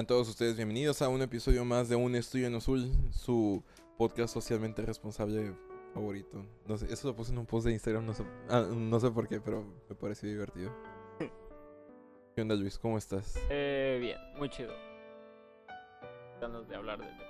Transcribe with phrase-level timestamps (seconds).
[0.00, 3.62] Sean todos ustedes bienvenidos a un episodio más de Un Estudio en Azul, su
[3.98, 5.52] podcast socialmente responsable
[5.92, 6.42] favorito.
[6.66, 9.10] No sé, eso lo puse en un post de Instagram, no sé, ah, no sé
[9.10, 10.72] por qué, pero me pareció divertido.
[12.34, 12.78] ¿Qué onda, Luis?
[12.78, 13.38] ¿Cómo estás?
[13.50, 14.72] Eh, bien, muy chido.
[16.40, 17.20] Ganas de hablar de tema.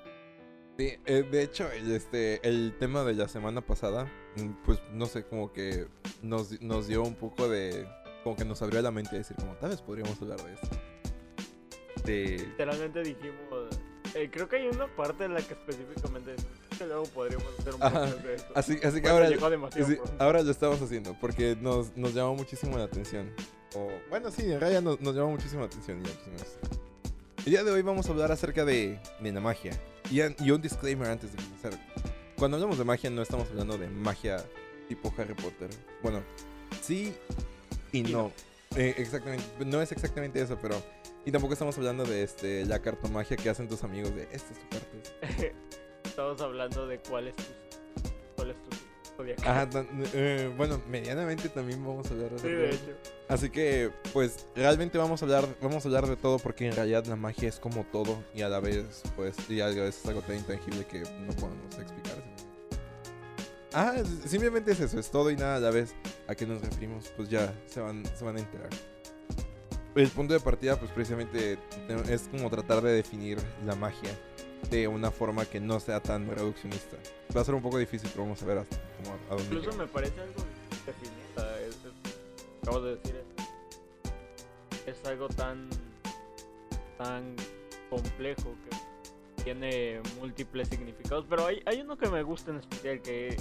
[0.78, 4.04] Sí, eh, de hecho, el, este, el tema de la semana pasada,
[4.36, 5.88] mm, pues no sé, como que
[6.22, 7.84] nos, nos dio un poco de.
[8.22, 10.68] Como que nos abrió la mente decir, como tal vez podríamos hablar de esto.
[12.04, 12.38] De.
[12.38, 13.68] Literalmente dijimos.
[14.14, 16.34] eh, creo que hay una parte en la que específicamente
[16.78, 18.52] que luego podríamos hacer un podcast de esto.
[18.56, 19.70] Así, así que Bueno, ahora.
[19.86, 23.30] sí, ahora lo estamos haciendo porque nos, nos llamó muchísimo la atención.
[23.74, 26.02] O, bueno, sí, en realidad nos, nos llamó muchísimo la atención.
[26.06, 26.80] esto.
[27.44, 29.72] El día de hoy vamos a hablar acerca de, de la magia.
[30.10, 31.72] Y, y un disclaimer antes de comenzar.
[32.36, 34.42] Cuando hablamos de magia no estamos hablando de magia
[34.88, 35.68] tipo Harry Potter.
[36.02, 36.22] Bueno,
[36.82, 37.14] sí
[37.92, 38.10] y, Y no.
[38.10, 38.32] no.
[38.76, 40.82] Eh, exactamente, no es exactamente eso, pero...
[41.24, 44.58] Y tampoco estamos hablando de este la cartomagia que hacen tus amigos de esta es
[44.58, 45.54] tu carta.
[46.04, 47.42] Estamos hablando de cuál es tu.
[48.36, 48.70] cuál es tu.
[49.44, 49.68] Ajá,
[50.14, 52.96] eh, bueno, medianamente también vamos a hablar Sí, acerca de de hecho.
[53.28, 57.04] Así que, pues, realmente vamos a hablar, vamos a hablar de todo porque en realidad
[57.04, 60.06] la magia es como todo y a la vez, pues, y a la vez es
[60.06, 62.24] algo tan intangible que no podemos explicar.
[63.72, 63.94] Ah,
[64.26, 65.94] simplemente es eso, es todo y nada a la vez.
[66.26, 67.12] ¿A qué nos referimos?
[67.16, 68.70] Pues ya se van, se van a enterar.
[69.94, 71.58] El punto de partida, pues, precisamente
[71.88, 74.10] te- es como tratar de definir la magia
[74.70, 76.96] de una forma que no sea tan reduccionista.
[77.36, 79.70] Va a ser un poco difícil, pero vamos a ver hasta cómo, a dónde Incluso
[79.72, 79.82] llega.
[79.84, 81.24] me parece algo difícil de definir.
[81.36, 83.16] o sea, es- es- acabo de decir
[84.86, 85.68] es, es algo tan
[86.98, 87.34] tan
[87.88, 91.24] complejo que tiene múltiples significados.
[91.30, 93.36] Pero hay, hay uno que me gusta en especial que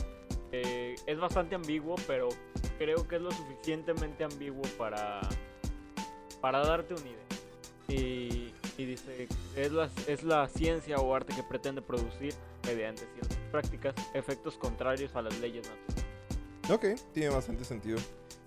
[0.54, 2.30] eh, es bastante ambiguo, pero
[2.78, 5.20] creo que es lo suficientemente ambiguo para
[6.42, 7.26] para darte una idea.
[7.88, 12.34] Y, y dice, es la, es la ciencia o arte que pretende producir,
[12.66, 16.06] mediante ciertas prácticas, efectos contrarios a las leyes naturales.
[16.70, 17.98] Ok, tiene bastante sentido.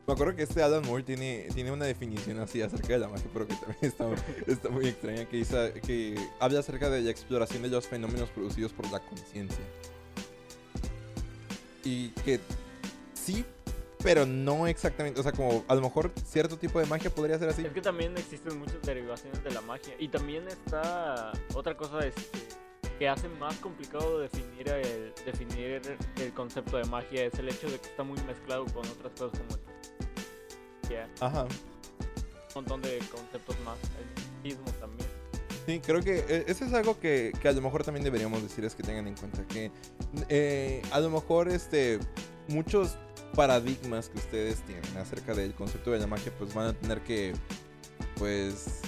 [0.06, 3.28] Me acuerdo que este Alan Moore tiene, tiene una definición así acerca de la magia,
[3.32, 4.08] pero que también está,
[4.46, 8.72] está muy extraña, que, dice, que habla acerca de la exploración de los fenómenos producidos
[8.72, 9.64] por la conciencia.
[11.84, 12.40] Y que
[13.14, 13.44] sí,
[14.02, 17.48] pero no exactamente, o sea, como a lo mejor cierto tipo de magia podría ser
[17.48, 17.64] así.
[17.64, 19.94] Es que también existen muchas derivaciones de la magia.
[19.98, 22.14] Y también está otra cosa es
[22.98, 25.82] que- hace más complicado definir el, definir
[26.20, 29.40] el concepto de magia es el hecho de que está muy mezclado con otras cosas
[29.40, 31.42] como el ya, Ajá.
[31.44, 31.48] un
[32.54, 33.76] montón de conceptos más.
[33.98, 35.08] El mismo también.
[35.66, 38.64] Sí, creo que eh, eso es algo que, que a lo mejor también deberíamos decir
[38.64, 39.72] es que tengan en cuenta que
[40.28, 41.98] eh, a lo mejor este
[42.48, 42.96] muchos
[43.32, 47.32] paradigmas que ustedes tienen acerca del concepto de la magia pues van a tener que
[48.18, 48.80] pues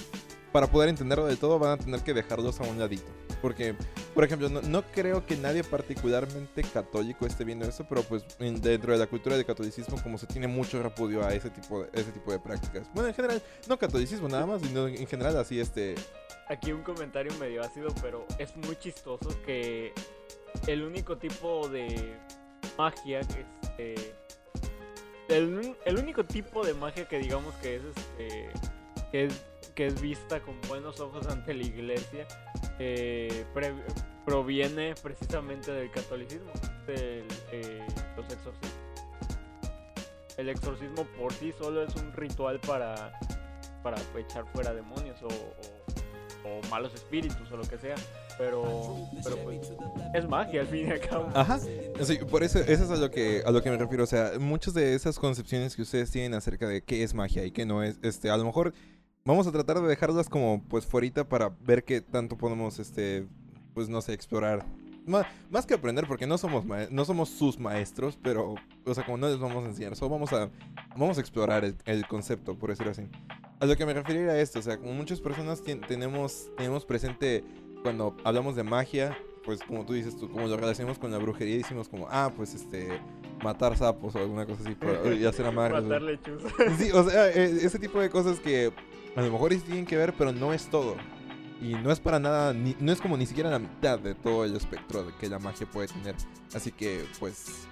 [0.51, 3.11] para poder entenderlo del todo van a tener que dejarlos a un ladito.
[3.41, 3.75] Porque
[4.13, 8.93] por ejemplo no, creo que nadie particularmente católico esté viendo eso pero pues en- dentro
[8.93, 12.11] de la cultura del catolicismo como se tiene mucho repudio a ese tipo de, ese
[12.11, 12.87] tipo de prácticas.
[12.93, 15.95] Bueno en general no catolicismo nada más sino en general así este
[16.47, 19.91] Aquí un comentario medio ácido, pero es muy chistoso que
[20.67, 22.15] el único tipo de
[22.77, 24.13] magia que este,
[25.29, 28.49] el, el único tipo de magia que digamos que es este
[29.11, 32.25] que es que es vista con buenos ojos ante la iglesia
[32.79, 33.45] eh,
[34.25, 36.51] proviene precisamente del catolicismo,
[36.87, 37.85] del eh,
[38.15, 38.71] los exorcismos.
[40.37, 43.11] El exorcismo por sí solo es un ritual para
[43.83, 45.27] para echar fuera demonios o-
[46.47, 47.95] o malos espíritus o lo que sea,
[48.37, 49.71] pero pero pues
[50.13, 51.29] es magia al fin y al cabo.
[51.33, 51.59] Ajá.
[51.59, 54.03] Sí, por eso, eso es a lo que a lo que me refiero.
[54.03, 57.51] O sea, muchas de esas concepciones que ustedes tienen acerca de qué es magia y
[57.51, 58.73] qué no es, este, a lo mejor
[59.25, 63.27] vamos a tratar de dejarlas como pues fuerita para ver qué tanto podemos, este,
[63.73, 64.65] pues no sé, explorar.
[65.07, 68.55] Má- Más, que aprender, porque no somos no somos sus maestros, pero,
[68.85, 70.49] o sea, como no les vamos a enseñar, solo vamos a,
[70.97, 73.03] vamos a explorar el, el concepto, por decirlo así.
[73.59, 77.43] A lo que me refiero era esto, o sea, como muchas personas tenemos, tenemos presente
[77.85, 81.57] cuando hablamos de magia, pues como tú dices, tú, como lo relacionamos con la brujería,
[81.57, 82.99] decimos como, ah, pues este,
[83.43, 86.51] matar sapos o alguna cosa así, por- y hacer Matar lechuzas.
[86.79, 88.73] Sí, o sea, eh, ese tipo de cosas que
[89.15, 90.95] a lo mejor sí tienen que ver, pero no es todo.
[91.61, 94.45] Y no es para nada, ni- no es como ni siquiera la mitad de todo
[94.45, 96.15] el espectro que la magia puede tener.
[96.55, 97.67] Así que, pues,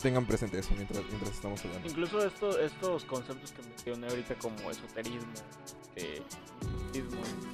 [0.00, 1.86] tengan presente eso mientras, mientras estamos hablando.
[1.86, 5.28] Incluso esto, estos conceptos que mencioné ahorita como esoterismo,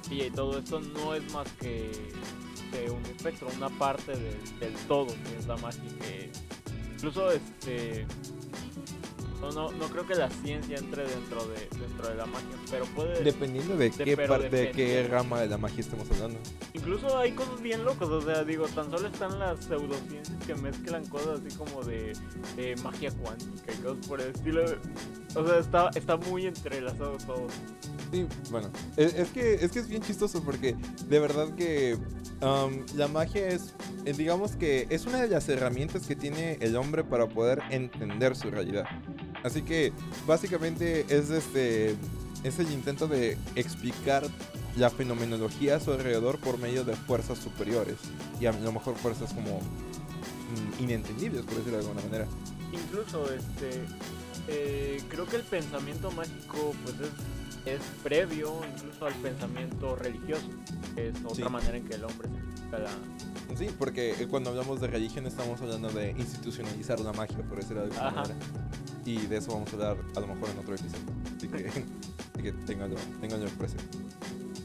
[0.09, 1.91] y todo esto no es más que,
[2.89, 5.81] un espectro, una parte del, del todo que es la magia.
[5.99, 6.31] Que
[6.95, 8.05] incluso este
[9.41, 12.85] No, no, no creo que la ciencia entre dentro de, dentro de la magia, pero
[12.85, 13.23] puede...
[13.23, 16.39] Dependiendo de, De- qué, pero par- de qué rama de la magia estemos hablando.
[16.73, 21.05] Incluso hay cosas bien locas, o sea, digo, tan solo están las pseudociencias que mezclan
[21.07, 22.13] cosas así como de,
[22.55, 24.63] de magia cuántica y cosas por el estilo.
[25.35, 27.47] O sea, está, está muy entrelazado todo.
[28.11, 30.75] Sí, bueno, es, es que, es que es bien chistoso porque
[31.07, 31.97] de verdad que
[32.41, 33.73] um, la magia es,
[34.05, 38.35] eh, digamos que es una de las herramientas que tiene el hombre para poder entender
[38.35, 38.83] su realidad.
[39.43, 39.91] Así que
[40.27, 41.95] básicamente es este,
[42.43, 44.23] es el intento de explicar
[44.77, 47.97] la fenomenología a su alrededor por medio de fuerzas superiores
[48.39, 52.27] y a lo mejor fuerzas como mm, inentendibles, por decirlo de alguna manera.
[52.71, 53.81] Incluso, este,
[54.47, 56.95] eh, creo que el pensamiento mágico, pues
[57.65, 60.47] es, es previo incluso al pensamiento religioso.
[60.95, 61.51] Es otra Sí.
[61.51, 62.29] manera en que el hombre
[62.69, 62.89] se la...
[63.57, 67.81] Sí, porque eh, cuando hablamos de religión estamos hablando de institucionalizar la magia, por decirlo
[67.81, 68.21] de alguna Ajá.
[68.21, 68.39] manera.
[69.05, 71.03] Y de eso vamos a hablar a lo mejor en otro episodio.
[71.35, 73.97] Así que, así que ténganlo, ténganlo presente.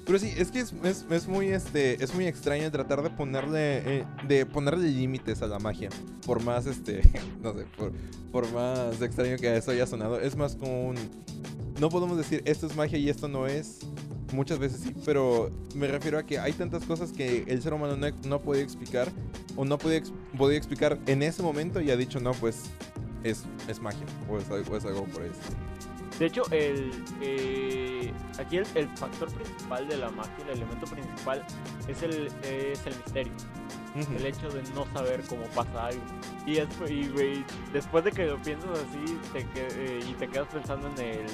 [0.06, 4.00] Pero sí, es que es, es, es muy este es muy extraño tratar de ponerle
[4.00, 5.88] eh, de ponerle límites a la magia.
[6.24, 7.02] Por más este,
[7.42, 7.92] no sé, por,
[8.30, 10.96] por más extraño que eso haya sonado, es más como un
[11.80, 13.80] no podemos decir esto es magia y esto no es.
[14.32, 17.96] Muchas veces sí, pero me refiero a que hay tantas cosas que el ser humano
[17.96, 19.08] no, no puede explicar
[19.56, 20.02] o no puede,
[20.36, 22.62] podía explicar en ese momento y ha dicho no, pues
[23.24, 25.40] es, es magia o es, algo- o es algo por eso.
[26.18, 26.90] De hecho, el,
[27.20, 31.44] eh, aquí el, el factor principal de la magia, el elemento principal,
[31.88, 33.32] es el, es el misterio.
[34.14, 36.02] El hecho de no saber cómo pasa algo.
[36.46, 40.88] Y, es- y, después de que lo piensas así te eh, y te quedas pensando
[40.88, 41.26] en el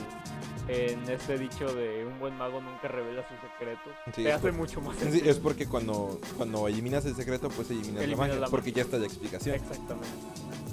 [0.69, 4.53] en este dicho de un buen mago nunca revela sus secretos, Sí, te hace por-
[4.53, 8.41] mucho más Sí, es porque cuando, cuando eliminas el secreto, pues eliminas la Eliminas magia,
[8.43, 8.77] la porque magia.
[8.77, 9.55] ya está la explicación.
[9.57, 10.09] Exactamente.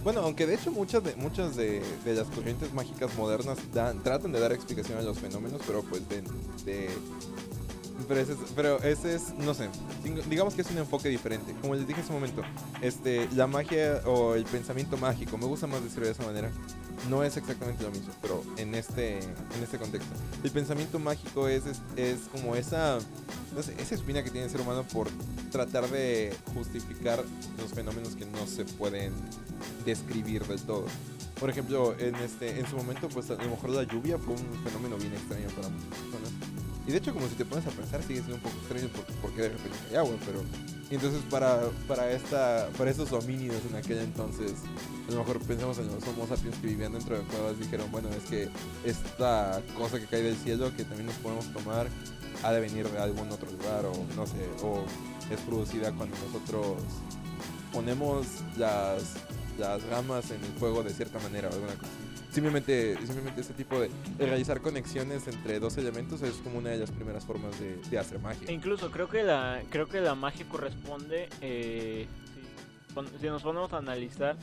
[0.03, 4.31] Bueno, aunque de hecho muchas de muchas de, de las corrientes mágicas modernas dan, tratan
[4.31, 6.21] de dar explicación a los fenómenos, pero pues de...
[6.65, 6.89] de-
[8.07, 9.67] pero, ese es, pero ese es, no sé,
[10.29, 11.53] digamos que es un enfoque diferente.
[11.61, 12.41] Como les dije hace un momento,
[12.81, 16.49] este, la magia o el pensamiento mágico, me gusta más decirlo de esa manera,
[17.09, 20.13] no es exactamente lo mismo, pero en este, en este contexto.
[20.43, 22.99] El pensamiento mágico es, es, es como esa,
[23.55, 25.07] no sé, esa espina que tiene el ser humano por
[25.51, 27.23] tratar de justificar
[27.57, 29.13] los fenómenos que no se pueden
[29.85, 30.85] describir del todo.
[31.39, 34.63] Por ejemplo, en este en su momento, pues a lo mejor la lluvia fue un
[34.63, 36.48] fenómeno bien extraño para muchas personas.
[36.89, 39.05] Y de hecho, como si te pones a pensar, sigue siendo un poco extraño por-
[39.21, 40.41] porque de repente hay agua, pero...
[40.89, 44.53] Entonces para, para, esta, para estos homínidos en aquel entonces,
[45.07, 48.09] a lo mejor pensamos en los homo sapiens que vivían dentro de cuevas, dijeron, bueno,
[48.09, 48.49] es que
[48.83, 51.85] esta cosa que cae del cielo, que también nos podemos tomar,
[52.41, 54.83] ha de venir de algún otro lugar, o no sé, o
[55.31, 56.77] es producida cuando nosotros
[57.71, 58.25] ponemos
[58.57, 59.03] las,
[59.59, 61.91] las ramas en el fuego de cierta manera o alguna cosa.
[62.31, 63.89] Simplemente, simplemente ese tipo de,
[64.19, 68.21] realizar conexiones entre dos elementos es como una de las primeras formas de, hacer E
[68.21, 68.51] magia.
[68.51, 73.77] incluso creo que la creo que la magia corresponde eh, si, si nos ponemos a
[73.77, 74.37] analizar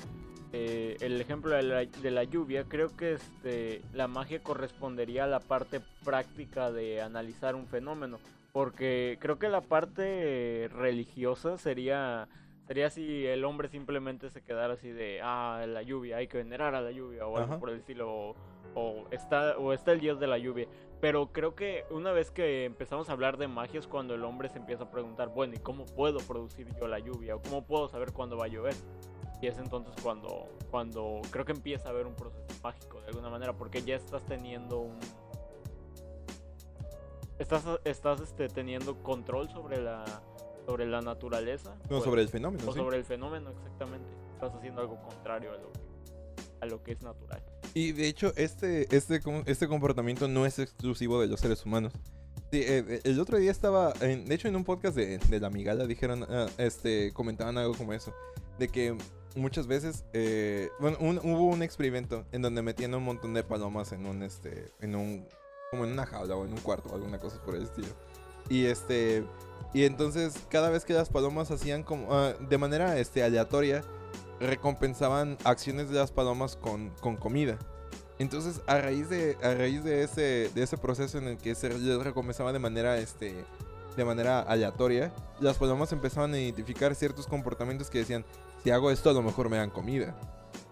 [0.53, 5.29] eh, el ejemplo de la, de la lluvia creo que este la magia correspondería a
[5.29, 8.19] la parte práctica de analizar un fenómeno
[8.53, 12.27] porque creo que la parte religiosa sería
[12.67, 16.75] sería si el hombre simplemente se quedara así de ah la lluvia hay que venerar
[16.75, 17.61] a la lluvia o algo Ajá.
[17.61, 18.35] por el estilo o,
[18.75, 20.69] o está o está el dios de la lluvia
[21.01, 24.49] pero creo que una vez que empezamos a hablar de magia es cuando el hombre
[24.49, 27.37] se empieza a preguntar, bueno, ¿y cómo puedo producir yo la lluvia?
[27.37, 28.75] ¿O cómo puedo saber cuándo va a llover?
[29.43, 33.29] Y es entonces cuando, cuando creo que empieza a haber un proceso mágico de alguna
[33.29, 34.99] manera, porque ya estás teniendo un...
[37.39, 40.05] Estás, estás este, teniendo control sobre la,
[40.67, 41.77] sobre la naturaleza.
[41.89, 42.79] No, o- sobre el fenómeno, o sí.
[42.79, 44.09] sobre el fenómeno, exactamente.
[44.35, 45.81] Estás haciendo algo contrario a lo que,
[46.61, 47.43] a lo que es natural.
[47.75, 51.93] Y de hecho, este, este, este comportamiento no es exclusivo de los seres humanos.
[52.53, 55.41] Sí, eh, eh, el otro día estaba, en- de hecho en un podcast de, de
[55.41, 58.13] La Migala dijeron, ah, este, comentaban algo como eso,
[58.59, 58.97] de que
[59.35, 63.93] muchas veces, eh, bueno, un- hubo un experimento en donde metían un montón de palomas
[63.93, 65.27] en un, este, en un,
[65.71, 67.89] como en una jaula o en un cuarto o alguna cosa por el estilo.
[68.49, 69.25] Y este,
[69.73, 73.83] y entonces cada vez que las palomas hacían como, ah, de manera, este, aleatoria,
[74.41, 77.59] recompensaban acciones de las palomas con, con comida.
[78.19, 81.69] Entonces, a raíz de, a raíz de ese, de ese proceso en el que se
[81.69, 83.45] les recompensaba de manera, este,
[83.97, 88.25] de manera aleatoria, las palomas empezaban a identificar ciertos comportamientos que decían,
[88.65, 90.17] si hago esto a lo mejor me dan comida.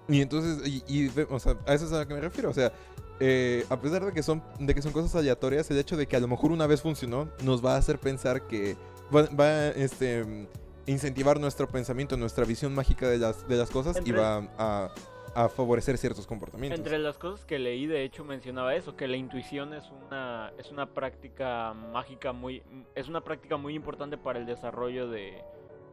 [0.08, 2.50] Y entonces, y, y a eso es a lo que me refiero.
[2.50, 2.72] O sea,
[3.20, 6.16] eh, a pesar de que, son, de que son cosas aleatorias, el hecho de que
[6.16, 8.76] a lo mejor una vez funcionó, nos va a hacer pensar que
[9.14, 10.48] va, va a este,
[10.86, 14.90] incentivar nuestro pensamiento, nuestra visión mágica de las, de las cosas y va a
[15.34, 16.78] a favorecer ciertos comportamientos.
[16.78, 20.70] Entre las cosas que leí, de hecho, mencionaba eso, que la intuición es una, es
[20.70, 22.62] una práctica mágica muy,
[22.94, 25.42] es una práctica muy importante para el desarrollo de,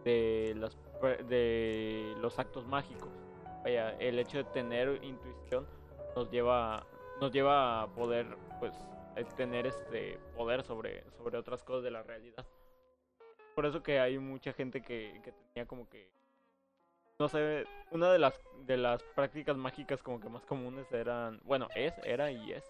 [0.05, 0.77] de, las,
[1.27, 3.09] de los actos mágicos.
[3.63, 5.65] Vaya, el hecho de tener intuición
[6.15, 6.85] nos lleva,
[7.21, 8.73] nos lleva a poder, pues,
[9.37, 12.45] tener este poder sobre, sobre otras cosas de la realidad.
[13.55, 16.09] Por eso que hay mucha gente que, que tenía como que
[17.19, 18.33] no sé, una de las
[18.65, 22.63] de las prácticas mágicas como que más comunes eran, bueno, es, era y es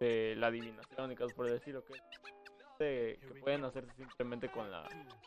[0.00, 4.82] de la adivinación y cosas por decirlo que, que pueden hacerse simplemente con la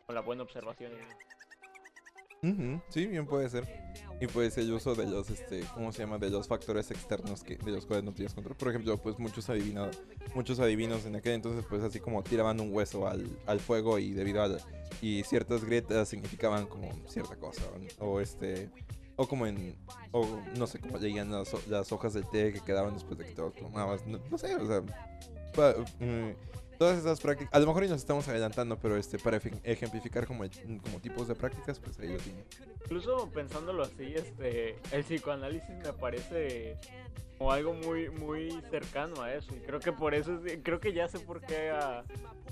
[0.05, 0.91] con la buena observación.
[2.89, 3.67] Sí, bien puede ser.
[4.19, 6.17] Y pues el uso de los, este, ¿cómo se llama?
[6.17, 8.55] De los factores externos que, de los cuales no tienes control.
[8.55, 9.99] Por ejemplo, pues muchos adivinados,
[10.35, 14.11] muchos adivinos en aquel entonces, pues así como tiraban un hueso al, al fuego y
[14.11, 14.57] debido a
[15.01, 17.63] y ciertas grietas significaban como cierta cosa.
[17.99, 18.69] O, este,
[19.15, 19.75] o como en,
[20.11, 23.31] o no sé, cómo leían las, las, hojas del té que quedaban después de que
[23.31, 24.05] te lo tomabas.
[24.05, 24.81] No, sé, o sea,
[25.99, 26.31] mm,
[26.81, 30.45] todas esas prácticas, a lo mejor y nos estamos adelantando, pero este para ejemplificar como,
[30.81, 32.43] como tipos de prácticas, pues ahí lo tiene.
[32.85, 36.79] Incluso pensándolo así, este el psicoanálisis me parece
[37.37, 41.07] como algo muy muy cercano a eso y creo que por eso creo que ya
[41.07, 42.03] sé por qué a,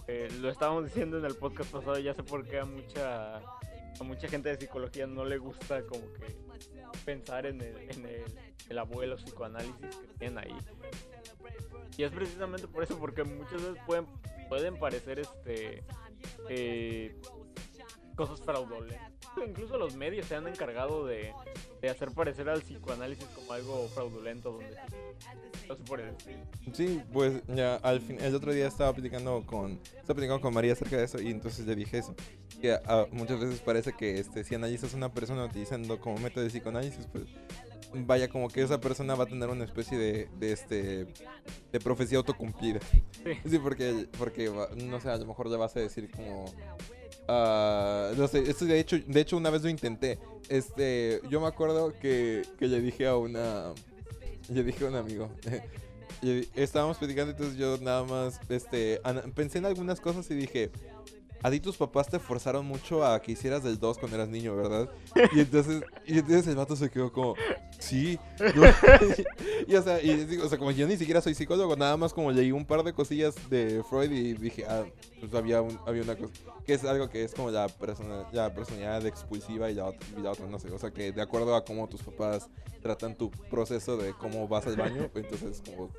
[0.07, 4.03] eh, lo estábamos diciendo en el podcast pasado, ya sé por qué a mucha a
[4.03, 6.37] mucha gente de psicología no le gusta como que
[7.03, 8.25] pensar en el, en el,
[8.69, 10.55] el abuelo psicoanálisis que tienen ahí
[11.97, 14.05] y es precisamente por eso, porque muchas veces pueden,
[14.47, 15.83] pueden parecer este
[16.49, 17.15] eh,
[18.15, 18.99] cosas fraudulentas.
[19.47, 21.33] Incluso los medios se han encargado de,
[21.81, 24.75] de hacer parecer al psicoanálisis como algo fraudulento, donde
[25.69, 30.53] no Sí, pues ya al fin, el otro día estaba platicando con, estaba platicando con
[30.53, 32.15] María acerca de eso y entonces le dije eso.
[32.61, 32.77] Que
[33.11, 37.07] muchas veces parece que este, si analizas a una persona utilizando como método de psicoanálisis,
[37.07, 37.25] pues
[37.93, 41.07] vaya como que esa persona va a tener una especie de, de este
[41.71, 42.79] de profecía autocumplida.
[43.45, 43.59] Sí.
[43.59, 48.49] porque porque no sé, a lo mejor le vas a decir como uh, no sé,
[48.49, 50.19] esto de hecho de hecho una vez lo intenté.
[50.49, 53.73] Este, yo me acuerdo que, que le dije a una
[54.49, 55.29] le dije a un amigo
[56.55, 58.99] estábamos platicando entonces yo nada más este
[59.35, 60.71] pensé en algunas cosas y dije
[61.41, 64.55] a ti tus papás te forzaron mucho a que hicieras del 2 cuando eras niño,
[64.55, 64.89] ¿verdad?
[65.33, 67.35] Y entonces, y entonces el vato se quedó como,
[67.79, 68.19] sí.
[69.67, 72.51] y, o sea, y o como yo ni siquiera soy psicólogo, nada más como leí
[72.51, 74.83] un par de cosillas de Freud y dije, ah,
[75.19, 76.33] pues había, un, había una cosa,
[76.65, 80.31] que es algo que es como la, persona, la personalidad expulsiva y la, y la
[80.31, 82.49] otra, no sé, o sea, que de acuerdo a cómo tus papás
[82.81, 85.89] tratan tu proceso de cómo vas al baño, entonces como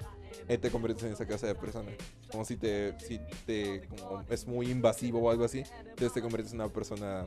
[0.49, 1.91] eh, te conviertes en esa clase de persona.
[2.31, 6.53] Como si te, si te como es muy invasivo o algo así, entonces te conviertes
[6.53, 7.27] en una persona,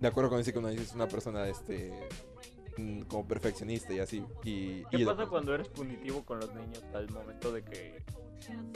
[0.00, 1.92] de acuerdo con que uno dice, es una persona este
[2.76, 4.24] mm, como perfeccionista y así.
[4.44, 8.02] Y, ¿Qué pasa cuando eres punitivo con los niños al momento de que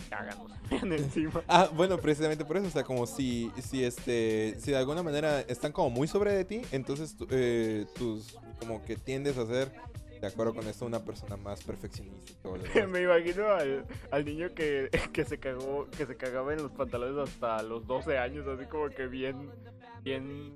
[0.09, 0.39] cagan
[0.93, 1.43] encima?
[1.49, 5.41] ah, bueno, precisamente por eso, o sea, como si, si este, si de alguna manera
[5.43, 9.73] están como muy sobre de ti, entonces eh, tus, como que tiendes a ser
[10.21, 12.49] de acuerdo con esto, una persona más perfeccionista.
[12.89, 17.29] Me imagino al, al niño que, que, se cagó, que se cagaba en los pantalones
[17.29, 19.51] hasta los 12 años, así como que bien,
[20.03, 20.55] bien,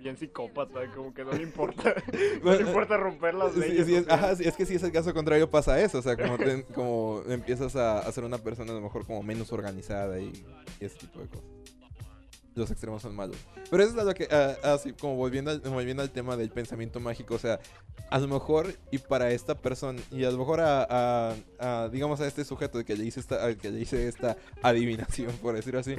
[0.00, 1.94] bien psicópata, como que no le importa,
[2.42, 3.86] no le importa romper las leyes.
[3.86, 6.36] Sí, es, ajá, es que si es el caso contrario pasa eso, o sea, como,
[6.74, 10.32] como empiezas a, a, ser una persona a lo mejor como menos organizada y,
[10.80, 11.57] y ese tipo de cosas
[12.58, 13.36] los extremos son malos.
[13.70, 14.28] Pero eso es lo que,
[14.62, 17.60] así como volviendo al, volviendo al tema del pensamiento mágico, o sea,
[18.10, 21.34] a lo mejor y para esta persona, y a lo mejor a,
[21.90, 25.80] digamos, a este sujeto que le hice esta, que le hice esta adivinación, por decirlo
[25.80, 25.96] así,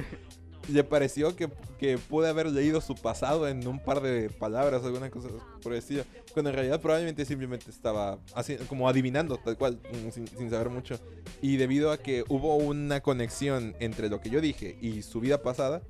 [0.68, 1.48] le pareció que,
[1.78, 5.28] que pude haber leído su pasado en un par de palabras, alguna cosa
[5.62, 6.04] por el estilo.
[6.32, 9.80] Cuando en realidad probablemente simplemente estaba así, como adivinando, tal cual,
[10.12, 10.98] sin, sin, saber mucho.
[11.42, 15.42] Y debido a que hubo una conexión entre lo que yo dije y su vida
[15.42, 15.82] pasada,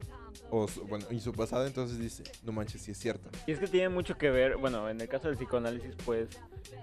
[0.50, 3.30] o bueno, y su pasado, entonces dice, no manches, si es cierto.
[3.46, 6.28] Y es que tiene mucho que ver, bueno, en el caso del psicoanálisis, pues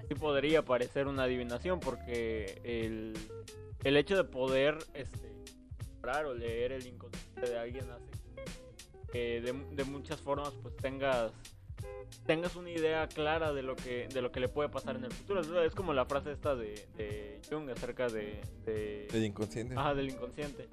[0.08, 3.18] sí podría parecer una adivinación, porque el,
[3.84, 5.28] el hecho de poder este,
[6.26, 8.06] o leer el inconsciente de alguien hace
[9.12, 11.32] que de, de, muchas formas pues tengas
[12.26, 15.12] tengas una idea clara de lo que de lo que le puede pasar en el
[15.12, 15.42] futuro.
[15.64, 19.08] Es como la frase esta de, de Jung acerca de, de...
[19.12, 19.76] Del inconsciente.
[19.78, 20.70] Ajá, del inconsciente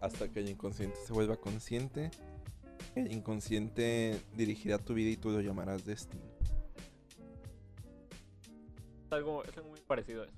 [0.00, 2.10] hasta que el inconsciente se vuelva consciente,
[2.94, 6.22] el inconsciente dirigirá tu vida y tú lo llamarás destino.
[9.06, 10.34] Es algo, muy parecido a eso.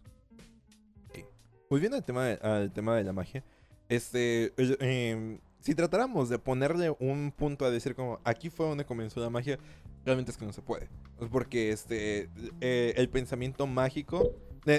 [1.71, 3.45] Volviendo al tema, de, al tema de la magia,
[3.91, 9.21] este, em, si tratáramos de ponerle un punto a decir como aquí fue donde comenzó
[9.21, 9.59] la magia,
[10.05, 10.89] realmente es que no se puede.
[11.31, 14.35] Porque este, eh, el pensamiento mágico...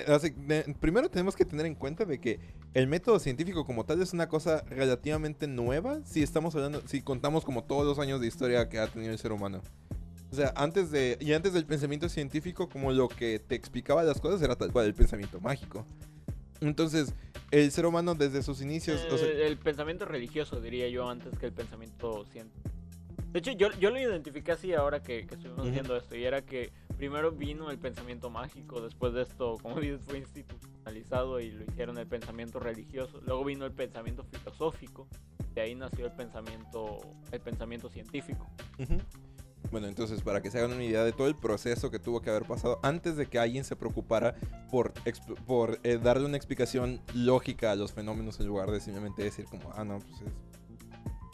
[0.08, 2.40] así, de- primero tenemos que tener en cuenta de que
[2.74, 7.44] el método científico como tal es una cosa relativamente nueva si estamos hablando, si contamos
[7.46, 9.62] como todos los años de historia que ha tenido el ser humano.
[10.32, 14.22] O sea, antes de, y antes del pensamiento científico, como lo que te explicaba las
[14.22, 15.86] cosas era tal cual el pensamiento mágico.
[16.62, 17.14] Entonces,
[17.50, 21.38] el ser humano desde sus inicios, o sea, Eh, el pensamiento religioso, diría yo, antes
[21.40, 22.70] que el pensamiento científico.
[23.32, 26.44] De hecho, yo, yo lo identifiqué así ahora que, que estuvimos viendo esto, y era
[26.44, 30.18] que primero vino el pensamiento mágico, después de esto, como dices, fue
[30.98, 35.08] y lo hicieron el pensamiento religioso, luego vino el pensamiento filosófico,
[35.54, 38.50] de ahí nació el pensamiento, el pensamiento científico.
[39.72, 42.30] Bueno, entonces para que se hagan una idea de todo el proceso que tuvo que
[42.30, 44.36] haber pasado antes de que alguien se preocupara
[44.72, 44.94] por,
[45.46, 49.72] por eh, darle una explicación lógica a los fenómenos en lugar de simplemente decir como,
[49.76, 50.34] ah, no, pues es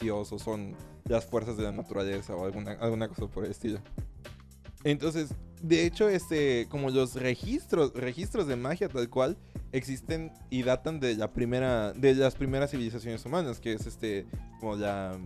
[0.00, 3.80] Dios o son las fuerzas de la naturaleza o alguna, alguna cosa por el estilo.
[4.86, 9.36] Entonces, de hecho, este, como los registros, registros de magia tal cual
[9.72, 14.26] existen y datan de la primera, de las primeras civilizaciones humanas, que es este,
[14.60, 15.18] como la,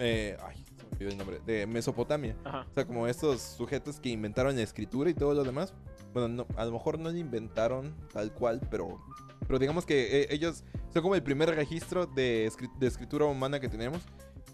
[0.00, 2.34] eh, ay, se me olvidó el nombre, de Mesopotamia.
[2.44, 2.66] Ajá.
[2.68, 5.72] O sea, como estos sujetos que inventaron la escritura y todo lo demás.
[6.12, 9.00] Bueno, no, a lo mejor no la inventaron tal cual, pero,
[9.46, 13.68] pero digamos que eh, ellos son como el primer registro de, de escritura humana que
[13.68, 14.02] tenemos.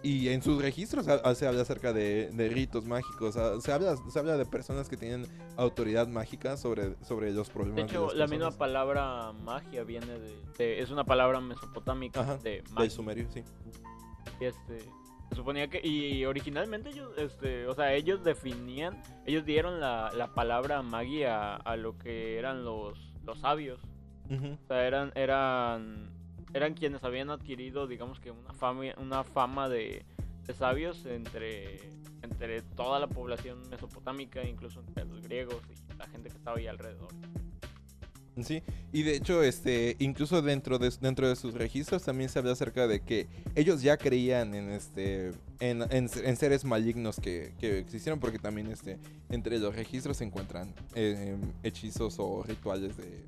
[0.04, 4.36] Y en sus registros se habla acerca de, de ritos mágicos, se habla, se habla
[4.36, 7.76] de personas que tienen autoridad mágica sobre, sobre los problemas.
[7.76, 12.36] De hecho, las la misma palabra magia viene de, de- es una palabra mesopotámica Ajá,
[12.38, 12.90] de Del magia.
[12.90, 13.44] sumerio, sí.
[14.40, 14.80] Y, este
[15.30, 20.34] se suponía que y originalmente ellos este o sea ellos definían ellos dieron la, la
[20.34, 23.80] palabra magia a lo que eran los los sabios
[24.28, 24.58] Ujú.
[24.62, 26.10] o sea eran eran
[26.54, 30.04] eran quienes habían adquirido digamos que una fama una fama de,
[30.46, 31.78] de sabios entre
[32.22, 36.66] entre toda la población mesopotámica incluso entre los griegos y la gente que estaba ahí
[36.68, 37.08] alrededor.
[38.42, 38.62] Sí,
[38.94, 42.86] y de hecho, este, incluso dentro de, dentro de sus registros también se habla acerca
[42.86, 48.20] de que ellos ya creían en este, en, en- en seres malignos que, que existieron,
[48.20, 53.22] porque también este, entre los registros se encuentran eh, hechizos o rituales de,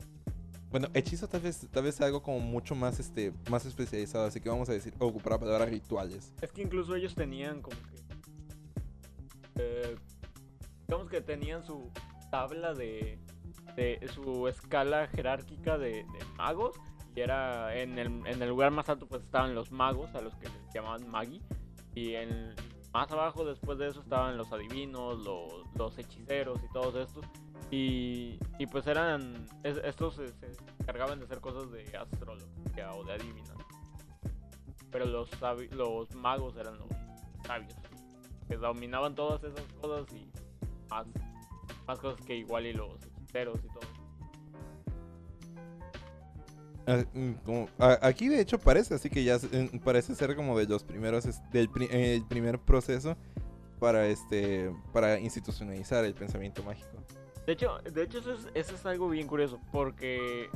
[0.75, 4.49] bueno, hechizo tal vez, tal vez algo como mucho más, este, más especializado, así que
[4.49, 6.35] vamos a decir, ocupar la palabra rituales.
[6.43, 8.03] Es que incluso ellos tenían como que.
[9.55, 9.97] eh,
[10.89, 11.93] digamos que tenían su
[12.29, 13.21] tabla de.
[13.77, 16.75] de su escala jerárquica de, de magos.
[17.15, 17.81] Y era.
[17.81, 20.75] En el, en el lugar más alto, pues estaban los magos, a los que les
[20.75, 21.41] llamaban magi.
[21.95, 22.53] Y en.
[22.93, 27.25] Más abajo, después de eso, estaban los adivinos, los, los hechiceros y todos estos.
[27.71, 29.47] Y, y pues eran.
[29.63, 30.47] es- estos se, se
[30.81, 33.57] encargaban de hacer cosas de astrología o de adivinar.
[34.91, 35.29] Pero los,
[35.73, 36.89] los magos eran los
[37.47, 37.75] sabios.
[38.49, 40.31] Que dominaban todas esas cosas y
[40.91, 41.07] más,
[41.87, 43.81] más cosas que igual y los hechiceros y todo.
[46.87, 47.35] Ah, mm,
[48.03, 51.71] aquí de hecho parece, así que ya mm, parece ser como de los primeros, del
[51.91, 53.17] el primer proceso
[53.81, 57.04] para este, para institucionalizar el pensamiento mágico.
[57.47, 60.49] De hecho, de hecho eso, es, eso es algo bien curioso, porque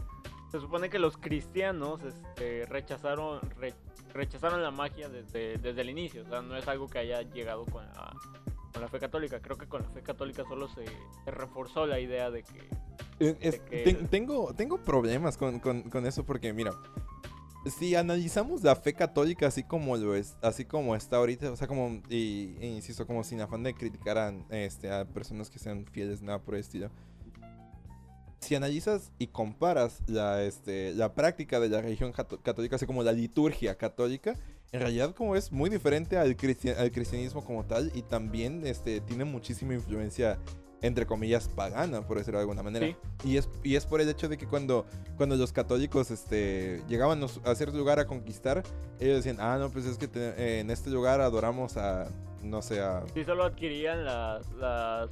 [0.51, 3.74] se supone que los cristianos este, rechazaron, re-
[4.14, 6.22] rechazaron la magia desde, desde el inicio.
[6.22, 8.14] O sea, no es algo que haya llegado con la,
[8.72, 9.40] con la fe católica.
[9.40, 10.87] Creo que con la fe católica solo se,
[11.24, 12.59] se reforzó la idea de que...
[13.20, 16.72] Eh, es- que- ten- tengo, tengo problemas con, con- con eso porque, mira,
[17.70, 21.66] si analizamos la fe católica así como lo es, así como está ahorita, o sea,
[21.66, 26.22] como, e insisto, como sin afán de criticar a, este, a personas que sean fieles,
[26.22, 26.90] nada por el estilo.
[28.40, 33.12] Si analizas y comparas la, este, la práctica de la religión católica, así como la
[33.12, 34.35] liturgia católica,
[34.70, 36.37] en realidad como es muy diferente al,
[36.78, 40.38] al cristianismo como tal y también este, tiene muchísima influencia
[40.83, 42.87] entre comillas, pagana, por decirlo de alguna manera.
[42.87, 42.97] Sí.
[43.25, 44.87] Y, es, y es por el hecho de que cuando,
[45.17, 48.62] cuando los católicos este, llegaban a cierto lugar a conquistar,
[49.01, 52.07] ellos decían, ah, no, pues es que te- en este lugar adoramos a,
[52.43, 53.03] no sé, a...
[53.12, 55.11] Sí, solo adquirían las, las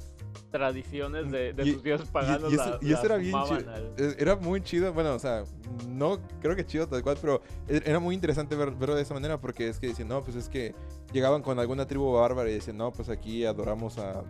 [0.51, 2.51] tradiciones de, de Y- sus dioses y- paganos.
[2.51, 3.71] y eso- las- y eso era bien chido.
[3.73, 5.43] al- Eh, Era muy chido, bueno, o sea,
[5.87, 9.13] no creo que chido tal cual, pero e- era muy interesante ver- verlo de esa
[9.13, 10.73] manera porque es que decían, no, pues es que
[11.11, 14.23] llegaban con alguna tribu bárbara y decían, no, pues aquí adoramos a,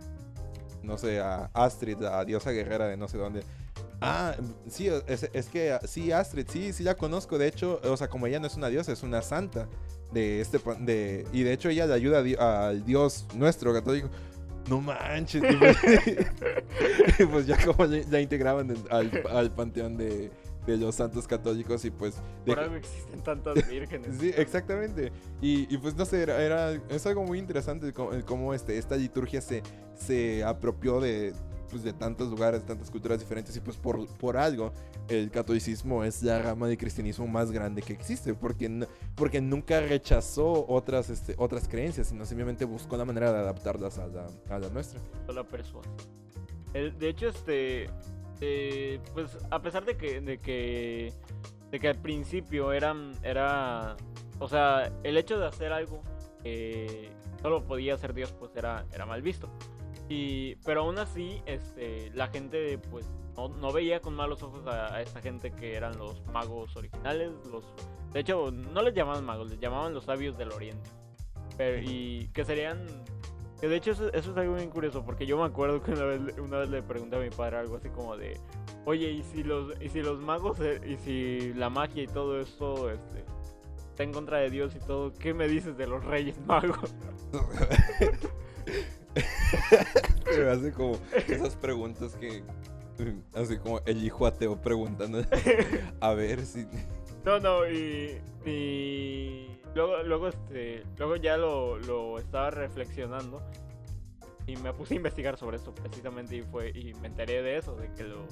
[0.88, 3.42] no sé, a Astrid, la diosa guerrera de no sé dónde.
[4.00, 4.34] Ah,
[4.68, 8.08] sí, es, es que ah, sí, Astrid, sí, sí la conozco, de hecho, o sea,
[8.08, 9.68] como ella no es una diosa, es una santa
[10.12, 14.08] de este, de, y de hecho ella le ayuda a di- al dios nuestro católico.
[14.68, 15.42] No manches.
[15.52, 15.76] Y pues,
[17.30, 20.30] pues ya como la, integraban al, al panteón de,
[20.72, 22.14] de los santos católicos y pues...
[22.44, 24.16] de Por algo existen tantas vírgenes.
[24.20, 25.12] Sí, exactamente.
[25.40, 29.40] Y, y pues no sé, era, era- es algo muy interesante cómo, este, esta liturgia
[29.40, 29.62] se,
[29.96, 31.32] se apropió de,
[31.70, 34.72] pues, de tantos lugares, tantas culturas diferentes y pues por, por algo
[35.08, 40.66] el catolicismo es la rama de cristianismo más grande que existe porque, porque nunca rechazó
[40.68, 44.68] otras, este, otras creencias, sino simplemente buscó la manera de adaptarlas a la, a la
[44.68, 45.00] nuestra.
[45.32, 45.94] la persuasión.
[46.74, 47.88] El- de hecho, este,
[48.40, 51.12] eh, pues a pesar de que, de que,
[51.70, 53.96] de que al principio eran, era,
[54.38, 56.02] o sea, el hecho de hacer algo
[56.42, 57.10] que
[57.42, 59.48] solo podía hacer Dios, pues era, era mal visto.
[60.08, 64.94] Y, pero aún así, este, la gente, pues, no, no veía con malos ojos a,
[64.94, 67.64] a esta gente que eran los magos originales, los,
[68.12, 70.90] de hecho, no les llamaban magos, les llamaban los sabios del Oriente.
[71.56, 72.86] Pero, y que serían
[73.60, 76.04] que de hecho eso, eso es algo bien curioso, porque yo me acuerdo que una
[76.04, 78.38] vez, una vez le pregunté a mi padre algo así como de,
[78.84, 82.40] oye, ¿y si los, y si los magos, eh, y si la magia y todo
[82.40, 83.24] esto este,
[83.90, 86.94] está en contra de Dios y todo, ¿qué me dices de los reyes magos?
[90.24, 92.44] Se me hace como esas preguntas que...
[93.32, 95.22] Así como el hijo ateo preguntando.
[96.00, 96.66] A ver si...
[97.24, 103.42] No, no, y, y luego, luego, este, luego ya lo, lo estaba reflexionando
[104.46, 107.76] y me puse a investigar sobre esto precisamente y fue y me enteré de eso,
[107.76, 108.26] de que lo,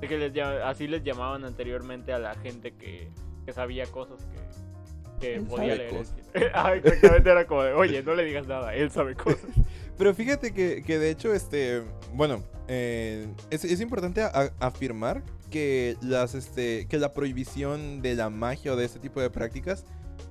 [0.00, 3.10] de que les así les llamaban anteriormente a la gente que,
[3.44, 6.02] que sabía cosas que, que Él podía leer.
[6.54, 9.50] ah, exactamente era como de, oye, no le digas nada, él sabe cosas.
[9.98, 11.82] Pero fíjate que, que de hecho, este,
[12.14, 18.30] bueno, eh, es, es importante a- afirmar que las, este, que la prohibición de la
[18.30, 19.84] magia o de este tipo de prácticas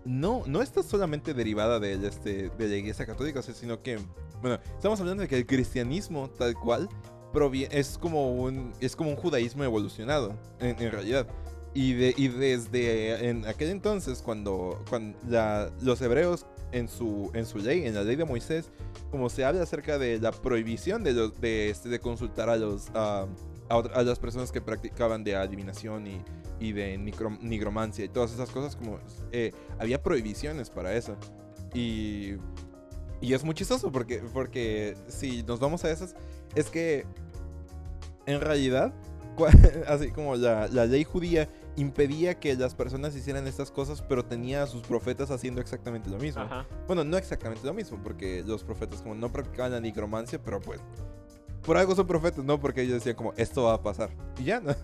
[0.05, 3.99] no, no está solamente derivada del, este, de la Iglesia Católica, sino que,
[4.41, 6.89] bueno, estamos hablando de que el cristianismo tal cual
[7.71, 11.27] es como un, es como un judaísmo evolucionado, en, realidad.
[11.73, 15.17] Y, de, y desde en aquel entonces, cuando, cuando
[15.81, 18.71] los hebreos en su, en su ley, en la ley de Moisés,
[19.11, 22.87] como se habla acerca de la prohibición de, de, este, de consultar a, los,
[23.69, 26.21] a a las personas que practicaban de adivinación y,
[26.59, 28.99] y de nigromancia y todas esas cosas, como
[29.31, 31.15] eh, había prohibiciones para eso.
[31.73, 32.35] Y,
[33.21, 36.15] y es muy chistoso porque, porque si nos vamos a esas,
[36.55, 37.05] es que
[38.25, 38.93] en realidad,
[39.87, 44.63] así como la, la ley judía impedía que las personas hicieran estas cosas, pero tenía
[44.63, 46.41] a sus profetas haciendo exactamente lo mismo.
[46.41, 46.65] Ajá.
[46.87, 50.81] Bueno, no exactamente lo mismo, porque los profetas como no practicaban la nigromancia, pero pues
[51.63, 52.59] por algo son profetas, ¿no?
[52.59, 54.09] Porque ellos decían como esto va a pasar.
[54.37, 54.75] Y ya, ¿no?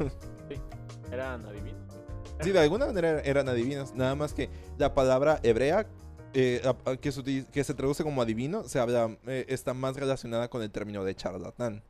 [1.11, 1.81] Eran adivinos.
[2.41, 5.87] Sí, de alguna manera eran adivinos, nada más que la palabra hebrea
[6.33, 6.61] eh,
[6.99, 10.61] que, se, utiliza- que se traduce como adivino se habla, eh, está más relacionada con
[10.61, 11.81] el término de charlatán.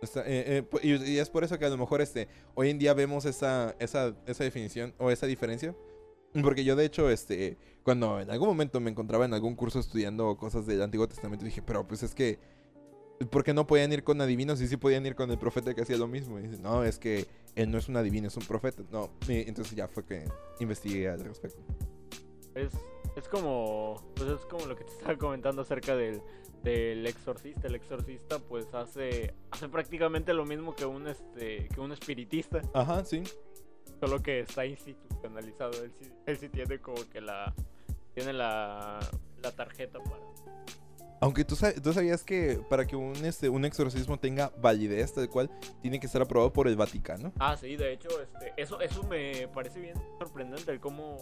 [0.00, 2.78] Está- eh, eh, y, y es por eso que a lo mejor este, hoy en
[2.78, 5.74] día vemos esa, esa, esa definición o esa diferencia.
[6.42, 10.36] Porque yo de hecho, este, cuando en algún momento me encontraba en algún curso estudiando
[10.36, 12.38] cosas del Antiguo Testamento, dije, pero pues es que,
[13.30, 15.82] ¿por qué no podían ir con adivinos y sí podían ir con el profeta que
[15.82, 16.38] hacía lo mismo?
[16.38, 18.82] Y dice, no, es que él no es un adivino, es un profeta.
[18.90, 20.24] No, y entonces ya fue que
[20.60, 21.60] investigué al respecto.
[22.54, 22.72] Es,
[23.16, 26.22] es como pues es como lo que te estaba comentando acerca del,
[26.62, 27.66] del exorcista.
[27.66, 33.04] El exorcista pues hace hace prácticamente lo mismo que un este que un espiritista, Ajá,
[33.04, 33.22] sí.
[34.00, 35.72] solo que está institucionalizado.
[35.84, 37.54] Él sí, él sí tiene como que la
[38.14, 38.98] tiene la,
[39.42, 40.16] la tarjeta para
[41.20, 45.28] Aunque tú, sa- tú sabías que para que un, este, un exorcismo tenga validez tal
[45.28, 45.50] cual,
[45.82, 47.32] tiene que estar aprobado por el Vaticano.
[47.40, 51.16] Ah, sí, de hecho, este, eso, eso me parece bien sorprendente, el cómo,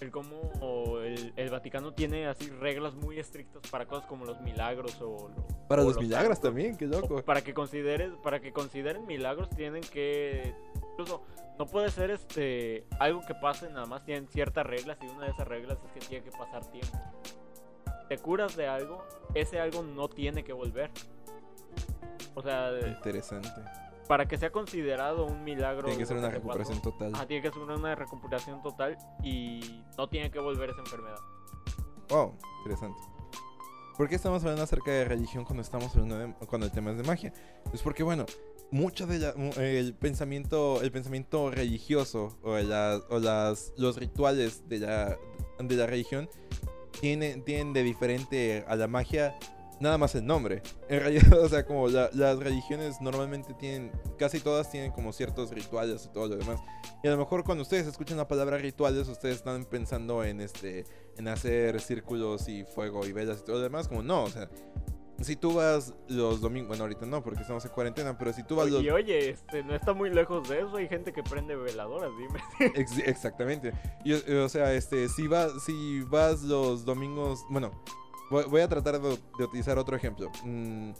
[0.00, 5.00] el cómo el, el Vaticano tiene así reglas muy estrictas para cosas como los milagros
[5.00, 5.28] o...
[5.28, 6.42] lo- Para o los milagros santos.
[6.42, 7.22] también, qué loco.
[7.22, 10.54] para que consideres, para que consideren milagros tienen que
[10.92, 11.22] incluso
[11.56, 15.30] no puede ser este algo que pase nada más tienen ciertas reglas y una de
[15.32, 16.98] esas reglas es que tiene que pasar tiempo.
[18.10, 20.90] Te curas de algo, ese algo no tiene que volver.
[22.34, 23.48] O sea, Interesante.
[24.08, 25.84] para que sea considerado un milagro.
[25.84, 27.14] Tiene que ser una recuperación total.
[27.14, 31.20] ajá, tiene que ser una recuperación total y no tiene que volver esa enfermedad.
[32.08, 33.00] Wow, interesante.
[33.96, 36.96] ¿Por qué estamos hablando acerca de religión cuando estamos hablando de, cuando el tema es
[36.96, 37.32] de magia?
[37.66, 38.26] Pues porque bueno,
[38.72, 44.80] mucho de la- el pensamiento, el pensamiento religioso o, la- o las, los rituales de
[44.80, 45.16] la,
[45.60, 46.28] de la religión
[47.00, 49.36] tienen, tienen de diferente a la magia
[49.80, 50.62] nada más el nombre.
[50.90, 55.50] En realidad, o sea, como la- las religiones normalmente tienen, casi todas tienen como ciertos
[55.52, 56.60] rituales y todo lo demás.
[57.02, 60.84] Y a lo mejor cuando ustedes escuchan la palabra rituales, ustedes están pensando en este
[61.16, 64.50] en hacer círculos y fuego y velas y todo lo demás, como no, o sea,
[65.20, 68.56] si tú vas los domingos, bueno, ahorita no, porque estamos en cuarentena, pero si tú
[68.56, 68.82] vas los...
[68.82, 72.40] Y oye, este, no está muy lejos de eso, hay gente que prende veladoras, dime.
[72.74, 73.72] Ex- exactamente.
[74.04, 77.70] Y, o sea, este, si vas, si vas los domingos, bueno,
[78.30, 80.30] voy, voy a tratar de, de utilizar otro ejemplo.
[80.44, 80.92] Mm,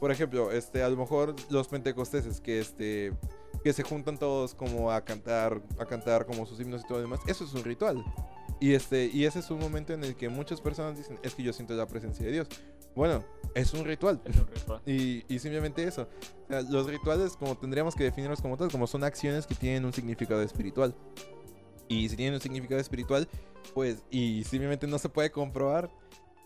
[0.00, 3.12] por ejemplo, este, a lo mejor los pentecosteses que este,
[3.64, 7.02] que se juntan todos como a cantar, a cantar como sus himnos y todo lo
[7.02, 8.04] demás, eso es un ritual.
[8.60, 11.42] Y este, y ese es un momento en el que muchas personas dicen, es que
[11.42, 12.48] yo siento la presencia de Dios.
[12.96, 13.22] Bueno,
[13.54, 14.20] es un ritual.
[14.24, 14.82] Es un ritual.
[14.86, 16.08] Y, y simplemente eso.
[16.44, 19.84] O sea, los rituales, como tendríamos que definirlos como tal, como son acciones que tienen
[19.84, 20.94] un significado espiritual.
[21.88, 23.28] Y si tienen un significado espiritual,
[23.74, 25.90] pues, y simplemente no se puede comprobar,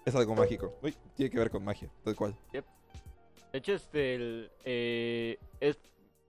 [0.04, 0.74] es algo mágico.
[0.82, 2.36] Uy, tiene que ver con magia, tal cual.
[2.52, 5.78] De hecho, este, el, eh, es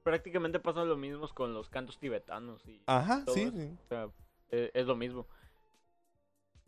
[0.03, 3.45] prácticamente pasa lo mismo con los cantos tibetanos y Ajá, Todo sí.
[3.47, 4.09] O sea,
[4.49, 5.27] eh, es lo mismo.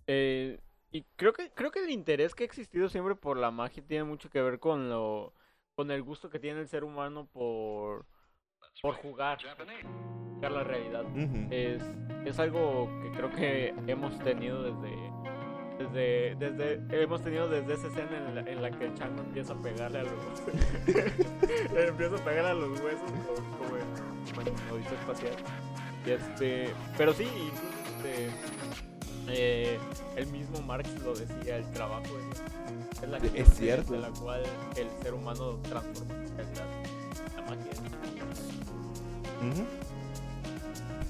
[0.08, 0.60] Eh,
[0.94, 4.04] y creo que creo que el interés que ha existido siempre por la magia tiene
[4.04, 5.34] mucho que ver con lo
[5.76, 8.06] con el gusto que tiene el ser humano por
[8.82, 11.06] por jugar, jugar la realidad.
[11.52, 11.82] Es,
[12.26, 15.12] es algo que creo que hemos tenido desde
[15.80, 19.54] desde desde hemos tenido desde esa escena en la, en la que el chango empieza
[19.54, 20.14] a pegarle a los
[21.76, 23.12] empieza a pegar a los huesos
[23.58, 25.34] como, en, como en espacial.
[26.06, 28.93] Y este pero sí incluso, este,
[29.30, 29.78] eh,
[30.16, 33.94] el mismo Marx lo decía el trabajo es, es la Es de- cierto.
[33.94, 34.44] de la cual
[34.76, 36.66] el ser humano transforma su realidad
[37.36, 37.72] la magia.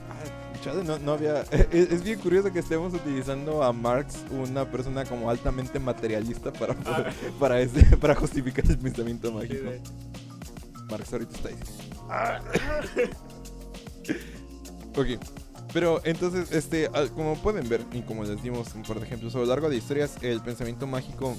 [0.10, 1.42] Ah, chale, no, no había.
[1.72, 6.76] Es, es bien curioso que estemos utilizando a Marx, una persona como altamente materialista, para,
[6.86, 7.06] Ah.
[7.40, 9.70] para, ese, para justificar el pensamiento mágico.
[10.90, 13.10] Marx ahorita está ahí.
[14.96, 15.20] ok.
[15.74, 19.46] Pero entonces, este, al- como pueden ver, y como les dimos de ejemplos, a lo
[19.46, 21.36] largo de historias, el pensamiento mágico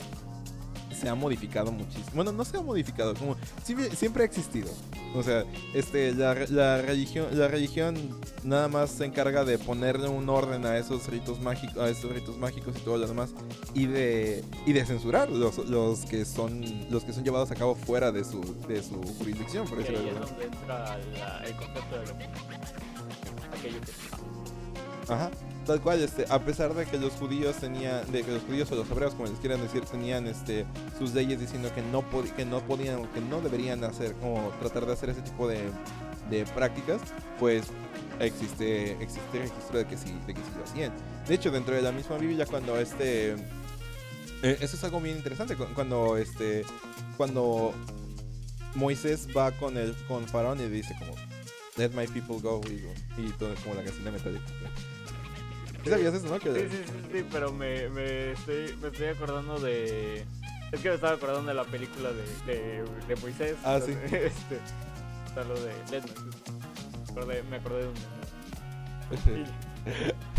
[1.01, 2.07] se ha modificado muchísimo.
[2.14, 4.70] Bueno, no se ha modificado, como siempre, siempre ha existido.
[5.14, 5.44] O sea,
[5.75, 7.97] este, la, la religión, la religión
[8.42, 12.37] nada más se encarga de ponerle un orden a esos ritos mágicos, a esos ritos
[12.38, 13.31] mágicos y todo lo demás,
[13.75, 17.75] y de, y de censurar los, los que son, los que son llevados a cabo
[17.77, 21.44] fuera de su, de su jurisdicción, por Y decirlo ahí de es donde entra la-
[21.44, 22.14] el concepto de lo
[23.66, 25.31] aquello que Ajá.
[25.66, 28.74] Tal cual, este, a pesar de que los judíos tenían, de que los judíos o
[28.74, 30.66] los hebreos, como les quieran decir, tenían este
[30.98, 32.05] sus leyes diciendo que no
[32.37, 35.59] que no podían o que no deberían hacer o tratar de hacer ese tipo de,
[36.29, 37.00] de prácticas,
[37.40, 37.64] pues
[38.20, 40.92] existe existe registro de que sí, de que sí lo hacían.
[41.27, 43.31] De hecho, dentro de la misma Biblia cuando este
[44.42, 46.64] eh, eso es algo bien interesante cu- cuando este
[47.16, 47.72] cuando
[48.74, 51.12] Moisés va con el con Faraón y dice como
[51.77, 54.45] Let my people go y, y todo como la canción de Metallica.
[55.83, 56.39] ¿Sí ¿Sabías eso, no?
[56.39, 60.25] Que- Sí, sí, sí, sí, pero me, me, estoy, me estoy acordando de...
[60.73, 63.57] Es que me estaba acordando de la película de, de, de Moisés.
[63.65, 63.93] Ah, sí.
[64.05, 64.59] Este,
[65.27, 66.31] está lo de Letman.
[67.07, 67.95] Me acordé, me acordé de un...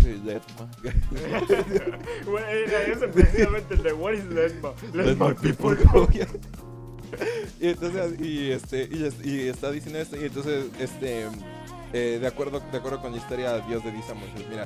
[0.02, 0.89] Sí, let my-
[2.26, 4.74] bueno, era ese precisamente el de What is Letma?
[4.93, 6.08] let my people go.
[7.60, 11.28] y entonces, y este, y, es- y está diciendo esto, y entonces, este,
[11.93, 14.65] eh, de acuerdo, de acuerdo con la historia, Dios le dice a Moisés, mira,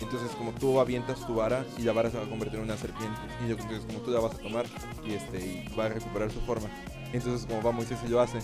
[0.00, 2.76] entonces como tú avientas tu vara y la vara se va a convertir en una
[2.76, 4.66] serpiente, y entonces como tú la vas a tomar
[5.04, 6.68] y este, y va a recuperar su forma.
[7.12, 8.38] Entonces como va Moisés y lo hace.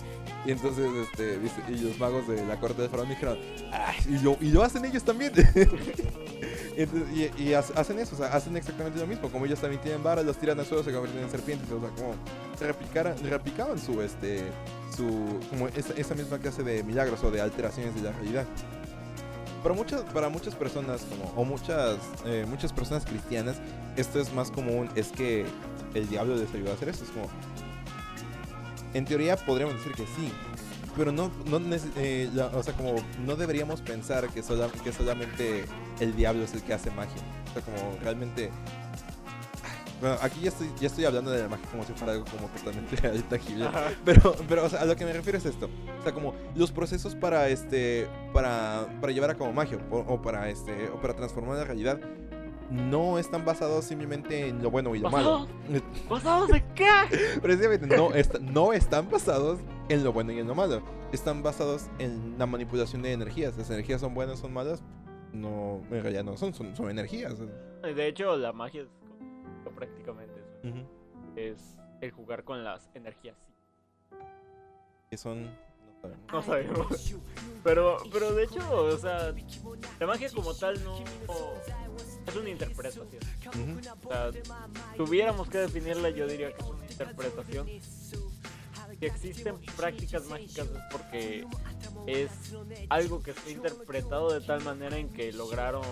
[0.45, 1.39] Y entonces este
[1.71, 3.37] y los magos de la corte de Faraón dijeron,
[3.71, 5.31] "Ay, y lo, y lo hacen ellos también.
[6.77, 9.29] Entonces, y, y ha- hacen eso, o sea, hacen exactamente lo mismo.
[9.31, 11.71] Como ellos también tienen varas, los tiran al suelo, se convierten en serpientes.
[11.71, 12.15] O sea, como
[12.59, 14.41] replicaran, replicaban su, este,
[14.95, 18.45] su, como esa, esa misma clase de milagros o de alteraciones de la realidad.
[19.63, 23.55] Para muchas, para muchas personas, como, o muchas, eh, muchas personas cristianas,
[23.95, 25.45] esto es más común, es que
[25.93, 27.05] el diablo les ayuda a hacer esto.
[27.05, 27.27] Es como,
[28.97, 30.31] en teoría podríamos decir que sí,
[30.97, 31.59] pero no, no
[31.97, 35.65] eh, la- o sea, como no deberíamos pensar que, sola- que solamente
[35.99, 37.21] el diablo es el que hace magia.
[37.49, 38.49] O sea, como realmente...
[40.01, 42.47] Bueno, aquí ya estoy, ya estoy hablando de la magia como si fuera algo como
[42.49, 42.97] totalmente
[43.29, 43.65] tangible.
[43.65, 43.91] Ajá.
[44.03, 45.69] Pero, pero o sea, a lo que me refiero es esto.
[45.99, 48.05] O sea, como los procesos para este.
[48.33, 50.89] para, para llevar a cabo magia o, o para este.
[50.89, 51.97] o para transformar la realidad.
[52.69, 55.47] No están basados simplemente en lo bueno y lo malo.
[56.09, 56.89] ¿Basados en qué?
[57.41, 60.81] Precisamente no, est- no están basados en lo bueno y en lo malo.
[61.11, 63.55] Están basados en la manipulación de energías.
[63.57, 64.83] Las energías son buenas, son malas.
[65.31, 67.35] No, en realidad no son, son, son energías.
[67.83, 68.87] De hecho, la magia es
[69.75, 70.85] prácticamente eso.
[71.35, 73.35] Es el jugar con las energías.
[75.11, 75.43] Que son.
[75.43, 75.51] no
[76.01, 76.31] sabemos.
[76.33, 77.15] No sabemos.
[77.63, 79.33] Pero, pero de hecho, o sea,
[79.99, 80.99] la magia como tal no
[82.27, 83.07] es una interpretación.
[83.47, 84.07] Ujú.
[84.07, 84.31] O sea,
[84.97, 87.67] tuviéramos que definirla, yo diría que es una interpretación.
[88.99, 91.45] Si existen prácticas mágicas es porque
[92.07, 92.31] es
[92.89, 95.83] algo que está interpretado de tal manera en que lograron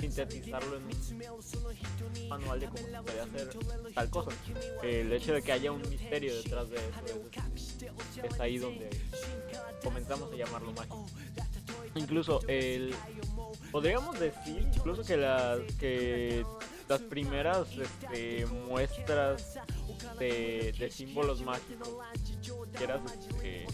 [0.00, 3.50] sintetizarlo en un manual de cómo se puede hacer
[3.94, 4.30] tal cosa.
[4.82, 7.30] El hecho de que haya un misterio detrás de eso
[8.24, 8.90] es, es ahí donde
[9.84, 11.06] comenzamos a llamarlo mágico.
[11.94, 12.94] Incluso el
[13.72, 16.44] podríamos decir incluso que las que
[16.88, 19.58] las primeras este, muestras
[20.18, 21.88] de, de símbolos mágicos
[22.76, 23.00] quieras,
[23.42, 23.66] este,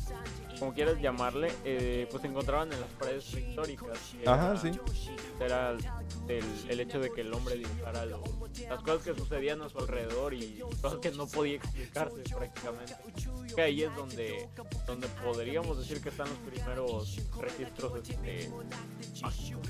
[0.59, 3.99] como quieras llamarle, eh, pues se encontraban en las paredes históricas.
[4.27, 4.71] Ajá, sí.
[5.41, 8.23] Era el, el, hecho de que el hombre dibujara lo,
[8.69, 12.97] las cosas que sucedían a su alrededor y cosas que no podía explicarse prácticamente.
[13.55, 14.49] Que ahí es donde,
[14.87, 18.51] donde podríamos decir que están los primeros registros este,
[19.23, 19.69] mágicos.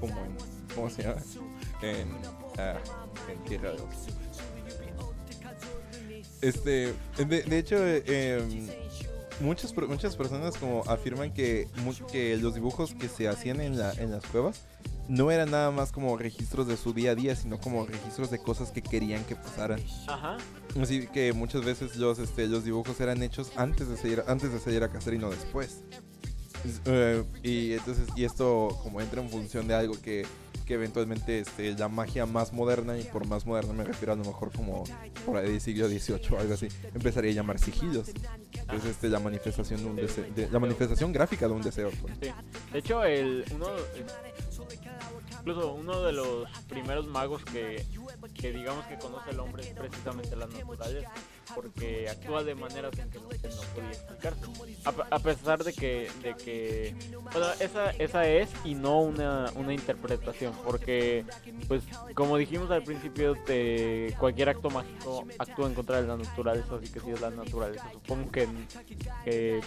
[0.00, 0.36] Como en,
[0.74, 1.22] ¿Cómo se llama?
[1.82, 2.16] En,
[2.58, 2.78] ah,
[3.28, 3.78] en Tierra de
[6.40, 8.42] este, de, de hecho, eh,
[9.40, 11.68] muchas, muchas personas como afirman que,
[12.10, 14.62] que los dibujos que se hacían en, la, en las cuevas
[15.08, 18.38] no eran nada más como registros de su día a día, sino como registros de
[18.38, 19.80] cosas que querían que pasaran.
[20.06, 20.36] Ajá.
[20.80, 24.60] Así que muchas veces los, este, los dibujos eran hechos antes de salir, antes de
[24.60, 25.78] salir a cazar y no después.
[26.86, 30.26] Uh, y entonces, y esto como entra en función de algo que
[30.68, 34.24] que eventualmente este, la magia más moderna, y por más moderna me refiero a lo
[34.24, 34.84] mejor como
[35.24, 38.10] por ahí del siglo XVIII o algo así, empezaría a llamar sigillos.
[38.10, 41.90] Es este, la manifestación de un deseo, de, la manifestación gráfica de un deseo.
[42.02, 42.12] Pues.
[42.20, 42.30] Sí.
[42.70, 43.66] De hecho, el, uno,
[45.40, 47.86] incluso uno de los primeros magos que,
[48.34, 51.06] que digamos que conoce el hombre es precisamente las naturales
[51.54, 54.40] porque actúa de manera en que no, no podía explicarse.
[54.84, 56.94] A, a, pesar de que, de que
[57.32, 61.24] bueno, esa, esa es y no una, una interpretación, porque
[61.66, 61.82] pues
[62.14, 66.88] como dijimos al principio, de cualquier acto mágico actúa en contra de la naturaleza, así
[66.92, 68.48] que si es la naturaleza, supongo que,
[69.24, 69.60] que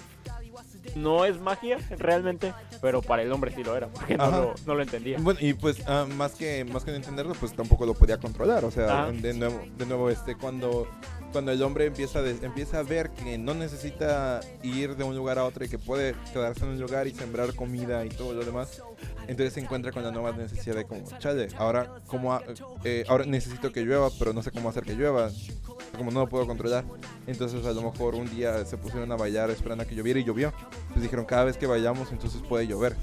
[0.95, 4.75] no es magia realmente, pero para el hombre sí lo era, porque no, lo, no
[4.75, 5.17] lo, entendía.
[5.19, 8.65] Bueno, y pues uh, más que más que no entenderlo, pues tampoco lo podía controlar,
[8.65, 10.87] o sea, de nuevo, de nuevo este cuando
[11.31, 15.65] cuando el hombre empieza, a ver que no necesita ir de un lugar a otro
[15.65, 18.81] y que puede quedarse en un lugar y sembrar comida y todo lo demás,
[19.27, 22.39] entonces se encuentra con la nueva necesidad de como, chale, ahora, como,
[22.83, 25.29] eh, ahora necesito que llueva, pero no sé cómo hacer que llueva,
[25.97, 26.85] como no lo puedo controlar.
[27.27, 30.23] Entonces a lo mejor un día se pusieron a bailar esperando a que lloviera y
[30.23, 30.53] llovió.
[30.89, 32.95] Pues dijeron, cada vez que vayamos entonces puede llover.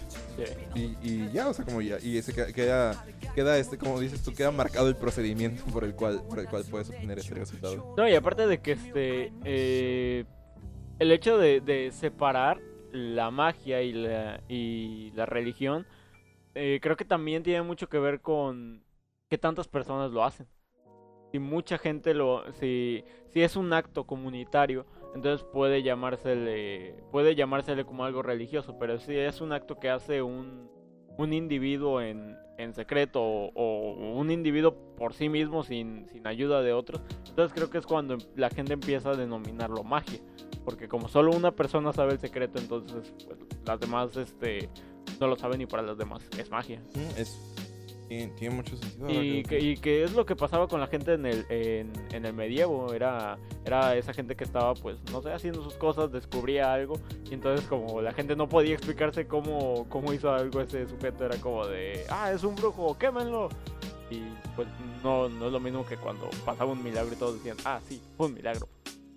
[0.75, 4.33] Y, y, ya, o sea, como ya, y ese queda, queda este, como dices tú,
[4.33, 7.95] queda marcado el procedimiento por el cual, por el cual puedes obtener este resultado.
[7.97, 10.25] No, y aparte de que este, eh,
[10.99, 12.61] el hecho de, de, separar
[12.93, 15.87] la magia y la, y la religión,
[16.55, 18.85] eh, creo que también tiene mucho que ver con
[19.29, 20.47] que tantas personas lo hacen.
[21.33, 27.85] Si mucha gente lo, si, si es un acto comunitario, entonces puede llamársele, puede llamársele
[27.85, 30.71] como algo religioso, pero si es un acto que hace un,
[31.19, 36.73] un individuo en, en secreto o, un individuo por sí mismo sin, sin ayuda de
[36.73, 40.21] otros, entonces creo que es cuando la gente empieza a denominarlo magia,
[40.65, 44.69] porque como solo una persona sabe el secreto, entonces pues, las demás este,
[45.21, 46.83] no lo saben y para las demás es magia.
[47.17, 47.68] Es
[48.09, 49.23] tiene, mucho sentido.
[49.23, 52.25] Y que, y que, es lo que pasaba con la gente en el, en, en,
[52.25, 52.93] el medievo.
[52.95, 56.95] Era, era esa gente que estaba, pues, no sé, haciendo sus cosas, descubría algo.
[57.31, 61.37] Y entonces, como la gente no podía explicarse cómo, cómo hizo algo ese sujeto, era
[61.39, 63.51] como de, ah, es un brujo, quémenlo.
[64.11, 64.23] Y
[64.57, 64.67] pues
[65.03, 68.01] no, no es lo mismo que cuando pasaba un milagro y todos decían, ah, sí,
[68.17, 68.69] fue un milagro.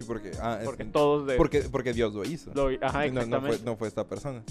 [0.06, 1.38] porque, ah, porque todos de...
[1.38, 2.51] porque, porque Dios lo hizo.
[2.54, 4.43] Lo, ajá, no, no, fue, no fue esta persona.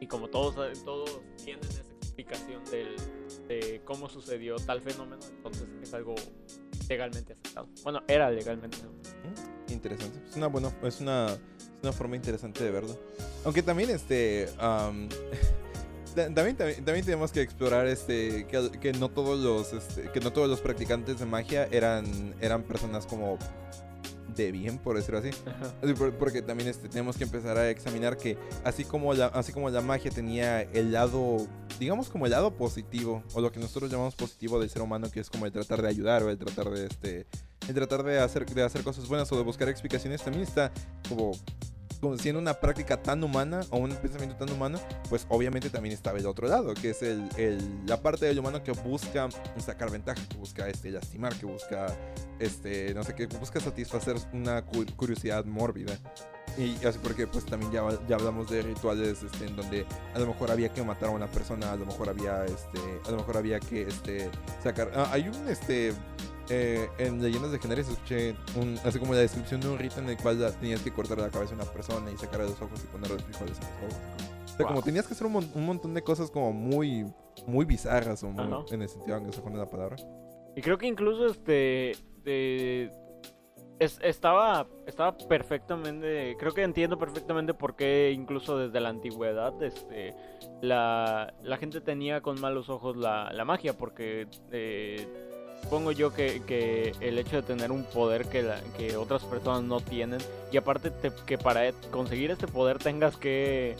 [0.00, 2.96] Y como todos, todos tienen esa explicación del
[3.84, 6.14] cómo sucedió tal fenómeno, entonces es algo
[6.88, 7.68] legalmente aceptado.
[7.82, 10.18] Bueno, era legalmente mm, Interesante.
[10.28, 11.38] Es una buena, es una,
[11.82, 12.98] una forma interesante de verlo.
[13.44, 14.48] Aunque también este
[16.14, 20.32] también, también, también, tenemos que explorar este que, que no todos los este, que no
[20.32, 23.38] todos los practicantes de magia eran eran personas como
[24.34, 25.30] de bien, por decirlo así.
[26.18, 29.80] Porque también este, tenemos que empezar a examinar que así como, la, así como la
[29.80, 31.46] magia tenía el lado,
[31.78, 35.20] digamos como el lado positivo, o lo que nosotros llamamos positivo del ser humano, que
[35.20, 37.26] es como el tratar de ayudar o el tratar de, este,
[37.68, 40.72] el tratar de hacer, de hacer cosas buenas o de buscar explicaciones, también está
[41.08, 41.32] como
[42.18, 44.78] siendo una práctica tan humana o un pensamiento tan humano,
[45.08, 47.28] pues obviamente también estaba el otro lado, que es el,
[47.86, 49.28] la parte del humano que busca
[49.58, 51.86] sacar ventaja, que busca este, lastimar, que busca,
[52.38, 55.98] este, no sé, que busca satisfacer una curiosidad mórbida.
[56.58, 60.26] Y así porque pues también ya, ya hablamos de rituales este, en donde a lo
[60.26, 63.36] mejor había que matar a una persona, a lo mejor había este, a lo mejor
[63.36, 64.28] había que este
[64.62, 65.94] sacar ah, hay un este
[66.50, 70.16] eh, en Leyendas Legendarias escuché un, así como la descripción de un rito en el
[70.18, 72.86] cual la- tenías que cortar la cabeza a una persona y sacar los ojos y
[72.88, 74.00] poner los frijoles en los ojos.
[74.44, 77.06] O sea, como tenías que hacer un, mon- un montón de cosas como muy,
[77.46, 78.64] muy bizarras o muy- Ajá.
[78.72, 79.96] en el sentido anglosajón de la palabra.
[80.56, 81.92] Y creo que incluso este.
[82.24, 82.90] de-
[83.78, 86.36] es- estaba, estaba perfectamente.
[86.38, 90.14] Creo que entiendo perfectamente por qué, incluso desde la antigüedad, este,
[90.60, 93.78] la, la gente tenía con malos ojos la, la magia.
[93.78, 95.29] Porque eh,
[95.62, 99.62] supongo yo que, que el hecho de tener un poder que, la- que otras personas
[99.62, 100.20] no tienen,
[100.52, 103.76] y aparte te- que para conseguir este poder tengas que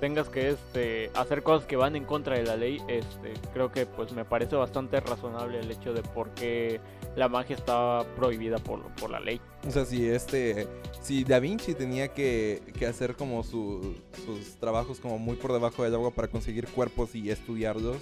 [0.00, 3.86] tengas que este hacer cosas que van en contra de la ley, este creo que
[3.86, 6.80] pues me parece bastante razonable el hecho de por qué
[7.16, 9.40] la magia estaba prohibida por, por la ley.
[9.66, 10.66] O sea, si este,
[11.00, 13.94] si Da Vinci tenía que, que hacer como su-
[14.26, 17.98] sus trabajos como muy por debajo del agua para conseguir cuerpos y estudiarlos,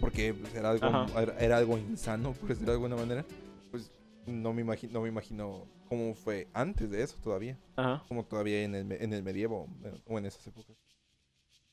[0.00, 1.06] porque pues, era algo,
[1.38, 3.24] era, insano, por decirlo de alguna manera,
[3.70, 3.90] pues
[4.26, 8.02] no me imagino, no me imagino cómo fue antes de eso todavía, Ajá.
[8.08, 9.68] como todavía en el, en el medievo
[10.06, 10.76] o en esas épocas.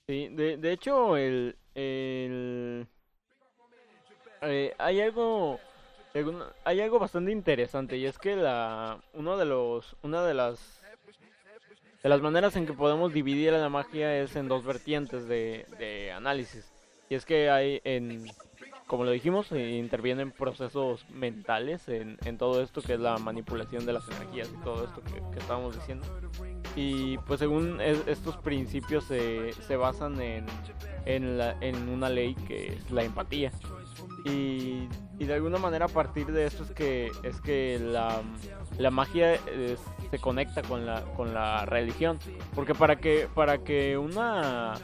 [0.07, 2.88] Sí, de, de hecho el, el
[4.41, 5.59] eh, hay algo
[6.63, 10.82] hay algo bastante interesante y es que la uno de los una de las
[12.01, 15.65] de las maneras en que podemos dividir a la magia es en dos vertientes de,
[15.78, 16.71] de análisis
[17.10, 18.26] y es que hay en
[18.88, 23.86] como lo dijimos eh, intervienen procesos mentales en, en todo esto que es la manipulación
[23.86, 26.05] de las energías y todo esto que, estábamos diciendo
[26.76, 30.45] y pues según es- estos principios se, se basan en,
[31.05, 33.51] en, la- en una ley que es la empatía.
[34.26, 34.88] Y,
[35.20, 38.22] y de alguna manera a partir de esto es que, es que la,
[38.78, 39.39] la magia
[40.12, 42.20] se conecta con la, con la religión.
[42.53, 44.76] Porque para que, para que una,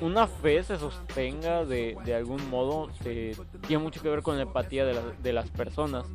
[0.00, 4.42] una fe se sostenga de, de algún modo, eh, tiene mucho que ver con la
[4.42, 6.06] empatía de, la- de las personas.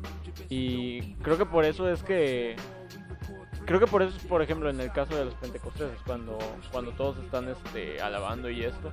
[0.48, 2.56] Y creo que por eso es que
[3.64, 6.38] Creo que por eso, por ejemplo, en el caso de los pentecosteses, cuando,
[6.70, 8.92] cuando todos están este, alabando y esto,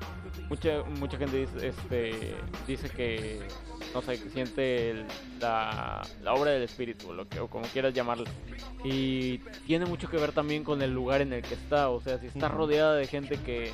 [0.50, 2.34] mucha mucha gente dice, este,
[2.66, 3.48] dice que,
[3.94, 5.06] no sé, que siente el-
[5.40, 8.26] la, la obra del espíritu, lo que, o como quieras llamarlo.
[8.84, 9.38] Y
[9.68, 12.28] tiene mucho que ver también con el lugar en el que está, o sea, si
[12.28, 13.72] está rodeada de gente que,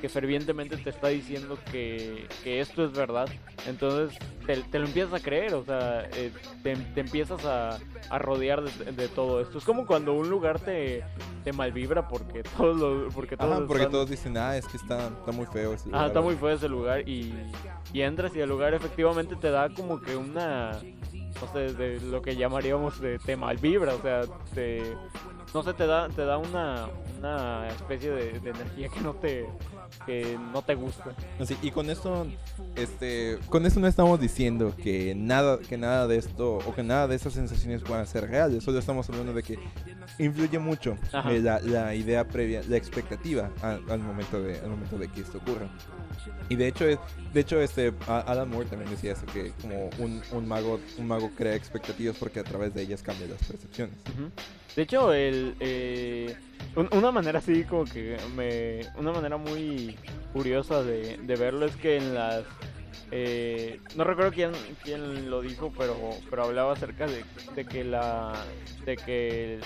[0.00, 3.28] que fervientemente te está diciendo que, que esto es verdad,
[3.66, 6.30] entonces te, te lo empiezas a creer, o sea, eh,
[6.62, 7.78] te, te empiezas a,
[8.10, 9.58] a rodear de, de todo esto.
[9.58, 11.02] Es como cuando un lugar te,
[11.44, 14.76] te malvibra porque todos lo, porque todos Ajá, porque están- todos dicen, ah, es que
[14.76, 17.32] está, está muy feo ese lugar", está o- muy feo ese lugar y,
[17.92, 20.72] y entras y el lugar efectivamente te da como que una,
[21.40, 24.22] no sé, de lo que llamaríamos de te malvibra, o sea,
[24.54, 24.82] te,
[25.54, 26.88] no sé, te da, te da una,
[27.18, 29.48] una especie de, de energía que no te,
[30.06, 31.14] que no te gusta.
[31.40, 32.26] Así, y con esto,
[32.76, 37.08] este, con esto no estamos diciendo que nada, que nada de esto o que nada
[37.08, 38.64] de esas sensaciones puedan ser reales.
[38.64, 39.58] Solo estamos hablando de que
[40.18, 40.96] influye mucho
[41.30, 45.20] eh, la, la idea previa, la expectativa al, al momento de, al momento de que
[45.20, 45.68] esto ocurra.
[46.48, 50.48] Y de hecho, de hecho, este, Alan Moore también decía eso que como un, un
[50.48, 53.94] mago, un mago crea expectativas porque a través de ellas cambia las percepciones.
[54.76, 56.34] De hecho, el, eh,
[56.76, 58.80] un- una manera así como que me...
[58.98, 59.96] Una manera muy
[60.32, 62.44] curiosa de, de verlo es que en las...
[63.10, 65.96] eh, no recuerdo quién, quién lo dijo, pero,
[66.30, 67.24] pero hablaba acerca de,
[67.54, 68.32] de que la...
[68.84, 69.60] De que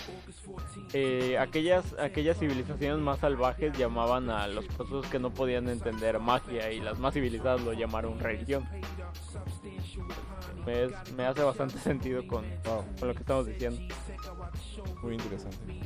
[0.93, 6.70] eh, aquellas, aquellas civilizaciones más salvajes llamaban a los procesos que no podían entender magia
[6.70, 8.68] y las más civilizadas lo llamaron religión.
[10.66, 12.45] Me, me hace bastante sentido con,
[12.99, 13.81] con lo que estamos diciendo.
[15.03, 15.81] Muy interesante.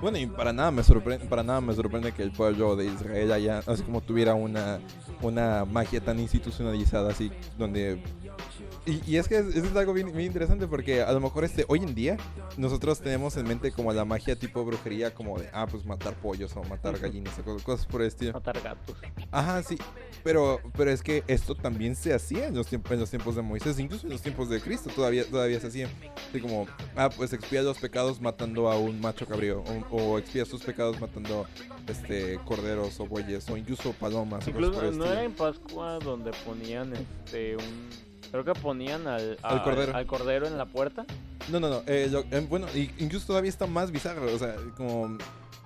[0.00, 3.32] Bueno, y para nada me sorprende, para nada me sorprende que el pueblo de Israel
[3.32, 4.80] haya, así como tuviera una,
[5.22, 8.02] una magia tan institucionalizada así, donde
[8.86, 11.44] y, y es que es- eso es algo bien, bien interesante porque a lo mejor
[11.44, 12.16] este hoy en día
[12.56, 16.56] nosotros tenemos en mente como la magia tipo brujería, como de ah pues matar pollos
[16.56, 18.32] o matar gallinas o cosas, cosas por el estilo.
[18.32, 18.96] Matar gatos.
[19.30, 19.76] Ajá, sí.
[20.22, 23.42] Pero, pero es que esto también se hacía en los, tiempos, en los tiempos de
[23.42, 25.88] Moisés, incluso en los tiempos de Cristo todavía, todavía se hacía.
[26.28, 26.66] Así como,
[26.96, 31.00] ah, pues expía los pecados matando a un macho cabrío, o, o expía sus pecados
[31.00, 31.46] matando
[31.88, 34.46] este corderos o bueyes, o incluso palomas.
[34.46, 35.06] Incluso no estilo.
[35.12, 37.88] era en Pascua donde ponían este un
[38.30, 39.94] creo que ponían al, Al cordero.
[39.96, 41.04] al cordero en la puerta.
[41.50, 41.82] No, no, no.
[41.86, 42.66] eh, lo- eh, bueno,
[42.98, 44.32] incluso todavía está más bizarro.
[44.32, 45.18] O sea, como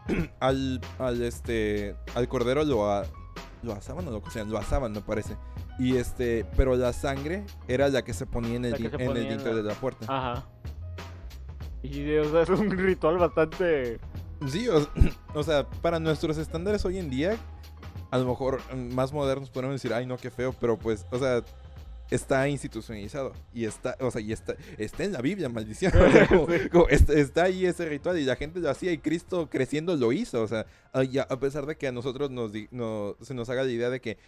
[0.40, 3.04] al, al este al cordero lo a-
[3.62, 5.36] lo asaban o lo cocían, lo asaban me parece.
[5.78, 9.32] Y este, pero la sangre era la que se ponía en el, en ponía el
[9.32, 10.06] en la- de la puerta.
[10.08, 10.46] Ajá.
[11.84, 14.00] Y o sea, es un ritual bastante
[14.48, 14.86] Sí, o,
[15.34, 17.36] o sea, para nuestros estándares hoy en día,
[18.10, 21.42] a lo mejor más modernos podemos decir, ay no, qué feo, pero pues, o sea,
[22.10, 25.92] está institucionalizado y está, o sea, y está, está en la Biblia, maldición.
[25.98, 28.98] O sea, como- como está, está ahí ese ritual y la gente lo hacía y
[28.98, 30.42] Cristo creciendo lo hizo.
[30.42, 33.70] O sea, a, a- pesar de que a nosotros nos, no- se nos haga la
[33.72, 34.18] idea de que,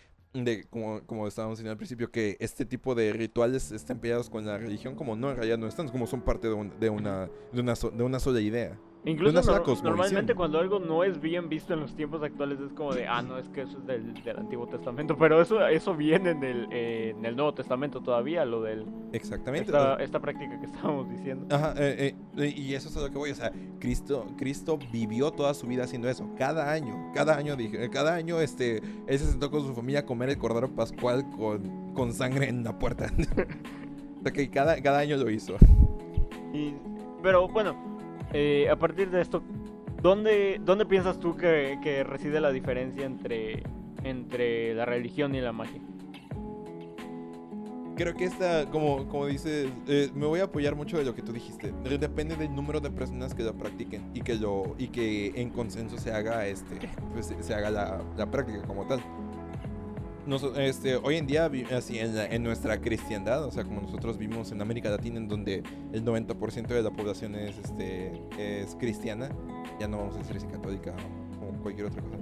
[0.45, 4.45] de, como, como estábamos diciendo al principio, que este tipo de rituales están peleados con
[4.45, 7.29] la religión, como no, en realidad no están, como son parte de, un- de una,
[7.53, 8.79] de, una, de una sola idea.
[9.07, 9.41] Incluso
[9.85, 13.23] normalmente cuando algo no es bien visto en los tiempos actuales es como de, ah,
[13.23, 16.69] no, es que eso es del, del Antiguo Testamento, pero eso eso viene en el,
[16.73, 19.67] eh, en el Nuevo Testamento todavía, lo del Exactamente.
[19.71, 21.55] esta, esta práctica que estábamos diciendo.
[21.55, 25.31] Ajá, eh, eh, y eso es a lo que voy, o sea, Cristo, Cristo vivió
[25.31, 29.27] toda su vida haciendo eso, cada año, cada año, dije, cada año, este, él se
[29.27, 33.07] sentó con su familia a comer el cordero pascual con, con sangre en la puerta.
[34.19, 35.55] o sea, que cada, cada año lo hizo.
[36.53, 36.75] Y,
[37.23, 37.96] pero bueno,
[38.33, 39.43] eh, a partir de esto,
[40.03, 43.63] ¿dónde, dónde piensas tú que, que reside la diferencia entre,
[44.05, 45.81] entre la religión y la magia?
[47.97, 51.23] Creo que esta, como, como dices, eh, me voy a apoyar mucho de lo que
[51.23, 51.73] tú dijiste.
[51.83, 55.49] De- Depende del número de personas que lo practiquen y que lo y que en
[55.49, 56.79] consenso se haga este,
[57.15, 59.01] pues, se haga la, la práctica como tal.
[60.27, 64.19] Noso- este, hoy en día, así en, la- en nuestra cristiandad, o sea, como nosotros
[64.19, 65.63] vimos en América Latina, en donde
[65.93, 69.29] el 90% de la población es, este, es cristiana,
[69.79, 70.95] ya no vamos a decir si católica
[71.41, 72.17] o cualquier otra cosa,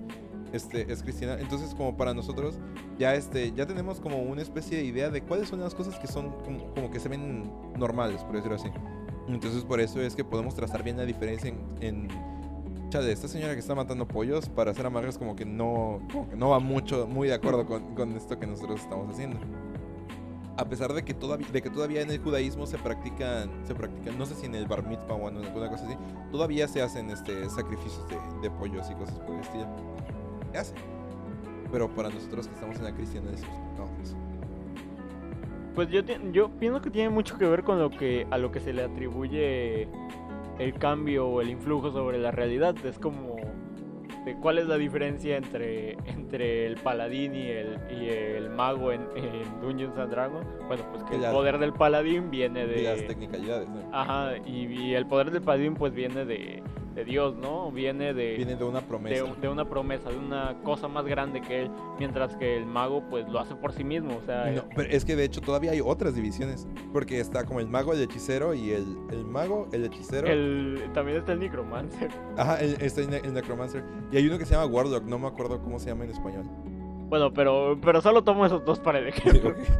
[0.52, 1.40] este, es cristiana.
[1.40, 2.58] Entonces, como para nosotros,
[2.98, 6.06] ya, este, ya tenemos como una especie de idea de cuáles son las cosas que
[6.06, 8.68] son como, como que se ven normales, por decirlo así.
[9.28, 11.58] Entonces, por eso es que podemos trazar bien la diferencia en...
[11.80, 12.08] en
[12.94, 16.36] chale, esta señora que está matando pollos para hacer amarres como que no, como que
[16.36, 19.36] no va mucho, muy de acuerdo con, con esto que nosotros estamos haciendo.
[20.56, 24.16] A pesar de que todavía, de que todavía en el judaísmo se practican, se practican,
[24.16, 25.96] no sé si en el bar mitzvah o en alguna cosa así,
[26.30, 29.66] todavía se hacen este, sacrificios de, de pollos y cosas por el estilo.
[30.52, 30.74] Se hace.
[31.72, 34.14] Pero para nosotros que estamos en la cristiana decimos, no, pues,
[35.74, 38.60] Pues yo, yo pienso que tiene mucho que ver con lo que a lo que
[38.60, 39.88] se le atribuye
[40.58, 42.74] el cambio o el influjo sobre la realidad.
[42.84, 43.36] Es como
[44.24, 49.02] de cuál es la diferencia entre, entre el paladín y el, y el mago en,
[49.16, 50.46] en Dungeons and Dragons.
[50.66, 53.06] Bueno, pues que el las- poder del paladín viene de las de...
[53.08, 53.80] tecnicalidades, ¿no?
[53.92, 56.62] Ajá, y, y el poder del paladín pues viene de,
[56.94, 57.70] de Dios, ¿no?
[57.70, 58.36] Viene de...
[58.36, 59.24] Viene de una promesa.
[59.40, 63.28] de una promesa, de una cosa más grande que él, mientras que el mago pues
[63.28, 65.80] lo hace por sí mismo, o sea, No, pero es que de hecho todavía hay
[65.80, 66.66] otras divisiones.
[66.92, 70.28] Porque está como el mago, el hechicero y el, el mago, el hechicero.
[70.28, 72.10] el, también está el necromancer.
[72.36, 73.84] Ajá, el, está el necromancer.
[74.12, 76.44] Y hay uno que se llama Warlock, no me acuerdo cómo se llama en español.
[77.14, 79.54] Bueno, pero, pero solo tomo esos dos para el ejemplo.
[79.56, 79.72] sí,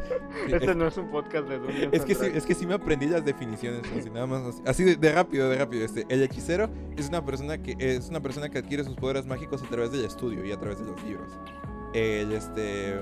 [0.53, 2.75] Este es, no es un podcast de Dungeons es que sí, es que sí me
[2.75, 5.83] aprendí las definiciones, así nada más así, así de, de rápido, de rápido.
[5.83, 9.61] Este, el hechicero es una persona que es una persona que adquiere sus poderes mágicos
[9.63, 11.27] a través del estudio y a través de los libros.
[11.93, 12.93] El este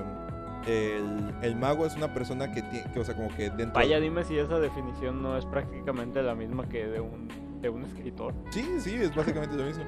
[0.66, 4.00] el, el mago es una persona que tiene, que, o sea, como que dentro Vaya,
[4.00, 7.28] dime si esa definición no es prácticamente la misma que de un,
[7.60, 8.34] de un escritor.
[8.50, 9.84] Sí, sí, es básicamente lo mismo.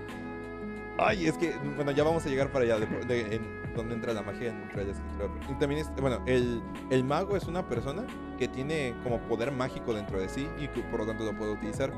[0.98, 4.12] Ay, es que, bueno, ya vamos a llegar para allá, de, de- en donde entra
[4.12, 5.28] la magia, entra la escritura.
[5.48, 8.04] Y también, es, bueno, el, el mago es una persona
[8.38, 11.52] que tiene como poder mágico dentro de sí y que por lo tanto lo puede
[11.52, 11.92] utilizar.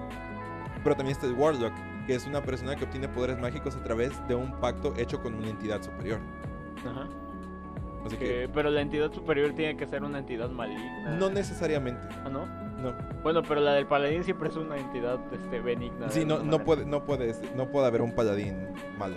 [0.85, 1.73] Pero también está el warlock,
[2.07, 5.35] que es una persona que obtiene poderes mágicos a través de un pacto hecho con
[5.35, 6.21] una entidad superior.
[6.89, 7.07] Ajá.
[8.07, 11.17] Así que, Que- pero la entidad superior tiene que ser una entidad maligna.
[11.19, 12.47] no necesariamente, Ah, ¿no?
[12.81, 12.95] no.
[13.25, 16.09] Bueno, pero la del paladín siempre es una entidad este, benigna.
[16.09, 16.65] Sí, no, no manera.
[16.65, 19.17] puede, no puede, no puede haber un paladín malo.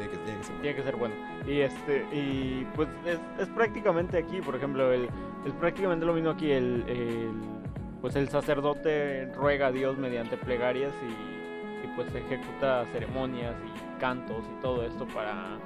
[0.00, 0.62] Tiene que, tiene que ser bueno.
[0.62, 1.14] Tiene que ser bueno.
[1.46, 5.04] Y este, y pues es, es prácticamente aquí, por ejemplo, el,
[5.44, 7.60] es prácticamente lo mismo aquí, el, el-
[8.00, 14.42] pues el sacerdote ruega a Dios mediante plegarias y, y, pues ejecuta ceremonias y cantos
[14.56, 15.58] y todo esto para,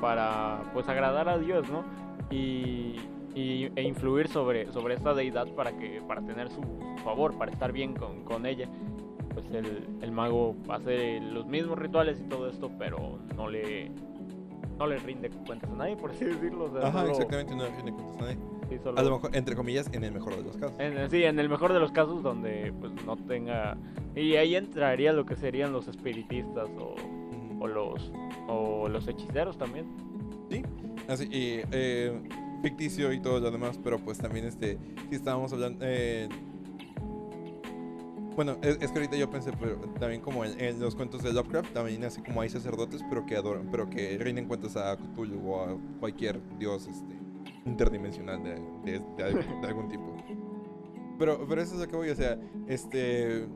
[0.00, 1.84] para pues agradar a Dios, ¿no?
[2.30, 2.96] Y,
[3.34, 6.60] y- e influir sobre, sobre esta deidad para que, para tener su
[7.04, 8.68] favor, para estar bien con, con ella
[9.34, 13.90] pues el, el mago hace los mismos rituales y todo esto, pero no le
[14.78, 16.66] no le rinde cuentas a nadie, por así decirlo.
[16.66, 18.38] o sea, Ajá, solo- exactamente, no tiene cuentas a nadie.
[18.68, 20.78] sí, solo- A lo mejor, entre comillas, en el mejor de los casos.
[20.78, 23.76] en, sí, en el mejor de los casos donde pues no tenga...
[24.14, 26.94] Y ahí entraría lo que serían los espiritistas o,
[27.60, 28.12] o los
[28.46, 29.86] o los hechiceros también.
[31.08, 32.20] Así, y eh,
[32.62, 35.78] ficticio y todo lo demás, pero pues también este, si estábamos hablando...
[35.82, 36.28] eh,
[38.38, 42.04] bueno, es, que ahorita yo pensé, pero también como en, los cuentos de Lovecraft, también
[42.04, 45.76] así como hay sacerdotes, pero que adoran, pero que rinden cuentas a Cthulhu o a
[45.98, 47.18] cualquier dios este,
[47.66, 49.02] interdimensional de,
[49.66, 50.14] algún- tipo.
[51.18, 53.48] Pero, pero eso es lo que voy, o sea, este...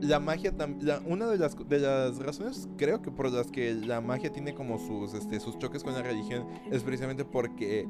[0.00, 4.00] La magia, la- una de las, de las razones creo que por las que la
[4.00, 7.86] magia tiene como sus, este, sus choques con la religión es precisamente porque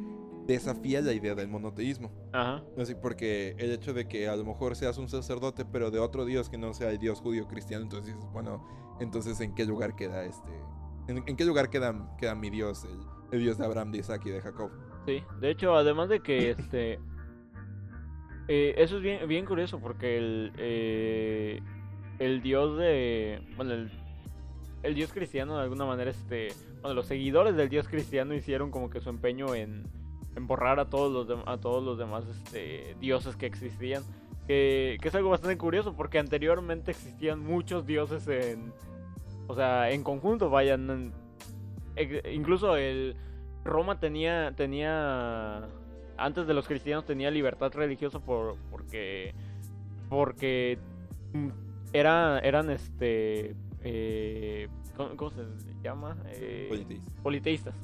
[0.48, 2.10] desafía la idea del monoteísmo.
[2.32, 2.64] Ajá.
[2.76, 6.24] Así, porque el hecho de que a lo mejor seas un sacerdote, pero de otro
[6.24, 8.66] dios que no sea el dios judío cristiano, entonces dices, bueno,
[8.98, 10.50] entonces ¿en qué lugar queda este?
[11.06, 12.98] ¿En, en qué lugar queda, queda mi dios, el,
[13.30, 14.70] el dios de Abraham, de Isaac y de Jacob?
[15.06, 16.98] Sí, de hecho, además de que este.
[18.48, 20.52] eh, eso es bien, bien curioso porque el.
[20.56, 21.60] eh,
[22.18, 23.40] el dios de.
[23.56, 23.90] Bueno, el,
[24.82, 26.48] el dios cristiano de alguna manera, este.
[26.80, 30.07] Bueno, los seguidores del dios cristiano hicieron como que su empeño en, en
[30.40, 34.02] borrar a todos los, dem- a todos los demás este, dioses que existían.
[34.46, 38.72] Que, que es algo bastante curioso porque anteriormente existían muchos dioses en.
[39.46, 41.12] O sea, en conjunto, vayan.
[42.32, 43.16] Incluso el.
[43.64, 45.68] Roma tenía, tenía,
[46.16, 49.34] antes de los cristianos tenía libertad religiosa por, porque,
[50.08, 50.78] porque
[51.92, 54.68] era, eran este, eh,
[55.16, 55.42] ¿cómo, se
[55.82, 56.16] llama?
[56.28, 57.12] Eh, Politeísta.
[57.22, 57.74] politeístas,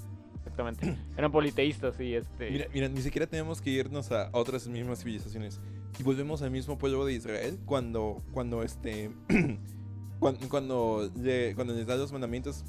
[0.55, 0.97] exactamente.
[1.17, 5.61] Eran politeístas y este, Mira, mira, ni siquiera tenemos que irnos a otras mismas civilizaciones.
[5.99, 9.11] Y volvemos al mismo pueblo de Israel cuando, cuando este,
[10.19, 12.65] cuando, cuando, le- cuando les da los mandamientos.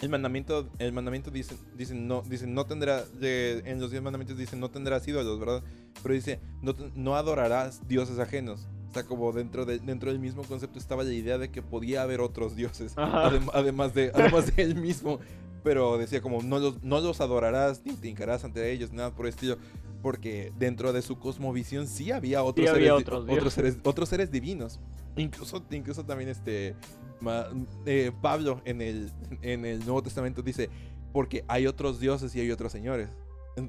[0.00, 4.36] El mandamiento, el mandamiento dice, dice no, dice no tendrá, de- en los diez mandamientos
[4.36, 5.62] dice no tendrás ídolos, ¿verdad?
[6.02, 8.66] Pero dice no, no adorarás dioses ajenos.
[8.90, 12.02] O sea, como dentro, de, dentro del mismo concepto estaba la idea de que podía
[12.02, 15.20] haber otros dioses, adem- además, de, además de él mismo.
[15.64, 19.26] Pero decía como no los, no los adorarás ni te hincarás ante ellos, nada por
[19.26, 19.56] el estilo.
[20.02, 24.30] Porque dentro de su cosmovisión sí había otros, había seres, otros otros, seres, otros seres
[24.30, 24.78] divinos.
[25.16, 26.76] Incluso, incluso también este
[27.20, 27.48] ma-
[27.86, 29.10] eh, Pablo en el,
[29.40, 30.68] en el Nuevo Testamento dice,
[31.12, 33.08] porque hay otros dioses y hay otros señores.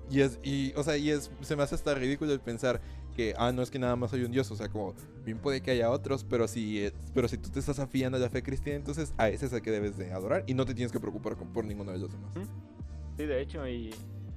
[0.09, 2.81] Y es, y, o sea, y es, se me hace hasta ridículo el pensar
[3.15, 4.93] que, ah, no es que nada más hay un dios, o sea, como,
[5.25, 8.29] bien puede que haya otros, pero si, pero si tú te estás afiando a la
[8.29, 10.91] fe cristiana, entonces a ese es el que debes de adorar y no te tienes
[10.91, 12.31] que preocupar por ninguno de los demás.
[13.17, 13.89] Sí, de hecho, y...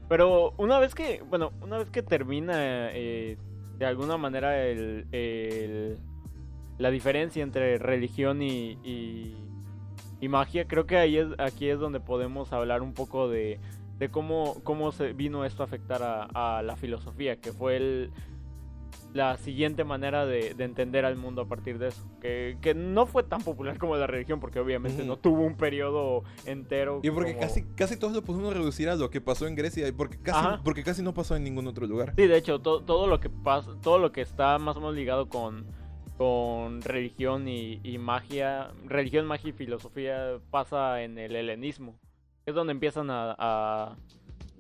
[0.09, 3.37] Pero una vez que, bueno, una vez que termina eh,
[3.79, 5.99] de alguna manera el, el-
[6.79, 9.37] la diferencia entre religión y, y,
[10.21, 13.59] y magia, creo que ahí es, aquí es donde podemos hablar un poco de,
[13.99, 18.11] de cómo, cómo se vino esto a afectar a, a la filosofía, que fue el,
[19.15, 22.03] la siguiente manera de, de entender al mundo a partir de eso.
[22.21, 26.25] Que, que no fue tan popular como la religión, porque obviamente no tuvo un periodo
[26.45, 27.01] entero.
[27.03, 29.89] Y porque como- casi, casi todos lo pudimos reducir a lo que pasó en Grecia,
[29.89, 30.61] y porque casi, Ajá.
[30.63, 32.13] porque casi no pasó en ningún otro lugar.
[32.17, 34.95] Sí, de hecho, to- todo lo que pasa, todo lo que está más o menos
[34.95, 35.67] ligado con,
[36.19, 41.99] con religión y, y magia, religión, magia y filosofía pasa en el helenismo.
[42.45, 43.97] Es donde empiezan a, a,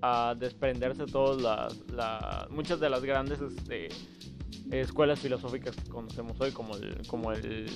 [0.01, 3.89] a desprenderse todas las, las- muchas de las grandes este,
[4.71, 7.67] escuelas filosóficas que conocemos hoy, como el, como el,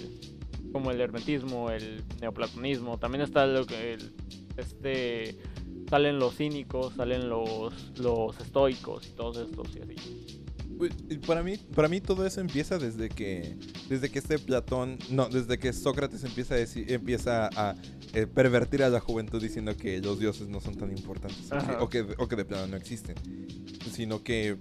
[0.72, 2.98] como el hermetismo, el neoplatonismo.
[2.98, 4.12] También está lo que el-
[4.56, 5.38] este
[5.88, 10.26] salen los cínicos, salen los, los estoicos y todos estos y así.
[11.10, 13.56] Y Para mí, para mí todo eso empieza desde que,
[13.88, 17.76] desde que este Platón, no, desde que Sócrates empieza a decir, empieza a
[18.14, 21.56] eh, pervertir a la juventud diciendo que los dioses no son tan importantes o que,
[21.56, 21.82] Ajá.
[21.82, 23.14] o que, o que de plano no existen,
[23.92, 24.56] sino que,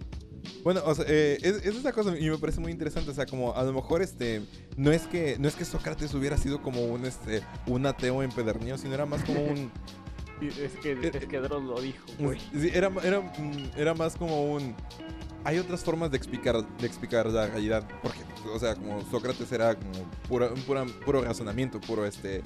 [0.63, 3.25] bueno, o sea, eh, es, es esa cosa y me parece muy interesante, o sea,
[3.25, 4.41] como a lo mejor este,
[4.77, 8.77] no es que, no es que Sócrates hubiera sido como un este, un ateo empedernido,
[8.77, 9.71] sino era más como un
[10.41, 12.39] Es que, Eh, es que Dross lo dijo, güey.
[12.51, 13.31] Sí, era, era,
[13.77, 14.73] era más como un...
[15.43, 17.87] Hay otras formas de explicar, de explicar la realidad.
[18.01, 18.19] Porque,
[18.51, 19.91] o sea, como Sócrates era como
[20.27, 22.41] pura, un pura- puro razonamiento, puro este...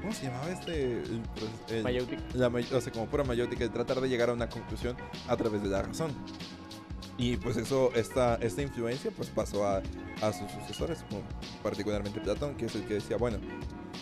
[0.00, 0.92] ¿Cómo se llamaba este?
[1.02, 2.22] El- pues, el- Mayéutica.
[2.32, 4.96] la o sea, como pura mayótica, el tratar de llegar a una conclusión
[5.28, 6.12] a través de la razón.
[7.16, 9.82] Y pues eso, esta, esta influencia pues pasó a,
[10.20, 11.22] a sus sucesores, como
[11.62, 13.38] particularmente Platón, que es el que decía, bueno,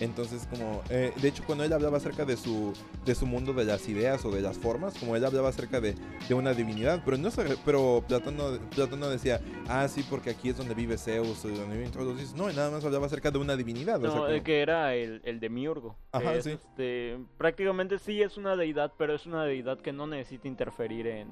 [0.01, 2.73] entonces como, eh, de hecho cuando él hablaba acerca de su,
[3.05, 5.95] de su mundo de las ideas o de las formas, como él hablaba acerca de,
[6.27, 7.29] de una divinidad, pero no
[7.67, 11.49] pero Platón no, Platón no decía, ah, sí, porque aquí es donde vive Zeus, o
[11.49, 13.99] donde viven todos los dioses, no, nada más hablaba acerca de una divinidad.
[13.99, 15.99] o sea, No, como- el que era el, el demiurgo.
[16.13, 16.51] Ajá, es, sí.
[16.53, 21.29] este, prácticamente sí es una deidad, pero es una deidad que no necesita interferir en,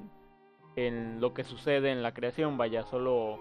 [0.75, 2.57] en lo que sucede en la creación.
[2.57, 3.39] Vaya, solo,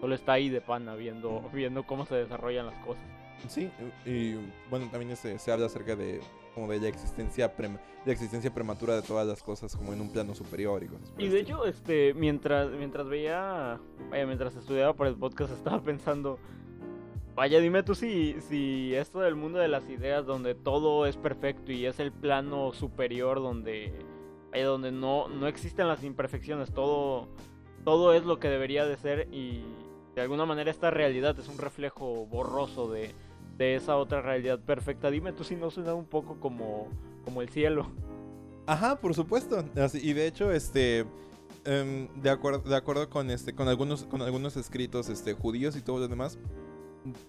[0.00, 3.02] solo está ahí de pana viendo, viendo cómo se desarrollan las cosas.
[3.48, 3.70] Sí,
[4.04, 4.34] y
[4.68, 6.20] bueno, también se, se habla acerca de
[6.54, 10.10] como de la existencia prem- la existencia prematura de todas las cosas como en un
[10.12, 14.92] plano superior y cosas por Y de hecho, este, mientras, mientras veía, vaya, mientras estudiaba
[14.94, 16.38] para el podcast, estaba pensando,
[17.34, 21.72] vaya, dime tú si, si esto del mundo de las ideas, donde todo es perfecto
[21.72, 23.94] y es el plano superior, donde,
[24.50, 27.28] vaya, donde no, no existen las imperfecciones, todo,
[27.84, 29.62] todo es lo que debería de ser y
[30.14, 33.14] de alguna manera esta realidad es un reflejo borroso de,
[33.56, 35.10] de esa otra realidad perfecta.
[35.10, 36.88] Dime tú si no suena un poco como,
[37.24, 37.86] como el cielo.
[38.66, 39.64] Ajá, por supuesto.
[39.94, 41.06] Y de hecho, este
[41.64, 45.82] em, de, acuerdo, de acuerdo con, este, con, algunos, con algunos escritos este, judíos y
[45.82, 46.69] todo lo demás, eh,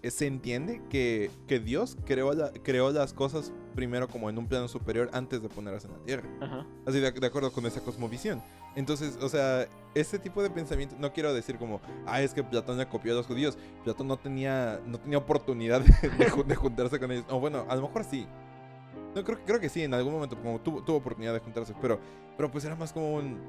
[0.03, 4.67] se entiende que, que Dios creó, la- creó las cosas primero como en un plano
[4.67, 6.30] superior antes de ponerlas en la tierra.
[6.41, 6.65] Ajá.
[6.86, 8.41] Así de, de acuerdo con esa cosmovisión.
[8.76, 12.78] Entonces, o sea, este tipo de pensamiento, no quiero decir como, ah, es que Platón
[12.78, 13.57] le copió a los judíos.
[13.84, 17.26] Platón no tenía, no tenía oportunidad de, de ju- de juntarse con ellos.
[17.30, 18.26] O bueno, a lo mejor sí.
[19.15, 21.99] No, creo, creo que sí, en algún momento como tuvo, tuvo oportunidad de juntarse, pero,
[22.38, 23.39] pero pues era más como un...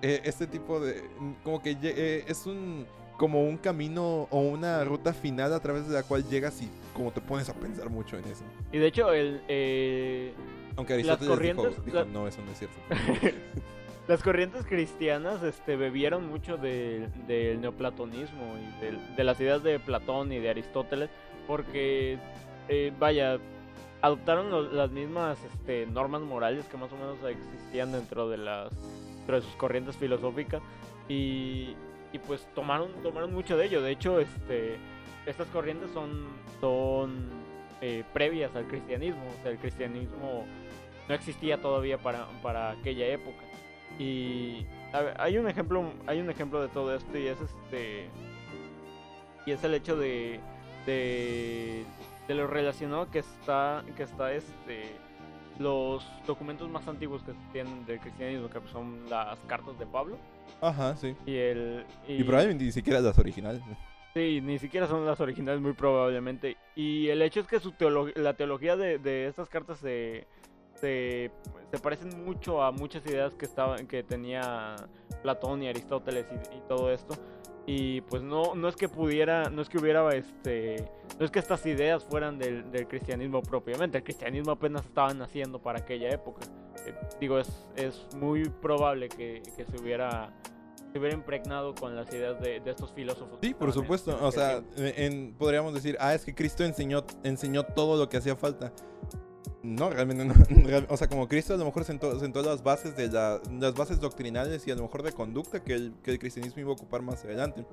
[0.00, 1.02] eh, este tipo de...
[1.42, 2.86] Como que eh, es un...
[3.22, 7.12] Como un camino o una ruta final a través de la cual llegas y como
[7.12, 8.42] te pones a pensar mucho en eso.
[8.72, 10.32] Y de hecho, el, eh,
[10.74, 12.76] Aunque Las Aristóteles dijo, corrientes- dijo, la- no, eso no es cierto.
[14.08, 20.32] las corrientes cristianas este, bebieron mucho de- del neoplatonismo y de las ideas de Platón
[20.32, 21.08] y de Aristóteles,
[21.46, 22.18] porque,
[22.68, 23.38] eh, vaya,
[24.00, 28.72] adoptaron las mismas este, normas morales que más o menos existían dentro de, las,
[29.18, 30.60] dentro de sus corrientes filosóficas
[31.08, 31.76] y,
[32.12, 33.82] y pues tomaron, tomaron mucho de ello.
[33.82, 34.76] De hecho, este,
[35.26, 36.26] estas corrientes son,
[36.60, 37.30] son
[37.80, 40.46] eh, previas al cristianismo, o sea, el cristianismo
[41.08, 43.42] no existía todavía para, para aquella época.
[43.98, 44.66] Y
[45.18, 48.08] hay un ejemplo, hay un ejemplo de todo esto y es este
[49.44, 50.40] y es el hecho de
[50.86, 51.84] de,
[52.26, 54.96] de lo relacionado que está que está este
[55.58, 60.16] los documentos más antiguos que tienen del cristianismo que son las cartas de Pablo
[60.60, 61.16] Ajá, sí.
[61.26, 63.60] y el Y probablemente ni siquiera las originales.
[64.14, 66.56] Sí, ni siquiera son las originales muy probablemente.
[66.76, 70.26] Y el hecho es que su teolo- la teología de, de estas cartas se,
[70.74, 71.30] se,
[71.70, 74.76] se parecen mucho a muchas ideas que estaban que tenía
[75.22, 77.14] Platón y Aristóteles y, y todo esto.
[77.64, 80.84] Y pues no, no es que pudiera, no es que hubiera este,
[81.18, 83.98] no es que estas ideas fueran del, del cristianismo propiamente.
[83.98, 86.40] El cristianismo apenas estaba naciendo para aquella época.
[86.86, 90.32] Eh, digo, es, es muy probable que, que se hubiera
[90.92, 93.38] se hubiera impregnado con las ideas de, de estos filósofos.
[93.40, 94.18] Sí, por supuesto.
[94.20, 98.36] O sea, en- podríamos decir, ah, es que Cristo enseñó, enseñó todo lo que hacía
[98.36, 98.72] falta.
[99.62, 100.34] No, realmente no.
[100.88, 104.00] O sea, como Cristo a lo mejor sentó, sentó las bases de la- las bases
[104.00, 107.64] doctrinales y a lo mejor de conducta que el, cristianismo iba a ocupar más adelante.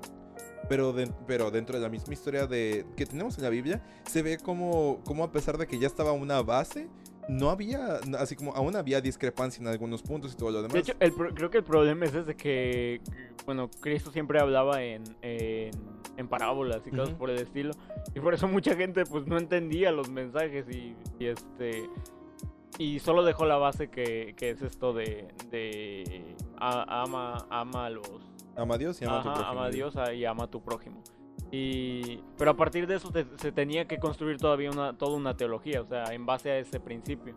[0.68, 0.94] Pero,
[1.26, 5.00] pero dentro de la misma historia de, que tenemos en la Biblia, se ve como,
[5.04, 6.88] como a pesar de que ya estaba una base,
[7.28, 10.72] no había, así como aún había discrepancia en algunos puntos y todo lo demás.
[10.74, 13.00] De hecho, el pro- creo que el problema es desde que,
[13.46, 15.70] bueno, Cristo siempre hablaba en, en,
[16.16, 17.72] en parábolas y cosas por el estilo.
[18.14, 21.88] Y por eso mucha gente pues no entendía los mensajes y, y, este...
[22.78, 27.90] Y solo dejó la base que, que es esto de, de a- ama, ama a
[27.90, 28.08] los...
[28.56, 29.50] ama a Dios y ama a tu Ajá, prójimo.
[29.60, 31.02] ama a Dios y ama a tu prójimo.
[31.52, 35.36] Y, pero a partir de eso te- se tenía que construir todavía una, toda una
[35.36, 37.34] teología, o sea, en base a ese principio.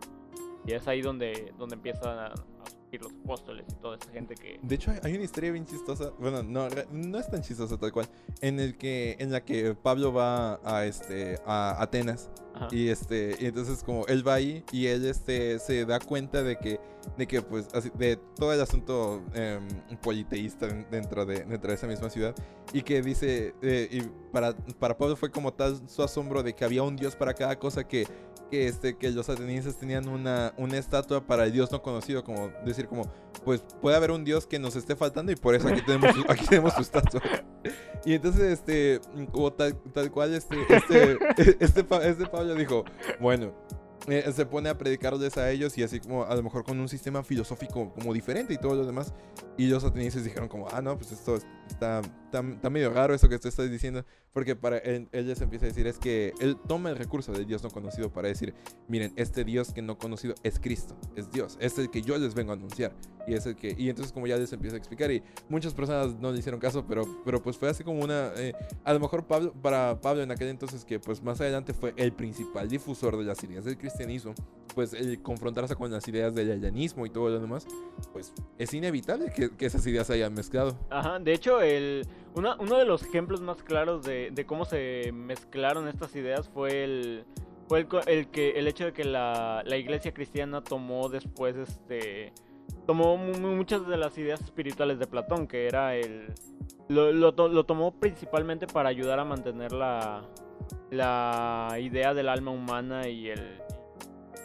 [0.66, 2.34] Y es ahí donde, donde empiezan a, a
[2.70, 4.58] surgir los apóstoles y toda esa gente que...
[4.62, 6.10] De hecho, hay- una historia bien chistosa.
[6.18, 8.06] Bueno, no, no es tan chistosa tal cual.
[8.40, 12.30] En el que, en la que Pablo va a este a Atenas.
[12.54, 12.68] Ajá.
[12.70, 16.56] Y este, y entonces como él va ahí y él este se da cuenta de
[16.56, 16.78] que,
[17.18, 19.66] de que pues así, de todo el asunto em,
[20.00, 22.34] politeísta den- dentro de, dentro de esa misma ciudad.
[22.72, 24.00] Y que dice, eh, y
[24.32, 27.58] para, para Pablo fue como tal su asombro de que había un dios para cada
[27.58, 28.06] cosa que,
[28.50, 32.50] que, este, que los atenienses tenían una, una estatua para el dios no conocido, como
[32.64, 33.02] decir como,
[33.44, 36.46] pues puede haber un dios que nos esté faltando y por eso aquí tenemos aquí
[36.46, 37.20] tenemos su estatua.
[38.04, 39.00] Y entonces, este,
[39.32, 41.18] como tal, tal cual, este, este,
[41.60, 42.84] este, este Pablo dijo,
[43.20, 43.52] bueno,
[44.06, 46.88] eh, se pone a predicarles a ellos y así como a lo mejor con un
[46.88, 49.14] sistema filosófico como diferente y todo lo demás.
[49.56, 53.14] Y los atenienses dijeron como, ah, no, pues esto es- está, está, está medio raro
[53.14, 54.04] eso que tú estás diciendo.
[54.34, 57.46] Porque para él, él les empieza a decir es que él toma el recurso del
[57.46, 58.52] Dios no conocido para decir,
[58.88, 62.34] miren, este Dios que no conocido es Cristo, es Dios, es el que yo les
[62.34, 62.92] vengo a anunciar.
[63.28, 66.18] Y es el que, y entonces como ya les empieza a explicar y muchas personas
[66.18, 69.24] no le hicieron caso, pero, pero pues fue así como una, eh, a lo mejor
[69.24, 73.24] Pablo, para Pablo en aquel entonces que pues más adelante fue el principal difusor de
[73.24, 74.34] las ideas del cristianismo,
[74.74, 77.66] pues el confrontarse con las ideas del helenismo y todo lo demás,
[78.12, 80.76] pues es inevitable que, que esas ideas se hayan mezclado.
[80.90, 81.53] Ajá, de hecho,
[82.58, 87.24] uno de los ejemplos más claros de, cómo se mezclaron estas ideas fue el,
[87.68, 92.32] fue el, que, el hecho de que la, la iglesia cristiana tomó después, este,
[92.86, 96.26] tomó mu- mu- muchas de las ideas espirituales de Platón, que era el,
[96.88, 100.22] lo, lo lo tomó principalmente para ayudar a mantener la,
[100.90, 103.58] la idea del alma humana y el,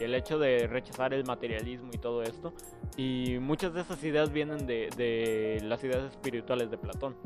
[0.00, 2.52] el hecho de rechazar el materialismo y todo esto.
[2.96, 7.16] Y muchas de esas ideas vienen de, de las ideas espirituales de Platón.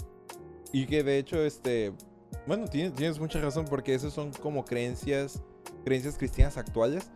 [0.72, 1.92] Y que de hecho, este,
[2.46, 5.42] bueno, tienes, tienes mucha razón porque esas son como creencias,
[5.84, 7.10] creencias cristianas actuales.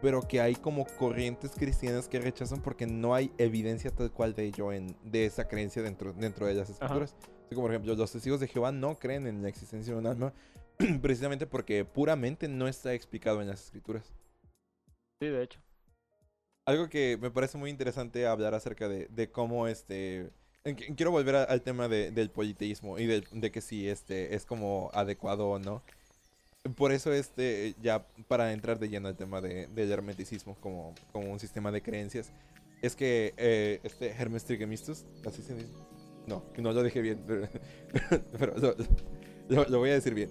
[0.00, 4.44] pero que hay como corrientes cristianas que rechazan porque no hay evidencia tal cual de
[4.44, 7.16] ello, en, de esa creencia dentro, dentro de las escrituras.
[7.46, 10.06] Así como por ejemplo, los testigos de Jehová no creen en la existencia de un
[10.06, 10.32] alma
[11.02, 14.12] precisamente porque puramente no está explicado en las escrituras.
[15.20, 15.60] Sí, de hecho.
[16.66, 20.30] Algo que me parece muy interesante hablar acerca de, de cómo este...
[20.96, 24.90] Quiero volver al tema de, del politeísmo y de, de, que si este es como
[24.92, 25.84] adecuado o no.
[26.76, 31.30] Por eso, este, ya para entrar de lleno al tema de, del hermeticismo como, como
[31.30, 32.32] un sistema de creencias,
[32.82, 35.72] es que eh, este Hermes Trigemistus, así se dice.
[36.26, 37.22] No, no lo dije bien,
[38.38, 38.56] pero,
[39.48, 40.30] lo, lo, voy a decir bien.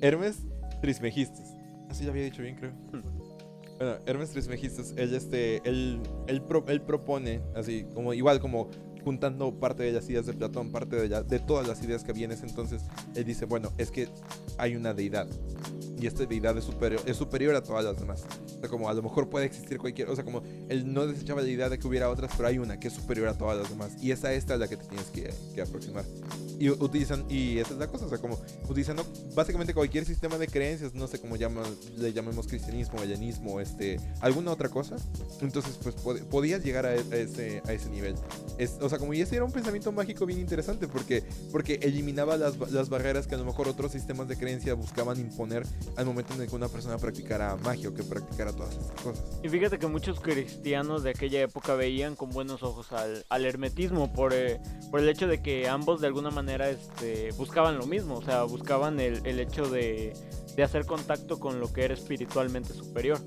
[0.00, 0.38] Hermes
[0.80, 1.48] Trismegistus.
[1.90, 2.72] Así lo había dicho bien, creo.
[3.78, 8.70] Bueno, Hermes Trismegistus, él, este, él, él, él propone, así, como igual como
[9.02, 12.24] juntando parte de las ideas de Platón, parte de, de todas las ideas que había
[12.24, 12.82] en ese entonces,
[13.14, 14.08] él dice, bueno, es que
[14.56, 15.28] hay una deidad
[16.00, 18.24] y esta deidad es superior, es superior a todas las demás.
[18.56, 21.42] O sea, como a lo mejor puede existir cualquier, o sea, como él no desechaba
[21.42, 23.68] la idea de que hubiera otras, pero hay una que es superior a todas las
[23.68, 26.04] demás y esa esta es la que te tienes que, que aproximar.
[26.58, 28.38] Y utilizan, y esa es la cosa, o sea, como
[28.68, 31.62] utilizando básicamente cualquier sistema de creencias, no sé cómo llama,
[31.96, 34.96] le llamemos cristianismo, helenismo, este, alguna otra cosa,
[35.40, 35.96] entonces pues
[36.30, 38.14] podías llegar a, ese, a ese nivel.
[38.56, 42.36] Es, o sea, como y ese era un pensamiento mágico bien interesante porque, porque eliminaba
[42.36, 45.66] las, las barreras que a lo mejor otros sistemas de creencia buscaban imponer
[45.96, 49.24] al momento en el que una persona practicara magia o que practicara todas estas cosas.
[49.42, 54.12] Y fíjate que muchos cristianos de aquella época veían con buenos ojos al, al hermetismo
[54.12, 54.60] por, eh,
[54.90, 58.44] por el hecho de que ambos de alguna manera este, buscaban lo mismo, o sea,
[58.44, 60.12] buscaban el, el hecho de,
[60.56, 63.18] de hacer contacto con lo que era espiritualmente superior.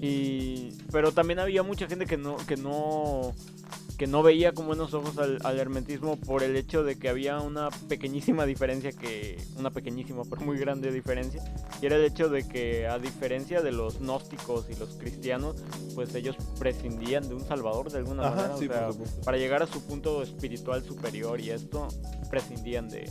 [0.00, 3.34] Y, pero también había mucha gente que no, que no,
[3.98, 7.40] que no veía con buenos ojos al, al, hermetismo por el hecho de que había
[7.40, 11.42] una pequeñísima diferencia que, una pequeñísima pero muy grande diferencia,
[11.80, 15.56] y era el hecho de que a diferencia de los gnósticos y los cristianos,
[15.94, 19.20] pues ellos prescindían de un salvador de alguna Ajá, manera, sí, o sea, por supuesto.
[19.22, 21.88] para llegar a su punto espiritual superior y esto
[22.30, 23.10] prescindían de,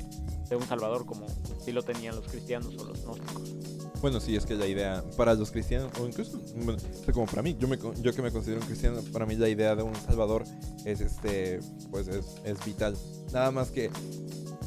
[0.50, 1.28] de un salvador como
[1.64, 3.71] si lo tenían los cristianos o los gnósticos.
[4.02, 6.80] Bueno, sí, es que la idea para los cristianos, o incluso bueno,
[7.14, 9.76] como para mí, yo, me, yo que me considero un cristiano, para mí la idea
[9.76, 10.44] de un salvador
[10.86, 11.60] es este,
[11.92, 12.98] pues es, es vital.
[13.32, 13.92] Nada más que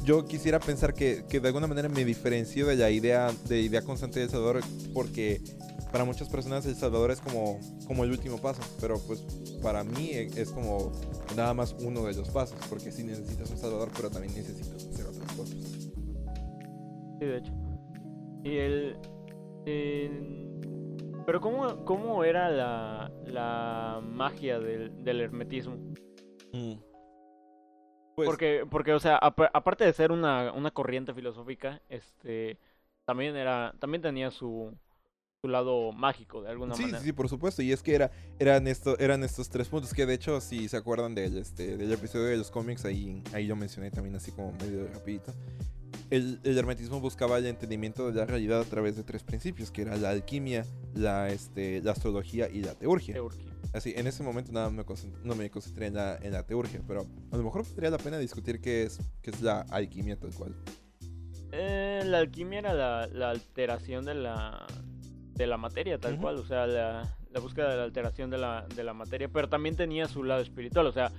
[0.05, 3.81] yo quisiera pensar que, que, de alguna manera me diferencio de la idea, de idea
[3.81, 4.61] constante del salvador,
[4.93, 5.41] porque
[5.91, 9.19] para muchas personas el salvador es como, como el último paso, pero pues
[9.61, 10.93] para mí es como
[11.35, 15.07] nada más uno de los pasos, porque sí necesitas un salvador, pero también necesitas hacer
[15.07, 15.57] otras cosas.
[17.19, 17.53] Sí, de hecho.
[18.43, 18.97] Y el,
[19.65, 20.09] eh,
[21.25, 25.75] pero ¿cómo, cómo era la, la magia del, del hermetismo?
[26.53, 26.75] Mm.
[28.15, 32.57] Pues, porque, porque, o sea, ap aparte de ser una, una corriente filosófica, este
[33.03, 34.73] también era, también tenía su,
[35.45, 36.99] su lado mágico de alguna sí, manera.
[36.99, 37.61] Sí, sí, por supuesto.
[37.61, 39.93] Y es que era, eran, esto, eran estos tres puntos.
[39.93, 43.45] Que de hecho, si se acuerdan del, este, del episodio de los cómics, ahí, ahí
[43.45, 45.33] yo mencioné también así como medio rapidito.
[46.09, 49.83] El, el, hermetismo buscaba el entendimiento de la realidad a través de tres principios, que
[49.83, 53.13] era la alquimia, la, este, la astrología y la teurgia.
[53.13, 53.51] teurgia.
[53.73, 54.83] Así, en ese momento nada me
[55.23, 58.17] no me concentré en la, en la, teurgia, pero a lo mejor valdría la pena
[58.17, 60.55] discutir qué es, qué es la alquimia tal cual.
[61.51, 64.67] Eh, la alquimia era la, la, alteración de la,
[65.35, 66.21] de la materia tal uh -huh.
[66.21, 69.49] cual, o sea, la, la, búsqueda de la alteración de la, de la materia, pero
[69.49, 71.11] también tenía su lado espiritual, o sea,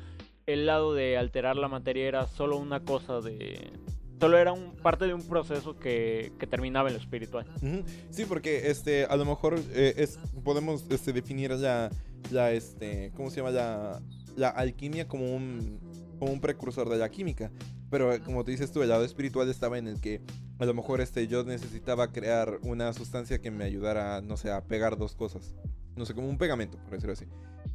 [0.47, 3.73] el lado de alterar la materia era solo una cosa de,
[4.21, 7.47] solo era un, parte de un proceso que, que terminaba en lo espiritual.
[7.63, 7.85] Uh -huh.
[8.11, 11.91] Sí, porque este, a lo mejor eh, es, podemos este, definir la,
[12.31, 13.51] la, este, ¿cómo se llama?
[13.51, 14.01] La,
[14.37, 15.81] la alquimia como un,
[16.19, 17.51] como un precursor de la química.
[17.91, 20.21] Pero eh, como te dices tú, el lado espiritual estaba en el que
[20.59, 24.65] a lo mejor este, yo necesitaba crear una sustancia que me ayudara, no sé, a
[24.65, 25.55] pegar dos cosas.
[25.95, 27.27] No sé, como un pegamento, por decirlo así.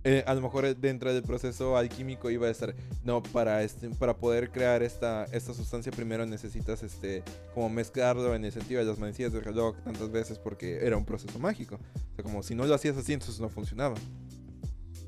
[0.03, 4.17] Eh, a lo mejor dentro del proceso alquímico iba a estar, no, para, este, para
[4.17, 8.97] poder crear esta, esta sustancia primero necesitas este, como mezclarlo en el sentido de las
[8.97, 11.75] manecillas del reloj tantas veces porque era un proceso mágico.
[11.75, 13.95] O sea, como si no lo hacías así, entonces no funcionaba.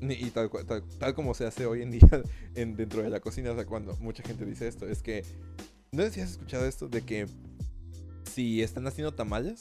[0.00, 2.08] Y tal, tal, tal como se hace hoy en día
[2.54, 5.24] en, dentro de la cocina, o sea, cuando mucha gente dice esto, es que,
[5.92, 6.88] ¿no sé si has escuchado esto?
[6.88, 7.26] De que
[8.30, 9.58] si están haciendo tamales,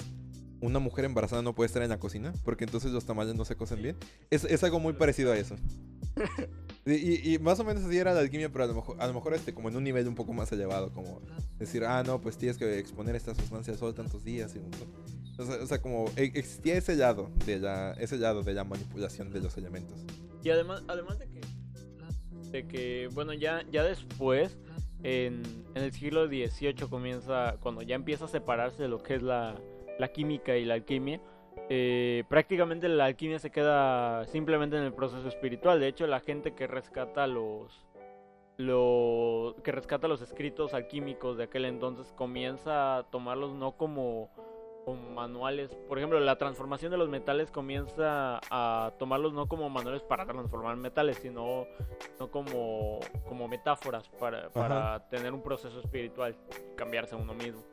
[0.62, 3.56] una mujer embarazada no puede estar en la cocina porque entonces los tamales no se
[3.56, 3.98] cocen bien.
[4.30, 5.56] Es, es algo muy parecido a eso.
[6.86, 9.14] Y, y, más o menos así era la alquimia, pero a lo mejor, a lo
[9.14, 11.22] mejor este, como en un nivel un poco más elevado, como
[11.58, 14.54] decir, ah, no, pues tienes que exponer esta sustancia al sol tantos días.
[14.54, 14.60] Y,
[15.38, 19.42] o, sea, como e, existía ese lado, de la, ese lado de la manipulación de
[19.42, 20.06] los elementos.
[20.44, 21.42] Y además, además de que,
[22.52, 24.58] de que bueno, ya, ya después,
[25.04, 25.44] en,
[25.76, 29.56] en el siglo XVIII comienza, cuando ya empieza a separarse de lo que es la,
[30.00, 31.22] la química y la alquimia,
[31.70, 35.80] eh, prácticamente la alquimia se queda simplemente en el proceso espiritual.
[35.80, 37.86] De hecho, la gente que rescata los,
[38.58, 44.30] lo que rescata los escritos alquímicos de aquel entonces comienza a tomarlos no como,
[44.86, 45.76] como manuales.
[45.88, 50.76] Por ejemplo, la transformación de los metales comienza a tomarlos no como manuales para transformar
[50.78, 51.66] metales, sino
[52.20, 56.36] no como, como metáforas para, para tener un proceso espiritual,
[56.76, 57.64] cambiarse a uno mismo.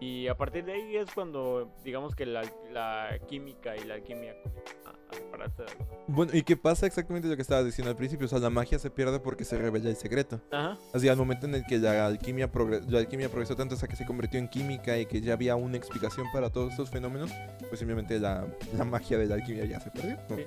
[0.00, 2.42] Y a partir de ahí es cuando, digamos que la,
[2.72, 7.28] la química y la alquimia comienzan a, separarse de alguna Bueno, ¿y qué pasa exactamente
[7.28, 8.24] lo que estabas diciendo al principio?
[8.24, 10.40] O sea, la magia se pierde porque se revela el secreto.
[10.50, 10.78] Ajá.
[10.94, 12.50] Así, al momento en el que la alquimia,
[12.88, 15.76] la alquimia progresó tanto hasta que se convirtió en química y que ya había una
[15.76, 17.30] explicación para todos estos fenómenos,
[17.68, 18.46] pues simplemente la,
[18.76, 20.16] la magia de la alquimia ya se perdió.
[20.30, 20.36] ¿no?
[20.36, 20.46] Sí.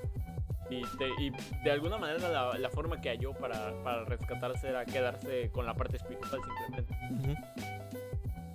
[0.71, 1.31] Y, de- y
[1.63, 5.75] de alguna manera la, la forma que halló para, para rescatarse era quedarse con la
[5.75, 6.93] parte espiritual simplemente.
[7.11, 7.35] Ujú.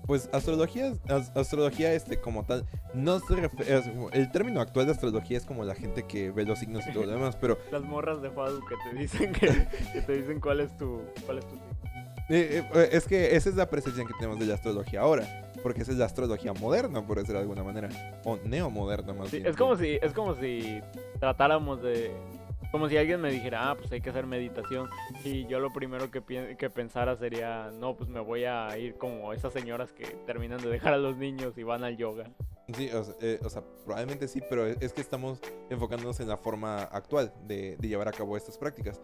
[0.08, 3.82] Pues astrología, as- astrología este como tal, no se refiere,
[4.12, 7.04] el término actual de astrología es como la gente que ve los signos y todo
[7.04, 10.60] lo demás, pero Las morras de Fadu que te dicen que, que te dicen cuál
[10.60, 11.66] es tu cuál es tu signo.
[12.30, 15.82] eh, eh, es que esa es la percepción que tenemos de la astrología ahora, porque
[15.82, 17.88] esa es la astrología moderna, por decirlo de alguna manera,
[18.24, 19.48] o neomoderna más Sí, bien.
[19.50, 20.80] es como si es como si
[21.20, 22.10] tratáramos de
[22.70, 24.88] como si alguien me dijera, ah, pues hay que hacer meditación.
[25.24, 29.32] Y yo lo primero que, que pensara sería, no, pues me voy a ir como
[29.32, 32.24] esas señoras que terminan de dejar a los niños y van al yoga.
[32.74, 35.40] Sí, o sea, eh, o sea, probablemente sí, pero es es que estamos
[35.70, 39.00] enfocándonos en la forma actual de, llevar a cabo estas prácticas.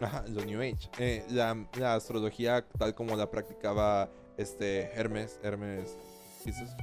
[0.00, 0.88] Ajá, lo New Age.
[0.98, 5.98] Eh, la, la astrología tal como la practicaba este Hermes, Hermes,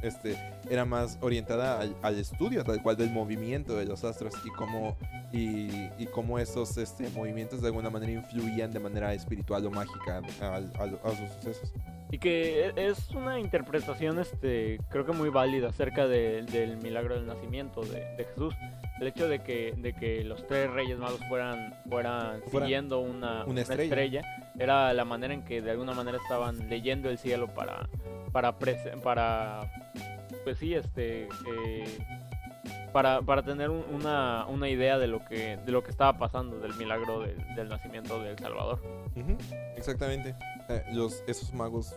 [0.02, 0.38] este,
[0.70, 4.98] era más orientada al, al estudio tal cual del movimiento de los astros y cómo,
[5.32, 10.18] y, y cómo esos este, movimientos de alguna manera influían de manera espiritual o mágica
[10.42, 11.74] al- al- a, sus sucesos.
[12.14, 17.16] Y que e- es una interpretación, este, creo que muy válida acerca de- del milagro
[17.16, 18.54] del nacimiento de, de Jesús.
[19.00, 23.46] El hecho de que, de que los tres reyes magos fueran, fueran, Fueran siguiendo una,
[23.46, 24.22] una estrella.
[24.60, 27.90] era la manera en que de alguna manera estaban leyendo el cielo para,
[28.32, 28.58] para,
[29.04, 29.72] para
[30.44, 31.98] pues sí, este, eh,
[32.94, 36.60] para, para tener un- una, una idea de lo que, de lo que estaba pasando,
[36.60, 38.80] del milagro del, del nacimiento del Salvador.
[39.16, 39.38] Ujú,
[39.78, 40.36] Exactamente.
[40.70, 41.94] Eh, los, esos magos.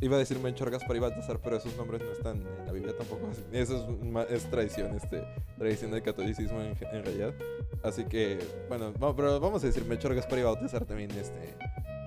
[0.00, 2.94] Iba a decir Melchor, Gaspar y Baltasar, pero esos nombres no están en la Biblia
[2.96, 3.28] tampoco.
[3.52, 3.88] Eso
[4.28, 5.24] es, es tradición, este,
[5.58, 7.34] tradición del catolicismo en, en realidad.
[7.82, 8.38] Así que,
[8.68, 11.56] bueno, pero vamos a decir Melchor, Gaspar y Baltasar también, este,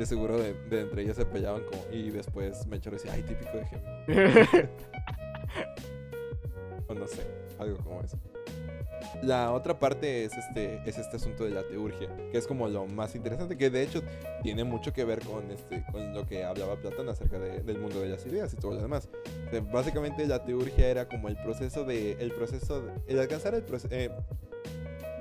[0.02, 3.52] de seguro de, de entre ellos se peleaban como, y después Melchor decía, ay, típico
[3.58, 4.70] de Géminis.
[6.88, 7.26] o no sé,
[7.60, 8.18] algo como eso.
[9.24, 12.86] La otra parte es este, es este asunto de la teurgia, que es como lo
[12.88, 14.02] más interesante, que de hecho
[14.42, 18.00] tiene mucho que ver con, este, con lo que hablaba Platón acerca de- del mundo
[18.00, 19.10] de las ideas y todo lo demás.
[19.48, 23.54] O sea, básicamente la teurgia era como el proceso de, el proceso, de- el alcanzar
[23.54, 23.94] el proceso,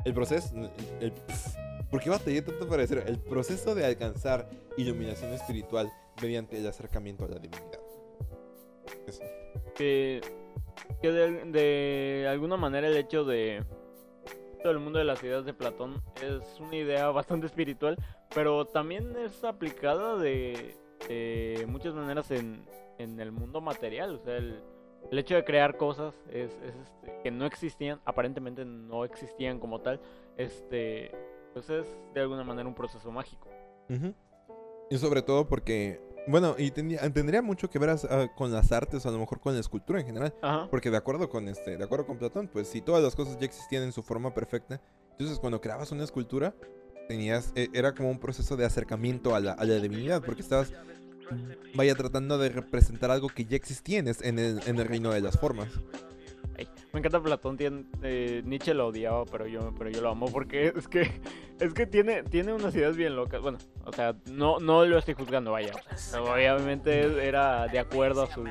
[0.05, 0.55] el proceso,
[1.01, 1.57] el, pf,
[1.91, 3.03] ¿por qué batallé tanto para decir?
[3.07, 5.91] El proceso de alcanzar iluminación espiritual
[6.23, 7.81] mediante el acercamiento a la divinidad.
[9.75, 10.21] Que,
[11.01, 13.65] que de, de alguna manera el hecho de
[14.63, 17.97] todo el mundo de las ideas de Platón es una idea bastante espiritual,
[18.35, 20.75] pero también es aplicada de,
[21.09, 22.67] de muchas maneras en,
[22.99, 24.17] en el mundo material.
[24.17, 24.63] O sea, el,
[25.11, 29.81] el hecho de crear cosas es, es, este, que no existían, aparentemente no existían como
[29.81, 30.01] tal,
[30.37, 31.11] este,
[31.53, 33.49] pues es de alguna manera un proceso mágico.
[34.91, 39.07] Y sobre todo porque, bueno, y tendría, tendría mucho que ver ah, con las artes,
[39.07, 40.35] a lo mejor con la escultura en general.
[40.43, 40.69] Ajá.
[40.71, 43.47] Porque de acuerdo con este, de acuerdo con Platón, pues si todas las cosas ya
[43.47, 44.81] existían en su forma perfecta,
[45.13, 46.55] entonces cuando creabas una escultura,
[47.09, 50.73] tenías, e- era como un proceso de acercamiento a la, a la divinidad, porque estabas,
[51.75, 55.39] vaya, tratando de representar algo que ya existía en el, en el reino de las
[55.39, 55.69] formas.
[56.61, 60.27] Ay, me encanta Platón, tiene, eh, Nietzsche lo odiaba, pero yo, pero yo lo amo
[60.31, 61.11] porque es que,
[61.59, 63.41] es que tiene, tiene unas ideas bien locas.
[63.41, 65.73] Bueno, o sea, no, no lo estoy juzgando, vaya.
[66.21, 68.45] obviamente era de acuerdo a su,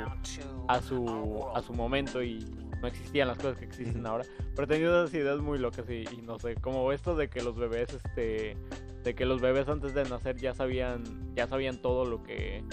[0.68, 2.40] a su, a su momento y
[2.82, 4.26] no existían las cosas que existen ahora.
[4.56, 7.56] Pero tenía unas ideas muy locas y, y no sé, como esto de que los
[7.56, 8.58] bebés, este,
[9.04, 11.04] de que los bebés antes de nacer ya sabían,
[11.36, 12.64] ya sabían todo lo que,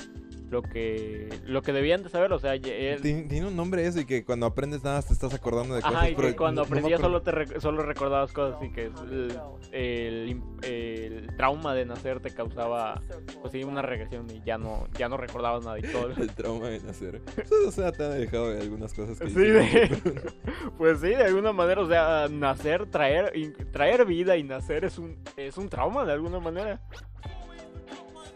[0.48, 2.32] lo que, lo que debían de saber.
[2.32, 2.62] O sea, él-
[3.02, 5.96] Tien- Tiene un nombre eso y que cuando aprendes nada te estás acordando de cosas.
[5.96, 9.38] Ajá, y pero cuando no- aprendías solo, te solo recordabas cosas y que el,
[9.72, 13.00] el im- el trauma de nacer te causaba
[13.40, 16.10] pues sí una regresión y ya no ya no recordabas nada y todo.
[16.16, 17.20] El trauma de nacer.
[17.36, 19.98] Eso o sea, te ha dejado de algunas cosas que Sí, de-
[20.78, 23.32] pues sí, de alguna manera, o sea, nacer, traer
[23.72, 26.80] traer vida y nacer es un es un trauma de alguna manera.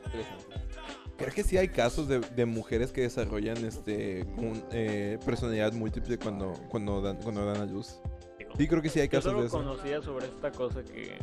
[0.07, 0.50] Interesante.
[1.21, 6.19] Creo que sí hay casos de, de mujeres que desarrollan este un, eh, personalidad múltiple
[6.19, 8.01] cuando, cuando, dan, cuando dan a luz.
[8.57, 9.59] Sí, creo que sí hay Yo casos solo de eso.
[9.59, 11.19] conocía sobre esta cosa que,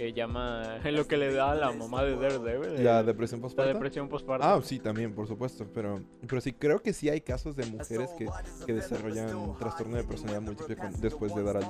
[0.00, 2.82] que llama lo que le da a la mamá de Daredevil.
[2.82, 3.72] La el- depresión la postparto.
[3.74, 4.46] depresión postparto.
[4.46, 5.66] Ah, sí, también, por supuesto.
[5.74, 8.26] Pero, pero sí, creo que sí hay casos de mujeres que,
[8.64, 11.68] que desarrollan trastorno de personalidad múltiple con- después de dar a luz.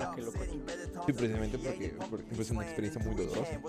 [0.00, 0.38] Ah, qué loco.
[1.06, 3.60] Sí, precisamente porque, porque es una experiencia muy dolorosa.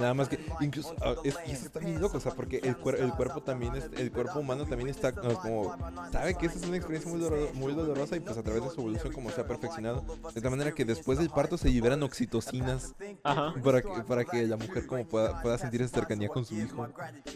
[0.00, 2.76] Nada más que, incluso, ah, es, y eso está bien loco, o sea, porque el,
[2.78, 5.76] cuer- el cuerpo también, es, el cuerpo humano también está ah, como,
[6.10, 8.70] sabe que esa es una experiencia muy, doloro- muy dolorosa y pues a través de
[8.70, 12.02] su evolución como se ha perfeccionado, de tal manera que después del parto se liberan
[12.02, 13.54] oxitocinas Ajá.
[13.62, 16.86] para que, para que la mujer como pueda, pueda sentir esa cercanía con su hijo.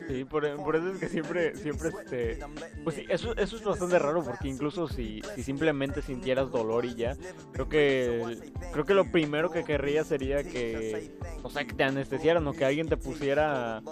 [0.08, 2.38] Sí, por, por eso es que siempre, siempre, este,
[2.84, 6.94] pues sí, eso, eso es bastante raro porque incluso si, si simplemente sintieras dolor y
[6.94, 7.16] ya,
[7.52, 12.46] creo que, creo que lo primero que querría sería que, o sea, que te anestesiaran
[12.46, 13.82] o que alguien te pusiera,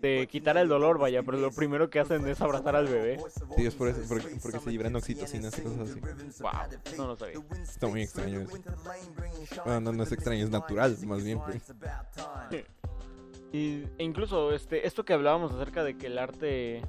[0.00, 3.18] te quitara el dolor, vaya, pero lo primero que hacen es abrazar al bebé.
[3.56, 6.00] Sí, es por eso, porque, porque se liberan oxitocinas y cosas así.
[6.40, 7.40] Wow, no lo sabía.
[7.62, 8.58] Está muy extraño eso.
[9.64, 11.38] Bueno, no, no es extraño, es natural, más bien.
[11.44, 11.56] pues.
[13.52, 16.82] Y, e incluso este, esto que hablábamos acerca de que el arte,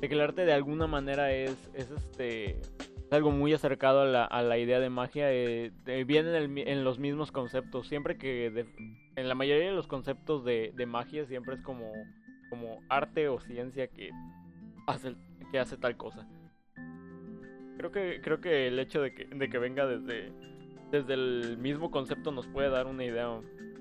[0.00, 4.04] de que el arte de alguna manera es, es este, es algo muy acercado a
[4.04, 7.30] la, a la idea de magia, eh, de- viene en, el mi- en los mismos
[7.30, 7.86] conceptos.
[7.86, 8.66] Siempre que, de-
[9.14, 11.92] en la mayoría de los conceptos de, de magia siempre es como,
[12.50, 14.10] como arte o ciencia que
[14.88, 15.14] hace,
[15.52, 16.26] que hace tal cosa.
[17.76, 20.32] Creo que, creo que el hecho de que, de que venga desde,
[20.90, 23.28] desde el mismo concepto nos puede dar una idea,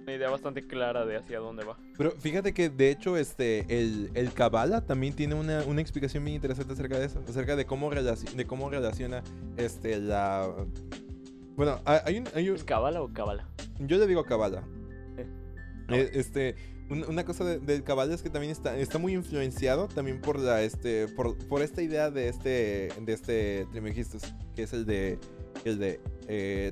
[0.08, 1.78] una idea bastante clara de hacia dónde va.
[1.98, 6.36] Pero fíjate que de hecho este el, el Kabbalah también tiene una, una explicación bien
[6.36, 9.22] interesante acerca de eso, acerca de cómo relaci- de cómo relaciona
[9.58, 10.50] este la
[11.58, 13.50] bueno, hay hay un, hay un- ¿Es cábala o cábala?
[13.80, 14.64] yo le digo Kabbalah.
[15.18, 15.28] Eh,
[15.90, 16.56] Eh, este
[16.90, 20.40] un- una cosa de- del Kabbalah es que también está, está muy influenciado también por
[20.40, 24.22] la este por, por esta idea de este de este Trismegistus,
[24.56, 25.20] que es el de
[25.66, 26.00] el de
[26.30, 26.72] eh,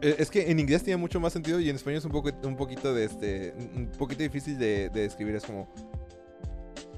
[0.00, 2.56] es que en inglés tiene mucho más sentido y en español es un poco un
[2.56, 5.68] poquito de este un poquito difícil de, de describir es como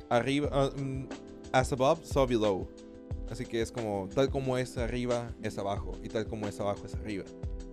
[0.08, 1.08] arriba mm,
[1.52, 2.68] as above so below.
[3.30, 6.86] Así que es como tal como es arriba es abajo y tal como es abajo
[6.86, 7.24] es arriba.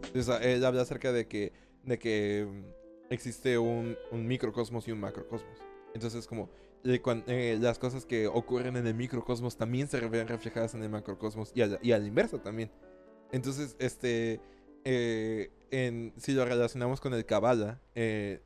[0.07, 1.53] Entonces ah, él habla acerca de que
[1.83, 5.57] de que mm, existe un, microcosmos y un macrocosmos.
[5.93, 6.49] Entonces como
[6.83, 10.89] eh, eh, las cosas que ocurren en el microcosmos también se ven reflejadas en el
[10.89, 12.69] macrocosmos y al, y al inverso también.
[13.31, 14.41] Entonces este
[14.85, 15.51] eh,
[16.17, 18.41] si lo relacionamos con el Kabbalah, eh,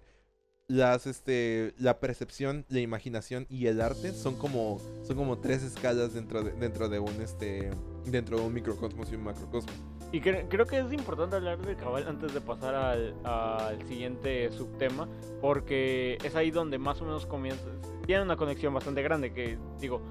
[0.67, 6.13] las, este, la percepción, la imaginación y el arte son como, son como tres escalas
[6.13, 7.71] dentro de, dentro de un, este,
[8.05, 9.75] dentro de un microcosmos y un macrocosmos.
[10.11, 14.51] Y cre- creo que es importante hablar de cabal antes de pasar al, al siguiente
[14.51, 15.07] subtema,
[15.41, 17.65] porque es ahí donde más o menos comienza.
[18.07, 20.01] Tiene una conexión bastante grande, que digo,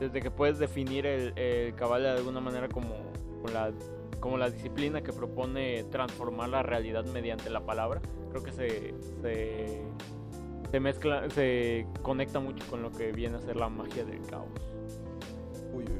[0.00, 2.96] desde que puedes definir el, el cabal de alguna manera como,
[3.36, 3.72] como la,
[4.20, 8.00] como la disciplina que propone transformar la realidad mediante la palabra,
[8.30, 9.82] creo que se, se,
[10.70, 14.48] se mezcla, se conecta mucho con lo que viene a ser la magia del caos.
[15.72, 15.90] Uy, uy.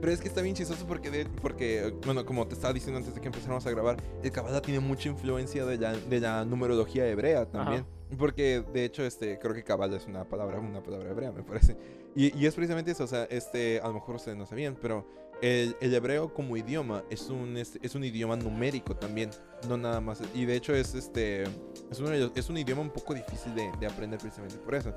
[0.00, 3.14] Pero es que está bien chistoso porque, de- porque, bueno, como te estaba diciendo antes
[3.14, 7.06] de que empezáramos a grabar, el Kabbalah tiene mucha influencia de la, de la numerología
[7.08, 7.86] hebrea también.
[8.18, 11.76] Porque, de hecho, este, creo que Kabbalah es una palabra, una palabra hebrea, me parece.
[12.14, 15.06] Y, y es precisamente eso, o sea, este, a lo mejor ustedes no sabían, pero
[15.44, 19.28] el, el hebreo como idioma es un, es, es un idioma numérico también,
[19.68, 20.22] no nada más.
[20.34, 21.42] Y de hecho es, este,
[21.90, 24.94] es, un, es un idioma un poco difícil de, de aprender precisamente por eso.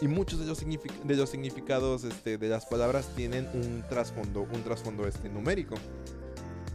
[0.00, 4.62] Y muchos de los, de los significados este, de las palabras tienen un trasfondo, un
[4.64, 5.74] trasfondo este, numérico.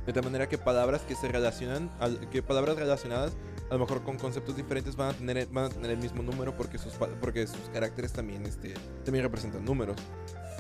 [0.06, 1.90] De tal manera que palabras que se relacionan,
[2.30, 3.36] que palabras relacionadas
[3.72, 6.56] a lo mejor con conceptos diferentes van a tener, van a tener el mismo número
[6.56, 9.98] porque sus, porque sus caracteres también, este, también representan números.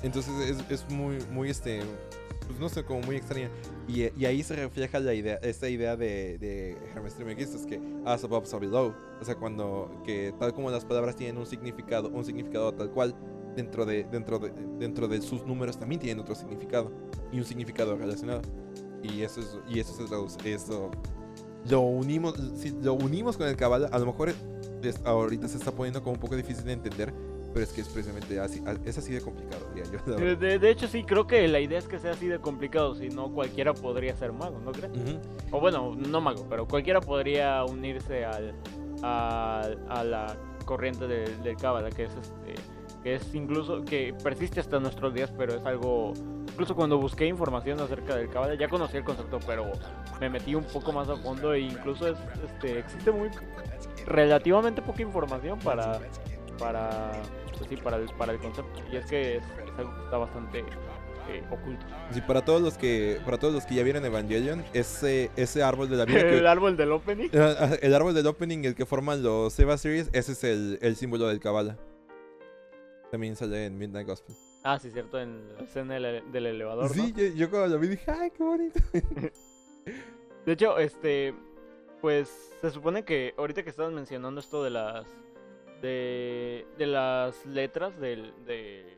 [0.01, 1.81] Entonces es, es muy, muy, este,
[2.45, 3.49] pues no sé, como muy extraña.
[3.87, 8.23] Y, y ahí se refleja la idea, esta idea de, de Hermes Trismegistus, que as
[8.23, 8.93] above, so below.
[9.21, 13.15] O sea, cuando, que tal como las palabras tienen un significado, un significado tal cual,
[13.55, 16.91] dentro de, dentro de, dentro de sus números también tienen otro significado.
[17.31, 18.41] Y un significado relacionado.
[19.03, 20.89] Y eso es, y eso se traduce, eso
[21.69, 25.71] lo unimos, si lo unimos con el Kabbalah, a lo mejor es- ahorita se está
[25.71, 27.13] poniendo como un poco difícil de entender,
[27.55, 30.15] pero es que es precisamente así, es así de complicado, diría yo.
[30.35, 33.07] De, de- hecho, sí, creo que la idea es que sea así de complicado, si
[33.07, 34.91] no cualquiera podría ser mago, ¿no crees?
[34.91, 35.21] Ujú.
[35.55, 38.53] O bueno, no mago, pero cualquiera podría unirse al,
[39.01, 42.55] al- a la corriente del, del Cábala, que es este,
[43.01, 46.11] que es incluso, que persiste hasta nuestros días, pero es algo,
[46.51, 49.71] incluso cuando busqué información acerca del Cábala, ya conocí el concepto, pero
[50.19, 53.29] me metí un poco más a fondo e incluso es, este, existe muy
[54.07, 55.99] relativamente poca información para,
[56.59, 57.11] para,
[57.57, 58.81] pues sí, para el, para el concepto.
[58.91, 60.59] Y es que es, es algo que está bastante
[61.29, 61.85] eh, oculto.
[62.11, 65.89] Sí, para todos los que para todos los que ya vieron Evangelion, ese ese árbol
[65.89, 67.29] de la vida que el árbol del opening.
[67.81, 71.27] El árbol del opening, el que forman los Seba Series, ese es el, el símbolo
[71.27, 71.77] del Kabbalah.
[73.11, 74.35] También sale en Midnight Gospel.
[74.63, 76.89] Ah, sí, cierto, en la escena del, del elevador.
[76.89, 77.19] Sí, ¿no?
[77.19, 78.79] yo, yo cuando lo vi dije, ay, qué bonito.
[80.45, 81.33] De hecho, este,
[82.01, 85.05] pues se supone que ahorita que estabas mencionando esto de las
[85.81, 88.97] de, de las letras del, de-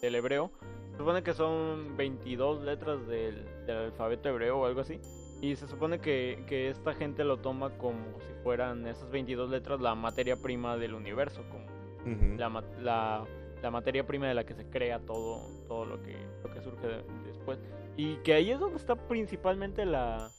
[0.00, 0.50] del hebreo,
[0.92, 5.00] se supone que son 22 letras del, del alfabeto hebreo o algo así.
[5.40, 9.80] Y se supone que, que esta gente lo toma como si fueran esas 22 letras
[9.80, 11.64] la materia prima del universo, como
[12.02, 12.36] Ujú.
[12.36, 13.24] la, ma- la,
[13.62, 16.86] la materia prima de la que se crea todo, todo lo, que, lo que surge
[16.86, 17.58] de- después.
[17.96, 20.30] Y que ahí es donde está principalmente la,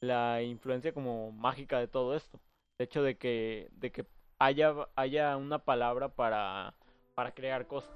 [0.00, 2.38] la influencia como mágica de todo esto.
[2.78, 4.04] El hecho de que, de que
[4.42, 6.74] haya, haya una palabra para,
[7.14, 7.92] para crear cosas.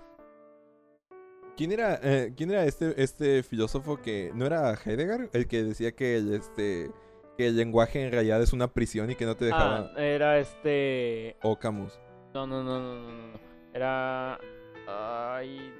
[1.56, 5.30] ¿Quién era, eh, ¿quién era este, este filósofo que no era Heidegger?
[5.32, 6.90] El que decía que el, este,
[7.38, 9.90] que el lenguaje en realidad es una prisión y que no te dejaba...
[9.96, 11.36] Ah, era este...
[11.42, 11.98] O Camus.
[12.34, 13.40] No, no, no, no, no, no.
[13.72, 14.38] Era...
[14.86, 15.72] Ay...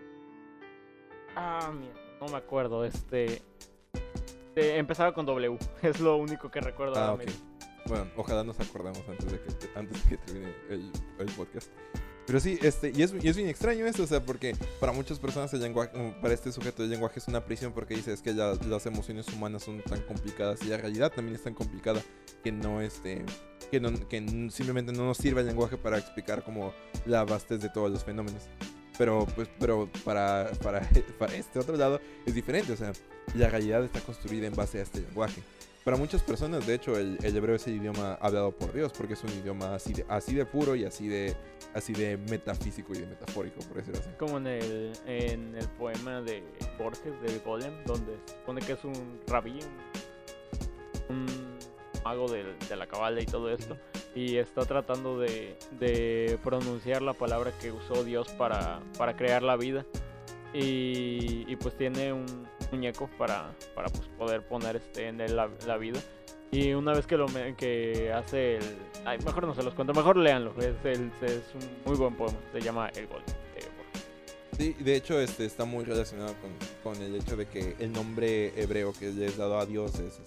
[1.36, 3.42] Ah, mira, no me acuerdo, este...
[4.56, 6.94] eh, empezaba con W, es lo único que recuerdo.
[6.96, 7.26] Ah, ahora ok.
[7.26, 7.55] mismo.
[7.88, 11.70] Bueno, ojalá nos acordamos antes de que, antes de que termine el, el podcast.
[12.26, 15.20] Pero sí, este, y es, y es bien extraño eso, o sea, porque para muchas
[15.20, 18.20] personas el lenguaje, mm, para este sujeto el lenguaje es una prisión porque dice es
[18.20, 22.02] que la- las emociones humanas son tan complicadas y la realidad también es tan complicada
[22.42, 23.24] que no, este,
[23.70, 24.18] que, no, que
[24.50, 26.72] simplemente no nos sirve el lenguaje para explicar como
[27.04, 28.42] la vastez de todos los fenómenos.
[28.98, 30.80] Pero, pues, pero para, para,
[31.20, 32.92] para este otro lado es diferente, o sea,
[33.34, 35.42] la realidad está construida en base a este lenguaje.
[35.86, 39.12] Para muchas personas, de hecho, el, el hebreo es el idioma hablado por Dios, porque
[39.14, 41.36] es un idioma así de, así de puro y así de,
[41.74, 44.10] así de metafísico y de metafórico, por decirlo así.
[44.18, 46.42] Como en el, en el poema de
[46.76, 49.60] Borges, del Golem, donde se que es un rabí,
[51.08, 51.26] un, un
[52.04, 53.76] mago del- de, la cabala y todo esto,
[54.12, 59.54] y está tratando de, de pronunciar la palabra que usó Dios para, para crear la
[59.56, 59.86] vida.
[60.52, 62.26] Y, y pues tiene un
[62.72, 66.00] muñeco para, para pues, poder poner este en él la, la vida.
[66.52, 67.26] Y una vez que lo
[67.56, 68.64] que hace el...
[69.04, 70.54] Ay, mejor no se los cuento, mejor léanlo.
[70.58, 73.34] Es, el- es un muy buen poema, se llama El Borges.
[74.56, 76.50] Sí, de hecho, este está muy relacionado con,
[76.94, 80.18] con el hecho de que el nombre hebreo que le es dado a Dios es,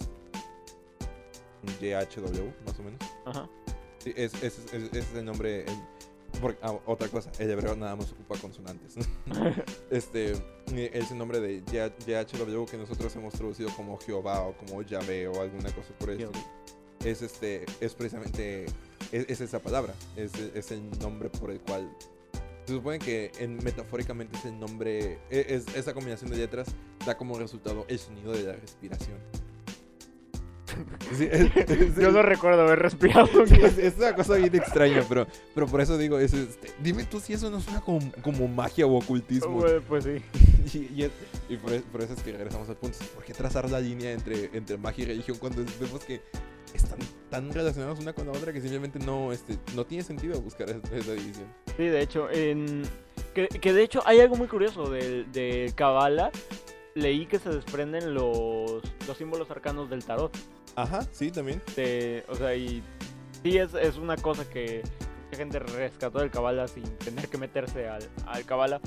[1.64, 2.99] es YHW, más o menos.
[3.26, 3.49] Ajá.
[3.98, 5.61] Sí, es, es, es el nombre.
[5.61, 5.99] el-
[6.42, 8.96] por- ah, otra cosa, el hebreo nada más ocupa consonantes.
[9.90, 10.34] este
[10.74, 15.28] es el nombre de Y- YHWH que nosotros hemos traducido como Jehová o como Yahvé
[15.28, 16.32] o alguna cosa por eso.
[17.04, 18.66] Es este es precisamente
[19.12, 21.90] es, es esa palabra, es, es el nombre por el cual
[22.66, 26.68] se supone que en, metafóricamente es el nombre e- es, esa combinación de letras
[27.06, 29.18] da como resultado el sonido de la respiración.
[31.18, 33.28] Sí, es- es- Yo no recuerdo haber respirado.
[33.48, 37.04] Sí, es, es una cosa bien extraña, pero, pero por eso digo, es, este, dime
[37.06, 39.50] tú si eso no suena como, como magia o ocultismo.
[39.62, 40.18] Bueno, pues sí.
[40.72, 41.10] Y,
[41.50, 42.98] y por, es- por eso es que regresamos al punto.
[43.16, 46.22] ¿Por qué trazar la línea entre, entre magia y religión cuando vemos que
[46.76, 47.00] están
[47.32, 50.96] tan relacionados una con la otra que simplemente no, este, no tiene sentido buscar esa,
[50.96, 51.48] esa división?
[51.76, 52.84] Sí, de hecho, en...
[53.34, 56.30] que, que de hecho hay algo muy curioso del de Kabbalah.
[56.95, 60.36] Leí que se desprenden los, los símbolos arcanos del tarot.
[60.76, 61.61] Ajá, sí, también.
[62.28, 62.84] o sea, y
[63.44, 64.84] sí es, es una cosa que
[65.26, 68.82] mucha gente rescató del Kabbalah sin tener que meterse al, al Kabbalah.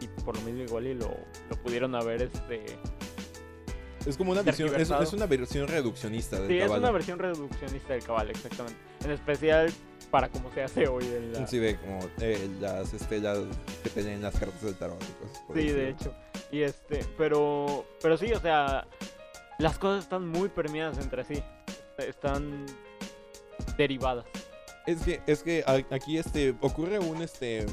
[0.00, 1.08] Y por lo mismo igual y lo,
[1.50, 2.64] lo pudieron haber este...
[4.04, 8.04] Es como una visión, es, una versión reduccionista del Sí, es una versión reduccionista del
[8.04, 8.78] Kabbalah, exactamente.
[9.04, 9.72] En especial
[10.10, 11.46] para como se hace hoy en la...
[11.46, 13.38] Sí, de como eh, las estrellas
[13.82, 16.14] que tienen las cartas del tarot y cosas por Sí, de hecho.
[16.50, 18.86] Y este, pero, pero sí, o sea,
[19.58, 21.42] las cosas están muy permeadas entre sí.
[21.98, 22.66] Están
[23.76, 24.26] derivadas.
[24.86, 27.66] Es que, es que aquí este, ocurre un, este,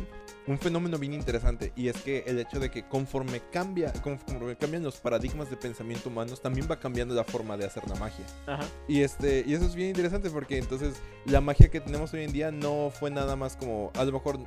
[0.47, 4.83] un fenómeno bien interesante y es que el hecho de que conforme cambia, conforme cambian
[4.83, 8.25] los paradigmas de pensamiento humanos, también va cambiando la forma de hacer la magia.
[8.47, 8.65] Ajá.
[8.87, 10.95] Y este, y eso es bien interesante porque entonces
[11.25, 14.39] la magia que tenemos hoy en día no fue nada más como, a lo mejor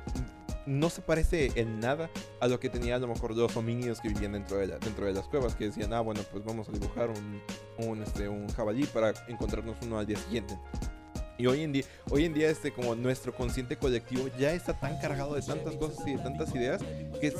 [0.67, 4.09] no se parece en nada a lo que tenía a lo mejor los homínidos que
[4.09, 6.71] vivían dentro de, la- dentro de las cuevas, que decían, ah, bueno, pues vamos a
[6.73, 7.41] dibujar un,
[7.87, 10.55] un, este, un jabalí para encontrarnos uno al día siguiente.
[11.39, 14.99] Y hoy en día, hoy en día este, como nuestro consciente colectivo ya está tan
[14.99, 16.81] cargado de tantas cosas y de tantas ideas
[17.21, 17.31] que,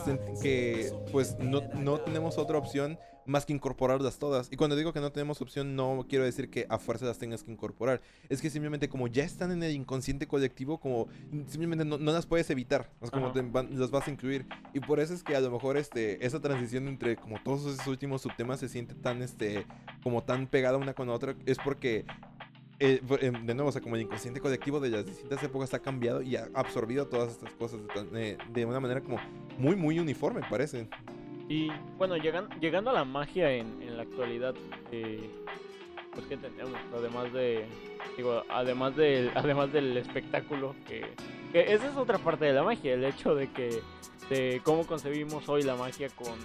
[0.42, 4.48] que pues no, no tenemos otra opción más que incorporarlas todas.
[4.52, 7.44] Y cuando digo que no tenemos opción, no quiero decir que a fuerza las tengas
[7.44, 8.02] que incorporar.
[8.30, 11.08] Es que simplemente como ya están en el inconsciente colectivo, como
[11.48, 12.90] simplemente no, no las puedes evitar.
[13.02, 14.48] Es como te van- las vas a incluir.
[14.74, 17.86] Y por eso es que a lo mejor este, esa transición entre como todos esos
[17.86, 19.66] últimos subtemas se siente tan, este,
[20.02, 21.36] como tan pegada una con la otra.
[21.46, 22.06] Es porque
[22.80, 25.80] eh, em, de nuevo, o sea, como el inconsciente colectivo de las distintas épocas ha
[25.80, 29.18] cambiado y ha absorbido todas estas cosas de, de- de una manera como
[29.58, 30.88] muy, muy uniforme, parece.
[31.50, 34.54] Y bueno, llegan, llegando a la magia en, en la actualidad,
[34.92, 35.30] eh,
[36.14, 37.66] pues que tenemos, además de,
[38.18, 41.06] digo, además del, además del espectáculo, que,
[41.54, 43.82] que esa es otra parte de la magia, el hecho de que,
[44.30, 46.38] de cómo concebimos hoy la magia con,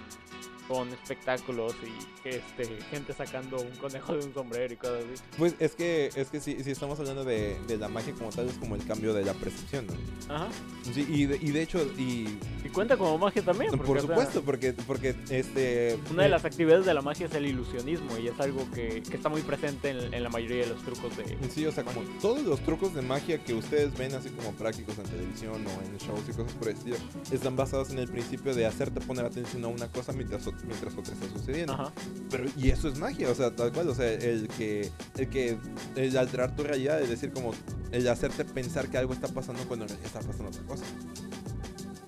[0.72, 5.22] con espectáculos y este, gente sacando un conejo de un sombrero y cosas así.
[5.36, 8.48] Pues es que, es que si, si estamos hablando de, de la magia como tal,
[8.48, 10.34] es como el cambio de la percepción, ¿no?
[10.34, 10.48] Ajá.
[10.94, 13.70] Sí, y, de, y de hecho, y Y cuenta como magia también.
[13.72, 15.98] porque, por o sea, supuesto, porque, porque este...
[16.10, 19.02] Una de eh, las actividades de la magia es el ilusionismo y es algo que,
[19.02, 21.36] que está muy presente en, en la mayoría de los trucos de...
[21.50, 24.96] Sí, o sea, como todos los trucos de magia que ustedes ven así como prácticos
[24.98, 26.96] en televisión o en shows y cosas por el estilo,
[27.30, 31.14] están basados en el principio de hacerte poner atención a una cosa mientras, mientras otra
[31.14, 31.72] está sucediendo.
[31.74, 31.92] Ajá.
[32.30, 35.58] Pero, y eso es magia, o sea, tal cual, o sea, el que, el que,
[35.96, 37.52] el alterar tu realidad, es decir, como
[37.90, 40.84] el hacerte pensar que algo está pasando cuando está pasando otra cosa.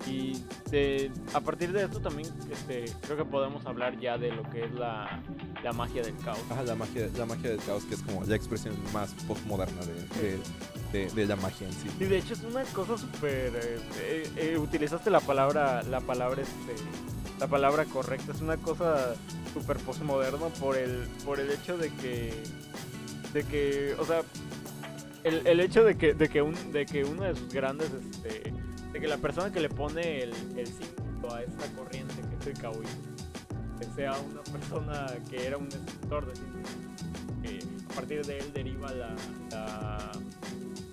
[0.07, 4.47] Y de- a partir de esto también este, creo que podemos hablar ya de lo
[4.51, 5.19] que es la,
[5.63, 6.37] la magia del caos.
[6.49, 9.95] Ajá, la magia, la magia del caos, que es como la expresión más postmoderna de,
[10.21, 10.39] de,
[11.07, 11.89] de- de la magia en sí.
[11.99, 13.55] Y de hecho es una cosa súper...
[13.55, 16.75] eh, eh, eh, utilizaste la palabra, la palabra, este,
[17.39, 18.31] la palabra correcta.
[18.31, 19.13] Es una cosa
[19.53, 22.33] súper postmoderna por el, por el hecho de que,
[23.33, 24.21] de que, o sea,
[25.23, 28.53] el, el hecho de que, de que un, de que uno de sus grandes, este,
[28.93, 32.47] de que la persona que le pone el, el símbolo a esta corriente que es
[32.55, 33.01] el caoísmo,
[33.79, 36.33] que sea una persona que era un escritor de
[37.41, 37.59] que
[37.91, 39.15] a partir de él deriva la,
[39.51, 40.11] la-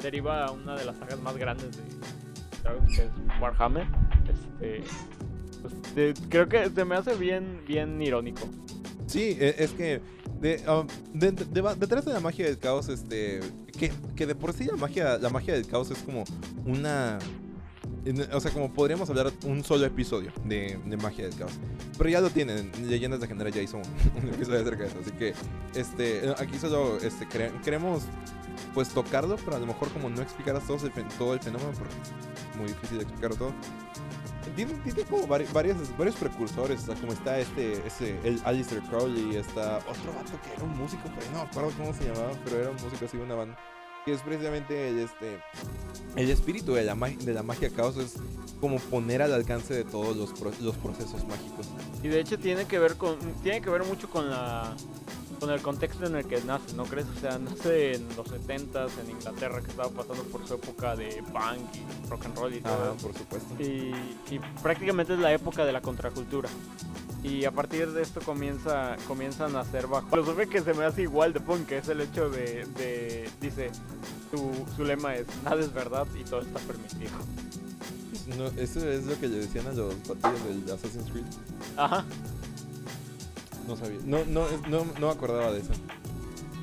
[0.02, 1.82] deriva una de las sagas más grandes de
[2.94, 3.10] que es
[3.40, 3.86] Warhammer.
[4.28, 4.82] Este,
[5.62, 8.42] pues, creo que se me hace bien, bien irónico.
[9.06, 10.00] Sí, e- es que
[10.40, 10.86] de, um,
[11.18, 13.40] de- de- de- detrás de la magia del caos, este,
[13.78, 16.24] que, que de por sí la magia, la magia del caos es como
[16.64, 17.18] una,
[18.32, 21.52] o sea, como podríamos hablar un solo episodio de, magia del caos,
[21.98, 23.76] pero ya lo tienen, Leyendas de Genera ya hizo
[24.22, 25.34] un, episodio acerca de eso, así que,
[25.74, 28.02] este, aquí solo, este, cre- queremos,
[28.74, 31.94] pues tocarlo, pero a lo mejor como no explicar todo el, todo el fenómeno, porque
[31.94, 33.52] es muy difícil de explicar todo.
[34.56, 38.82] Tiene, tiene como vari- varios, varios precursores, o sea, como está este, ese, el Alistair
[38.82, 42.32] Crowley, está otro vato que era un músico, pero no me acuerdo cómo se llamaba,
[42.44, 43.56] pero era un músico así de una banda,
[44.04, 45.38] que es precisamente el, este,
[46.16, 48.14] el espíritu de la, de la magia caos, es
[48.60, 51.66] como poner al alcance de todos los, los procesos mágicos.
[52.02, 54.74] Y de hecho tiene que ver con tiene que ver mucho con la
[55.42, 57.04] con el contexto en el que nace, ¿no crees?
[57.16, 61.20] O sea, nace en los 70s en Inglaterra que estaba pasando por su época de
[61.32, 62.72] punk y rock and roll y todo.
[62.72, 63.52] Ah, por supuesto.
[63.60, 63.92] Y,
[64.30, 66.48] y prácticamente es la época de la contracultura.
[67.24, 70.14] Y a partir de esto comienza, comienzan a hacer bajo.
[70.14, 73.70] Lo que se me hace igual de punk, que es el hecho de, de- dice,
[74.30, 77.10] su, su lema es, nada es verdad y todo está permitido.
[78.38, 81.24] No, eso es lo que le decían a los partidos del Assassin's Creed.
[81.76, 82.04] Ajá.
[83.66, 83.98] No sabía.
[84.04, 85.72] No, no, no, no me acordaba de eso.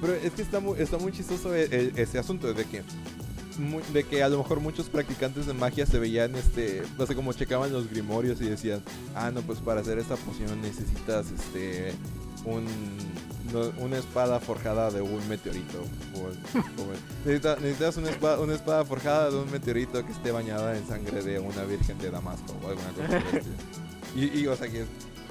[0.01, 2.83] Pero es que está muy, está muy chistoso e- e- ese asunto de que
[3.93, 7.33] de que a lo mejor muchos practicantes de magia se veían este no sé como
[7.33, 8.81] checaban los grimorios y decían
[9.15, 11.91] ah no pues para hacer esta poción necesitas este
[12.45, 12.65] un
[13.81, 15.79] una espada forjada de un meteorito
[16.15, 16.19] o-
[16.81, 20.87] o- necesita- necesitas una espada, una espada forjada de un meteorito que esté bañada en
[20.87, 23.21] sangre de una virgen de Damasco o alguna cosa
[24.15, 24.85] y, y o sea que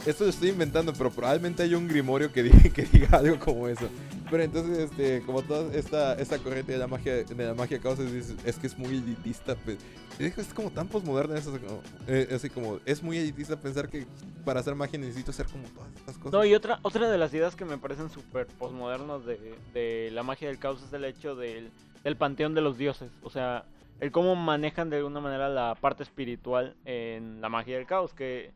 [0.09, 3.69] esto lo estoy inventando, pero probablemente hay un grimorio que diga, que diga algo como
[3.69, 3.89] eso.
[4.31, 8.03] Pero entonces, este, como toda esta, esta corriente de la magia, de la magia causa,
[8.03, 9.55] es, es que es muy elitista.
[9.57, 9.79] pues.
[10.19, 14.07] Es como tan posmoderna eso, como, eh, así como, es muy elitista pensar que
[14.45, 16.33] para hacer magia necesito hacer como todas estas cosas.
[16.33, 20.25] No, y otra, otra de las ideas que me parecen súper posmodernas de, de la
[20.25, 21.71] magia del caos es el hecho del,
[22.03, 23.11] del panteón de los dioses.
[23.23, 23.65] O sea,
[24.01, 28.13] el cómo manejan de alguna manera la parte espiritual en la magia del caos.
[28.13, 28.53] Que,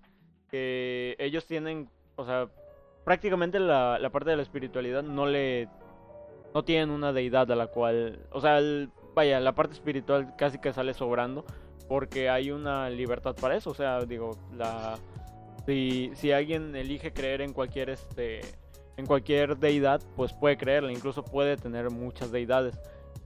[0.52, 2.46] que ellos tienen, o sea,
[3.04, 5.68] prácticamente la, la parte de la espiritualidad no le...
[6.54, 8.20] No tienen una deidad a la cual...
[8.30, 11.44] O sea, el- vaya, la parte espiritual casi que sale sobrando
[11.88, 13.70] porque hay una libertad para eso.
[13.70, 14.98] O sea, digo, la...
[15.66, 18.40] Si, si alguien elige creer en cualquier este
[18.98, 22.78] en cualquier deidad, pues puede creerla, incluso puede tener muchas deidades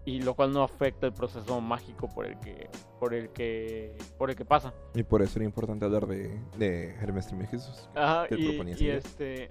[0.07, 4.31] y lo cual no afecta el proceso mágico por el que por el que por
[4.31, 4.73] el que pasa.
[4.95, 7.91] Y por eso era importante hablar de, de Hermes Trismegistus.
[7.95, 9.05] Ajá, y, y ideas.
[9.05, 9.51] este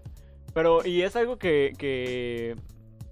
[0.54, 2.56] Pero, y es algo que, que,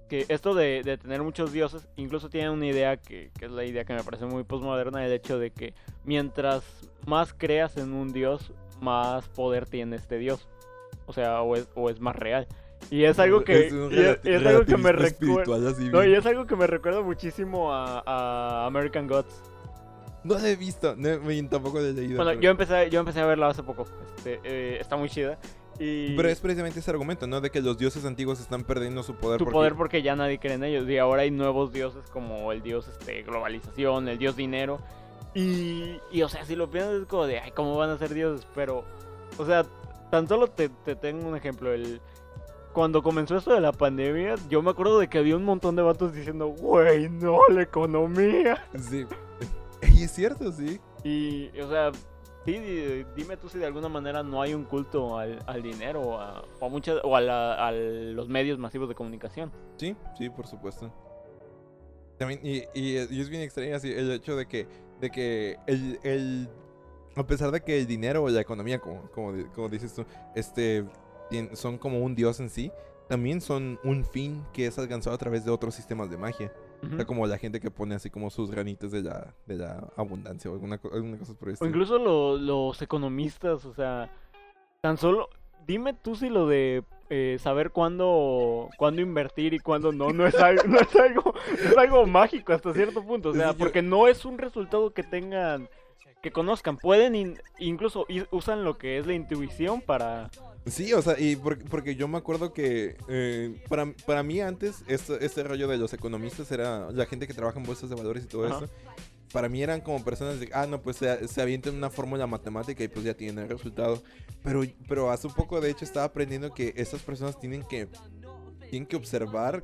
[0.07, 3.65] que esto de, de tener muchos dioses, incluso tiene una idea que, que es la
[3.65, 5.73] idea que me parece muy postmoderna, el hecho de que
[6.05, 6.63] mientras
[7.05, 10.47] más creas en un dios, más poder tiene este dios.
[11.05, 12.47] O sea, o es, o es más real.
[12.91, 15.07] Y es algo que, un y es, y es algo que me recuerda...
[15.07, 19.41] espiritual así No, y es algo que me recuerda muchísimo a, a American Gods.
[20.23, 21.09] No la he visto, no,
[21.49, 22.15] tampoco la he leído.
[22.17, 22.41] Bueno, pero...
[22.41, 23.85] yo empecé, yo empecé a verla hace poco.
[24.17, 25.37] Este, eh, está muy chida.
[25.79, 27.41] Y Pero es precisamente ese argumento, ¿no?
[27.41, 29.39] De que los dioses antiguos están perdiendo su poder.
[29.39, 30.87] su porque- poder porque ya nadie cree en ellos.
[30.87, 34.79] Y ahora hay nuevos dioses como el dios este, globalización, el dios dinero.
[35.33, 38.13] Y, y, o sea, si lo piensas es como de, ay, ¿cómo van a ser
[38.13, 38.45] dioses?
[38.53, 38.85] Pero,
[39.37, 39.65] o sea,
[40.11, 41.73] tan solo te, te tengo un ejemplo.
[41.73, 41.99] El,
[42.73, 45.81] cuando comenzó esto de la pandemia, yo me acuerdo de que había un montón de
[45.83, 48.65] vatos diciendo, güey, no, la economía.
[48.77, 49.05] Sí.
[49.95, 50.79] Y es cierto, sí.
[51.03, 51.91] Y, o sea,
[52.45, 55.99] sí, di- dime tú si de alguna manera no hay un culto al, al dinero
[56.01, 59.51] o a, o a, muchas, o a, la- a los medios masivos de comunicación.
[59.75, 60.89] Sí, sí, por supuesto.
[62.17, 64.67] También, y, y, y es bien extraño así el hecho de que,
[65.01, 66.49] de que el, el-
[67.15, 70.85] a pesar de que el dinero o la economía, como, como, como dices tú, este,
[71.53, 72.71] son como un dios en sí,
[73.09, 76.51] también son un fin que es alcanzado a través de otros sistemas de magia.
[76.91, 79.87] O sea, como la gente que pone así como sus granitos de la, de la
[79.95, 84.09] abundancia o alguna, alguna cosa por el O incluso lo- los economistas, o sea,
[84.81, 85.29] tan solo,
[85.65, 90.35] dime tú si lo de eh, saber cuándo, cuándo invertir y cuándo no, no es
[90.35, 94.25] algo, no es algo, es algo mágico hasta cierto punto, o sea, porque no es
[94.25, 95.69] un resultado que tengan,
[96.23, 100.31] que conozcan, pueden in- incluso i- usan lo que es la intuición para,
[100.65, 104.83] Sí, o sea, y por- porque yo me acuerdo que eh, para, para mí antes
[104.87, 108.23] esto, este rollo de los economistas era la gente que trabaja en bolsas de valores
[108.23, 108.57] y todo Ajá.
[108.63, 108.73] eso.
[109.33, 112.81] Para mí eran como personas de, ah, no, pues se, se avientan una fórmula matemática
[112.83, 114.01] y pues ya tienen el resultado.
[114.43, 117.89] Pero, pero hace un poco, de hecho, estaba aprendiendo que estas personas tienen que,
[118.69, 119.61] tienen que observar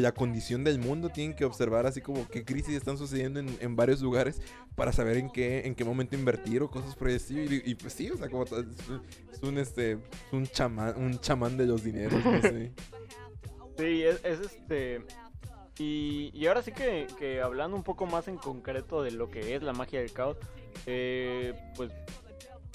[0.00, 3.76] la condición del mundo, tienen que observar así como qué crisis están sucediendo en, en
[3.76, 4.40] varios lugares
[4.74, 7.42] para saber en qué, en qué momento invertir o cosas por el estilo.
[7.54, 9.02] Y, y, pues sí, o sea, como es, un-
[9.32, 9.98] es un, este, es
[10.32, 12.72] un chamán, un chamán de los dineros, no sé.
[13.78, 15.02] Sí, es, es este.
[15.78, 19.54] Y, y ahora sí que, que hablando un poco más en concreto de lo que
[19.56, 20.36] es la magia del caos,
[20.86, 21.90] eh, pues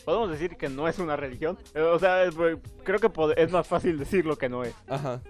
[0.03, 1.57] podemos decir que no es una religión.
[1.75, 2.35] Eh, O sea, es-
[2.83, 3.11] creo que
[3.41, 4.73] es más fácil decir lo que no es.
[4.87, 5.21] Ajá.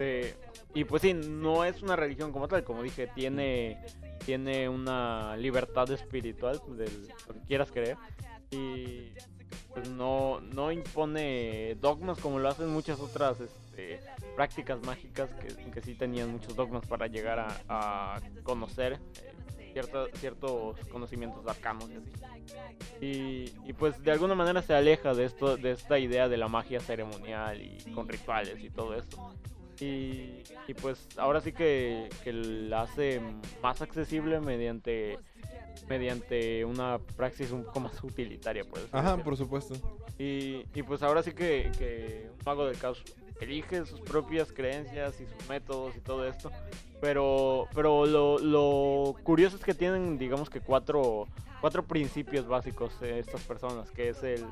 [0.00, 0.34] Eh,
[0.74, 3.84] y pues sí, no es una religión como tal, como dije, tiene,
[4.24, 7.96] tiene una libertad espiritual del lo que quieras creer.
[8.50, 9.12] Y
[9.74, 14.00] pues no, no impone dogmas como lo hacen muchas otras este,
[14.34, 18.98] prácticas mágicas que, que sí tenían muchos dogmas para llegar a, conocer
[19.74, 21.88] eh, ciertos conocimientos arcanos
[23.00, 23.52] y.
[23.64, 26.78] Y, pues de alguna manera se aleja de esto, de esta idea de la magia
[26.78, 29.34] ceremonial y con rituales y todo esto.
[29.80, 33.20] Y, y pues ahora sí que, que la hace
[33.62, 35.18] más accesible mediante
[35.88, 39.74] mediante una praxis un poco más utilitaria, por así Ajá, por supuesto.
[40.18, 43.02] Y, y pues ahora sí que, que un mago del caos
[43.40, 46.50] elige sus propias creencias y sus métodos y todo esto.
[47.00, 51.26] Pero, pero lo, lo curioso es que tienen, digamos que cuatro,
[51.62, 54.44] cuatro principios básicos eh, estas personas, que es el,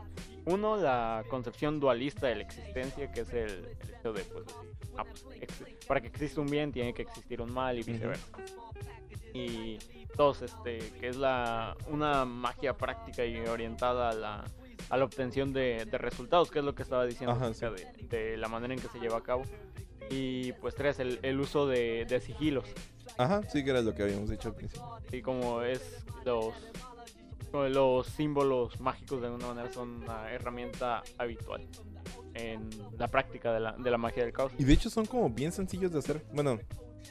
[0.46, 3.50] uno, la concepción dualista de la existencia, que es el,
[3.82, 4.46] el hecho de, pues,
[4.96, 5.50] ah, pues,
[5.88, 8.28] para que exista un bien tiene que existir un mal y viceversa.
[9.34, 9.78] Y
[10.16, 14.44] dos, este, que es la, una magia práctica y orientada a la,
[14.88, 18.36] a la obtención de, de resultados, que es lo que estaba diciendo Ajá, de, de
[18.36, 19.42] la manera en que se lleva a cabo.
[20.10, 22.66] Y pues tres, el, el uso de, de sigilos.
[23.18, 24.98] Ajá, sí que era lo que habíamos dicho al principio.
[25.12, 26.54] Y como es los,
[27.52, 31.66] los símbolos mágicos de alguna manera son una herramienta habitual
[32.34, 32.68] en
[32.98, 34.52] la práctica de la, de la magia del caos.
[34.58, 36.24] Y de hecho son como bien sencillos de hacer.
[36.32, 36.58] Bueno,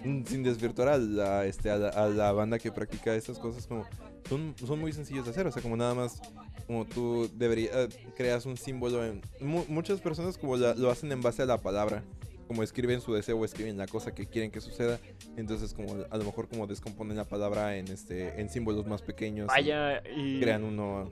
[0.03, 3.85] mm, sin desvirtuar a la, este, a la, banda que practica estas cosas, como
[4.27, 5.45] son, son muy sencillos de hacer.
[5.47, 6.21] O sea, como nada más,
[6.67, 9.03] como tú deberías, creas un símbolo.
[9.05, 12.03] En, mu- muchas personas como la- lo hacen en base a la palabra.
[12.49, 14.99] Como escriben su deseo o escriben la cosa que quieren que suceda.
[15.37, 19.45] Entonces, como a lo mejor como descomponen la palabra en este en símbolos más pequeños.
[19.45, 21.11] Vaya, y crean uno.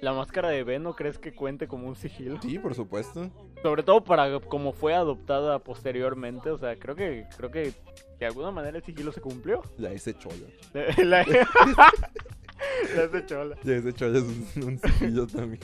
[0.00, 2.40] la máscara de Ben, ¿no crees que cuente como un sigilo?
[2.40, 3.30] Sí, por supuesto.
[3.62, 7.74] Sobre todo para como fue adoptada posteriormente, o sea, creo que creo que
[8.18, 9.60] de alguna manera el sigilo se cumplió.
[9.76, 10.46] La S chola.
[11.04, 11.26] La,
[12.96, 13.58] la hace chola.
[13.64, 15.60] La S chola es un, un sigilo también.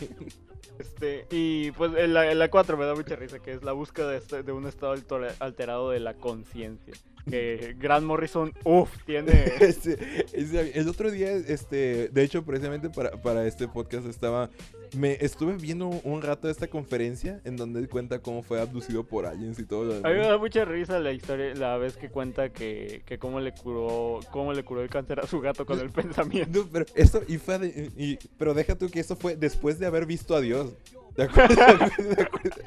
[0.81, 3.73] Este, y pues en la, en la 4 me da mucha risa, que es la
[3.73, 6.95] búsqueda de, este- de un estado alter- alterado de la conciencia.
[7.29, 9.33] que Grant Morrison, uff, tiene...
[9.61, 9.99] Este,
[10.33, 14.49] este, el otro día, este, de hecho, precisamente para, para este podcast estaba,
[14.97, 19.27] me estuve viendo un rato esta conferencia en donde él cuenta cómo fue abducido por
[19.27, 19.85] aliens y todo.
[19.85, 20.29] lo A mí me demás.
[20.29, 24.53] da mucha risa la historia, la vez que cuenta que, que cómo le curó, cómo
[24.53, 26.61] le curó el cáncer a su gato con el pensamiento.
[26.61, 29.87] No, pero eso, y fue de- y- pero deja tú que eso fue después de
[29.87, 30.73] haber visto a Dios.
[31.17, 31.55] ¿De acuerdo?
[31.57, 32.61] ¿De acuerdo?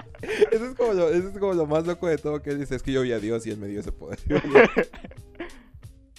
[0.51, 2.75] Eso, es como lo, eso es como lo más loco de todo que él dice,
[2.75, 4.19] es que yo vi a Dios y él me dio ese poder.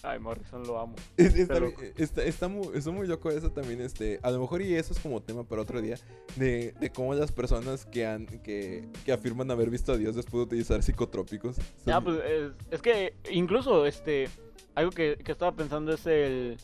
[0.05, 0.95] Ay, Morrison, lo amo.
[1.17, 1.81] Es- está, loco.
[1.97, 4.99] está, está muy, está muy loco eso también, este, a lo mejor y eso es
[5.01, 5.97] como tema para otro día,
[6.37, 10.35] de, de cómo las personas que han, que, que afirman haber visto a Dios después
[10.41, 11.57] de utilizar psicotrópicos.
[11.87, 14.29] Ya, son- pues es, es que incluso este
[14.75, 16.57] algo que, que estaba pensando es el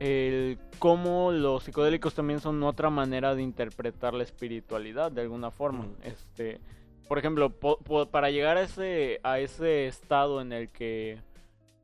[0.00, 5.86] el cómo los psicodélicos también son otra manera de interpretar la espiritualidad de alguna forma.
[6.02, 6.58] Este,
[7.08, 11.18] por ejemplo, po- po- para llegar a ese a ese estado en el que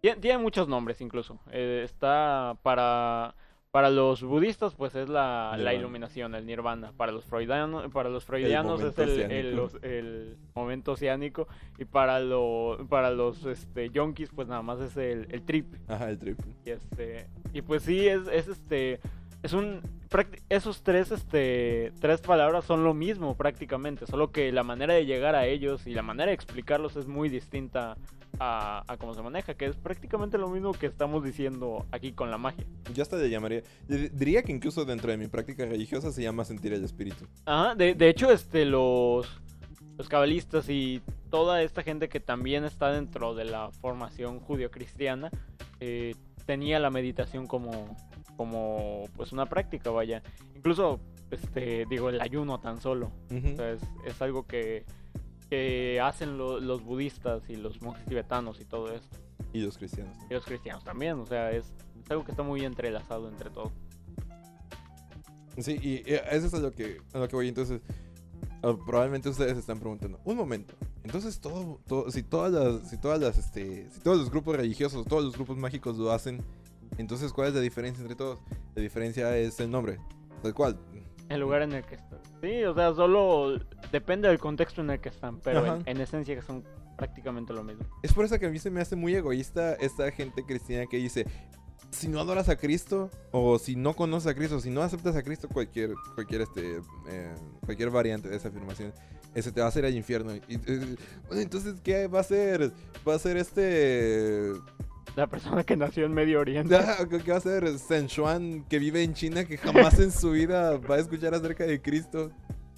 [0.01, 1.39] tiene, tiene muchos nombres incluso.
[1.51, 3.35] Eh, está para
[3.71, 6.93] para los budistas, pues es la, iluminación, el nirvana.
[6.97, 11.47] Para los freudianos, para los freudianos es el, momento oceánico.
[11.77, 15.75] Y para, lo, para los este, yonkis, pues nada más es el, trip.
[15.87, 16.39] Ajá, el trip.
[16.65, 19.01] Y, este, y pues sí, es, es este.
[19.43, 19.83] Es un.
[20.49, 24.07] Esos tres, este, tres palabras son lo mismo prácticamente.
[24.07, 27.29] Solo que la manera de llegar a ellos y la manera de explicarlos es muy
[27.29, 27.99] distinta
[28.39, 29.55] a, a cómo se maneja.
[29.55, 32.65] Que es prácticamente lo mismo que estamos diciendo aquí con la magia.
[32.95, 36.73] Yo hasta le llamaría, diría que incluso dentro de mi práctica religiosa se llama sentir
[36.73, 37.27] el espíritu.
[37.45, 39.41] Ajá, de, de hecho, este, los,
[39.97, 45.31] los cabalistas y toda esta gente que también está dentro de la formación judio-cristiana
[45.81, 46.15] eh,
[46.47, 47.97] tenía la meditación como,
[48.37, 50.23] como pues una práctica, vaya.
[50.55, 51.01] Incluso,
[51.31, 53.13] este, digo, el ayuno tan solo.
[53.31, 53.53] Ujú.
[53.53, 54.87] O sea, es, es algo que,
[55.51, 59.17] que hacen lo- los budistas y los monjes tibetanos y todo esto.
[59.53, 60.17] Y los cristianos.
[60.31, 61.73] Y los cristianos también, o sea, es,
[62.05, 63.73] es algo que está muy entrelazado entre todo.
[65.59, 67.49] Sí, y eso es a lo que, a lo que voy.
[67.49, 67.81] Entonces,
[68.63, 70.75] ah, probablemente ustedes se están preguntando, un momento.
[71.03, 75.07] Entonces, todo, todo, si todas las, si todas las, este, si todos los grupos religiosos,
[75.07, 76.45] todos los grupos mágicos lo hacen,
[76.99, 78.41] entonces, ¿cuál es la diferencia entre todos?
[78.75, 79.99] La diferencia es el nombre.
[80.43, 80.79] Tal cual.
[81.29, 82.21] El lugar en el que están.
[82.41, 83.59] Sí, o sea, solo
[83.93, 86.65] depende del contexto en el que están, pero en, en esencia son
[86.97, 87.85] prácticamente lo mismo.
[88.03, 90.97] Es por eso que a mí se me hace muy egoísta esta gente cristiana que
[90.97, 91.27] dice,
[91.91, 95.23] si no adoras a Cristo, o si no conoces a Cristo, si no aceptas a
[95.23, 97.35] Cristo, cualquier, cualquier, este, eh,
[97.65, 98.93] cualquier variante de esa afirmación,
[99.35, 100.35] ese te va a hacer al infierno.
[100.35, 102.73] Y, bueno, entonces, ¿qué va a ser?
[103.07, 104.53] Va a ser este...
[105.17, 106.77] La persona que nació en Medio Oriente.
[107.25, 107.79] ¿Qué va a ser?
[107.79, 111.65] San Juan que vive en China que jamás en su vida va a escuchar acerca
[111.65, 112.31] de Cristo.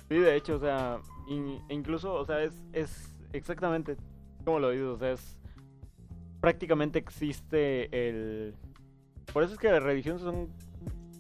[0.09, 0.99] Sí, de hecho, o sea,
[1.29, 3.97] in- incluso, o sea, es, es exactamente
[4.45, 5.37] como lo dices, o sea, es
[6.41, 8.55] prácticamente existe el...
[9.33, 10.49] Por eso es que las religiones son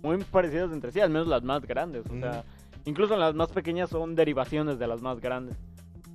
[0.03, 2.45] muy parecidas entre sí, al menos las más grandes, o sea,
[2.87, 5.57] incluso las más pequeñas son derivaciones de las más grandes.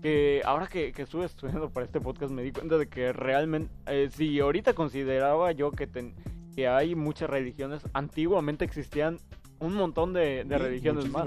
[0.05, 3.73] Que ahora que, que estuve estudiando para este podcast me di cuenta de que realmente,
[3.87, 6.13] eh, si ahorita consideraba yo que, ten-
[6.55, 9.17] que hay muchas religiones, antiguamente existían
[9.59, 11.25] un montón de, de Sí, religiones más.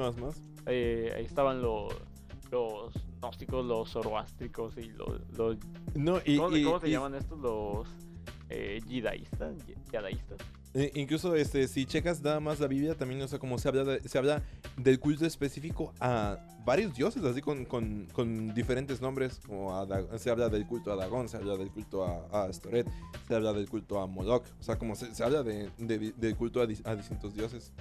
[0.67, 1.93] Eh, ahí estaban los,
[2.53, 5.23] los gnósticos, los zoroástricos y los...
[5.37, 5.57] los
[5.97, 7.37] No, y, ¿cómo, se- y- cómo se y- llaman estos?
[7.41, 7.89] Los
[8.49, 9.57] eh, yidaístas,
[9.91, 10.39] yadaístas.
[10.81, 13.83] Eh, incluso este, si checas nada más la Biblia, también, o sea, como se habla,
[13.83, 14.45] de- se habla
[14.77, 19.41] del culto específico a varios dioses, así con, con, diferentes nombres.
[19.45, 19.75] Como
[20.19, 22.87] se habla del culto a Dagón, se habla del culto a, a Astoret,
[23.27, 24.45] se habla del culto a Moloch.
[24.61, 27.73] O sea, como se, habla de, de- del culto a, dis- a distintos dioses.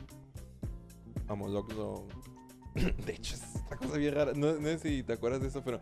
[1.28, 2.08] A Moloch lo.
[3.06, 4.34] De hecho, es una cosa bien rara.
[4.36, 5.82] No, no sé si te acuerdas de eso, pero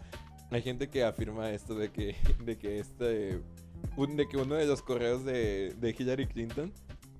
[0.52, 3.06] hay gente que afirma esto de que, de que este.
[3.06, 6.74] de que uno de los correos de, de Hillary Clinton,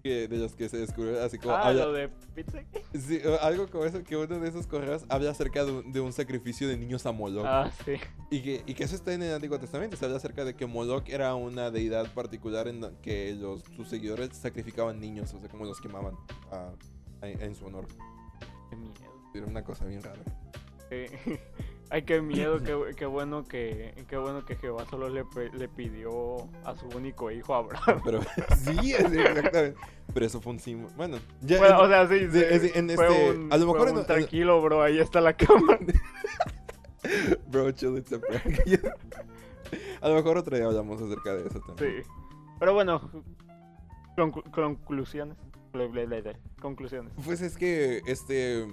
[0.06, 1.56] que, de los que se descubrió así como.
[1.56, 2.60] Ah, habla- lo de pizza.
[2.94, 6.14] Sí, algo como eso, que uno de esos correos habla acerca de un, de un
[6.14, 7.44] sacrificio de niños a Moloch.
[7.48, 7.94] Ah, sí.
[8.30, 9.98] Y, que, y que eso está en el Antiguo Testamento.
[9.98, 13.88] Se habla acerca de que Moloch era una deidad particular en la que los, sus
[13.90, 16.14] seguidores sacrificaban niños, o sea, como los quemaban
[16.52, 16.70] a-
[17.22, 17.88] a- en su honor.
[18.70, 18.94] Qué miedo.
[19.34, 20.22] Era una cosa bien rara.
[20.90, 21.06] Sí.
[21.96, 25.24] Ay, qué miedo, qué, qué bueno que qué bueno que Jehová solo le,
[25.70, 28.02] pidió a su único hijo Abraham.
[28.04, 28.20] Pero
[28.58, 29.76] sí, exactamente.
[30.14, 30.94] Pero eso fue un símbolo.
[30.98, 31.58] Bueno, ya.
[31.58, 33.90] Bueno, o sea, sí, Sí, sí, sí, en fue este- un, a lo mejor fue
[33.92, 35.78] en- un en- tranquilo, bro, ahí está la cama.
[37.48, 38.44] Bro, chill, it's a prank.
[40.02, 42.04] a lo mejor otro día hablamos acerca de eso también.
[42.04, 42.10] Sí.
[42.60, 43.10] Pero bueno,
[44.18, 45.38] conclu- conclusiones.
[46.62, 47.14] Conclusiones.
[47.24, 48.68] Pues es que, este...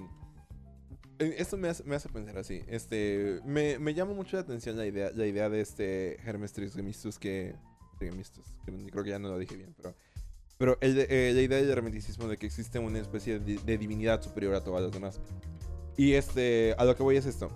[1.37, 2.61] Esto me hace, me hace pensar así.
[2.67, 7.19] Este, me, me llama mucho la atención la idea, la idea de este Hermes Trismegistus
[7.19, 7.55] que,
[7.91, 8.53] extremistas.
[8.91, 9.95] Creo que ya no lo dije bien, pero...
[10.57, 14.21] Pero el, eh, la idea del hermeticismo de que existe una especie de, de divinidad
[14.21, 15.19] superior a todas las demás.
[15.97, 17.49] Y este, a lo que voy es esto.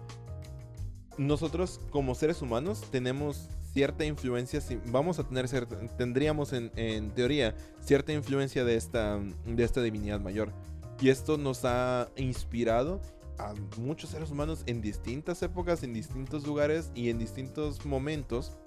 [1.17, 7.55] Nosotros como seres humanos tenemos cierta influencia, vamos a tener cierta, tendríamos en, en teoría
[7.81, 10.51] cierta influencia de esta, de esta divinidad mayor.
[10.99, 12.99] Y esto nos ha inspirado
[13.37, 18.57] a muchos seres humanos en distintas épocas, en distintos lugares y en distintos momentos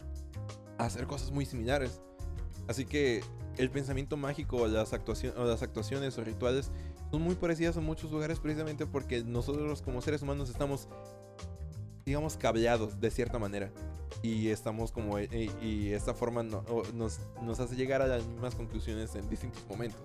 [0.79, 2.01] a hacer cosas muy similares.
[2.69, 3.23] Así que
[3.57, 6.71] el pensamiento mágico las, o las actuaciones o rituales
[7.11, 10.87] son muy parecidas en muchos lugares precisamente porque nosotros como seres humanos estamos,
[12.07, 13.73] digamos, cableados de cierta manera.
[14.23, 15.19] Y estamos como...
[15.19, 16.63] Y, y esta forma no-
[16.95, 20.01] nos, nos hace llegar a las mismas conclusiones en distintos momentos.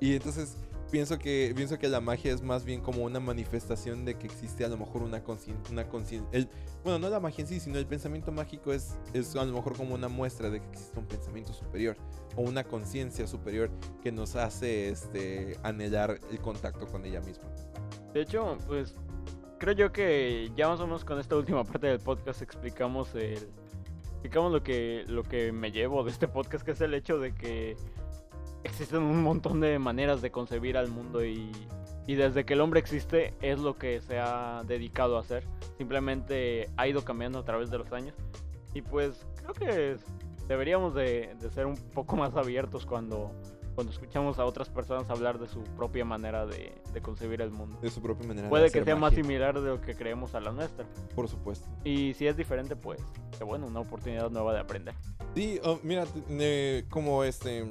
[0.00, 0.54] Y entonces
[0.90, 4.64] pienso que, pienso que la magia es más bien como una manifestación de que existe
[4.64, 5.72] a lo mejor una conciencia...
[5.72, 6.48] Una concien- el-
[6.84, 9.76] bueno, no la magia en sí, sino el pensamiento mágico es, es a lo mejor
[9.76, 11.96] como una muestra de que existe un pensamiento superior
[12.36, 13.70] o una conciencia superior
[14.02, 17.44] que nos hace este, anhelar el contacto con ella misma.
[18.14, 18.94] De hecho, pues
[19.58, 23.48] creo yo que ya más o menos con esta última parte del podcast explicamos el
[24.12, 27.34] explicamos lo que lo que me llevo de este podcast que es el hecho de
[27.34, 27.76] que
[28.64, 31.50] existen un montón de maneras de concebir al mundo y
[32.08, 35.44] y desde que el hombre existe es lo que se ha dedicado a hacer.
[35.76, 38.14] Simplemente ha ido cambiando a través de los años.
[38.72, 39.96] Y pues creo que
[40.48, 43.30] deberíamos de, de ser un poco más abiertos cuando,
[43.78, 47.78] cuando escuchamos a otras personas hablar de su propia manera de, de concebir el mundo.
[47.80, 48.46] De su propia manera.
[48.46, 50.84] de Puede que hacer sea más magia, similar de lo que creemos a la nuestra.
[51.14, 51.68] Por supuesto.
[51.84, 53.00] Y si es diferente, pues,
[53.38, 54.96] que bueno, una oportunidad nueva de aprender.
[55.36, 57.64] Sí, oh, mira, eh, como este,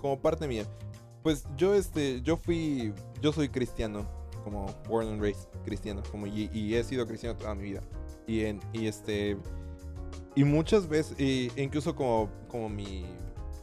[0.00, 0.64] como parte mía,
[1.22, 4.06] pues yo este, yo fui, yo soy cristiano,
[4.44, 7.82] como born and raised cristiano, como y, y he sido cristiano toda mi vida
[8.26, 9.36] y en y este
[10.34, 13.04] y muchas veces, y incluso como como mi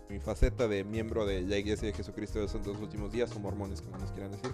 [0.10, 3.40] mi faceta de miembro de la Iglesia de Jesucristo de los Santos Últimos Días o
[3.40, 4.52] mormones como nos quieran decir,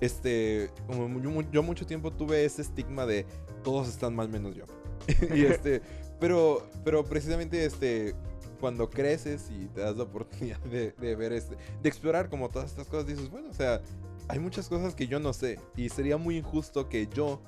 [0.00, 3.26] este, yo, mu- yo mucho tiempo tuve ese estigma de
[3.62, 4.64] todos están mal menos yo
[5.34, 5.80] y este,
[6.20, 8.14] pero pero precisamente este
[8.60, 12.70] cuando creces y te das la oportunidad de, de ver este, de explorar como todas
[12.70, 13.82] estas cosas, dices, bueno, o sea,
[14.28, 17.42] hay muchas cosas que yo no sé y sería muy injusto que yo,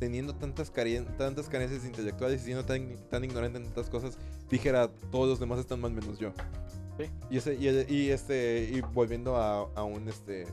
[0.00, 4.18] teniendo tantas, care- tantas carencias intelectuales y siendo tan, tan ignorante en tantas cosas,
[4.50, 6.32] dijera, todos los demás están mal menos yo.
[7.06, 7.10] Sí.
[7.30, 10.46] Y, ese, y, el- y este, y volviendo a, a un, este,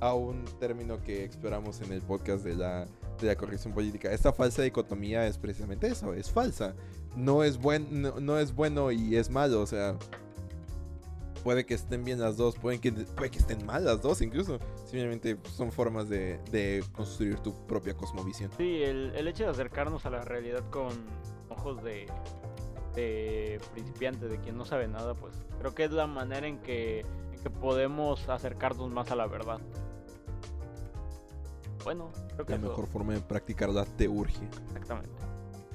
[0.00, 2.86] a un término que exploramos en el podcast de la,
[3.20, 6.74] de la corrección política, esta falsa dicotomía es precisamente eso, es falsa
[7.16, 9.96] no es buen no, no es bueno y es malo, o sea,
[11.42, 14.58] puede que estén bien las dos, pueden que, puede que estén mal las dos incluso.
[14.84, 18.50] Simplemente son formas de, de construir tu propia cosmovisión.
[18.56, 20.92] Sí, el, el hecho de acercarnos a la realidad con
[21.48, 22.06] ojos de,
[22.94, 27.00] de principiante, de quien no sabe nada, pues creo que es la manera en que,
[27.00, 29.60] en que podemos acercarnos más a la verdad.
[31.84, 34.48] Bueno, creo que La eso- mejor forma de practicar la teurgia.
[34.66, 35.10] exactamente.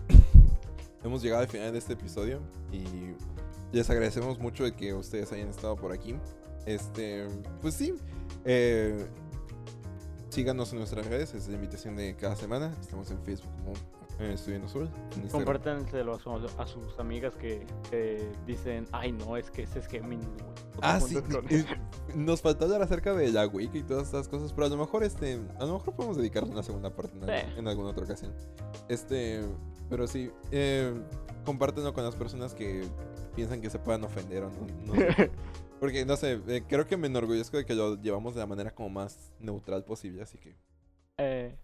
[1.04, 2.40] Hemos llegado al final de este episodio
[2.72, 2.84] y
[3.72, 6.16] les agradecemos mucho de que ustedes hayan estado por aquí.
[6.66, 7.28] Este,
[7.62, 7.94] pues sí,
[8.44, 9.06] eh,
[10.30, 12.74] síganos en nuestras redes, es la invitación de cada semana.
[12.82, 13.74] Estamos en Facebook como
[14.20, 15.30] eh, Estudiando Instagram.
[15.32, 19.88] Compártenselo a, su- a sus amigas que, que dicen, ay no, es que ese es
[19.88, 20.50] Géminis, güey.
[20.82, 21.18] Ah, sí.
[21.50, 21.66] eh, él".
[22.16, 25.04] Nos faltó hablar acerca de la Wiki y todas estas cosas, pero a lo mejor
[25.04, 27.54] este, a lo mejor podemos dedicarnos una segunda parte en, Sí.
[27.60, 28.34] en alguna otra ocasión.
[28.90, 29.42] Este,
[29.90, 30.94] pero sí, eh,
[31.46, 32.84] compártenlo con las personas que
[33.36, 34.68] piensan que se puedan ofender o no.
[34.86, 35.32] no sé.
[35.80, 38.72] Porque no sé, eh, creo que me enorgullezco de que lo llevamos de la manera
[38.74, 40.56] como más neutral posible, así que
[41.18, 41.56] Eh,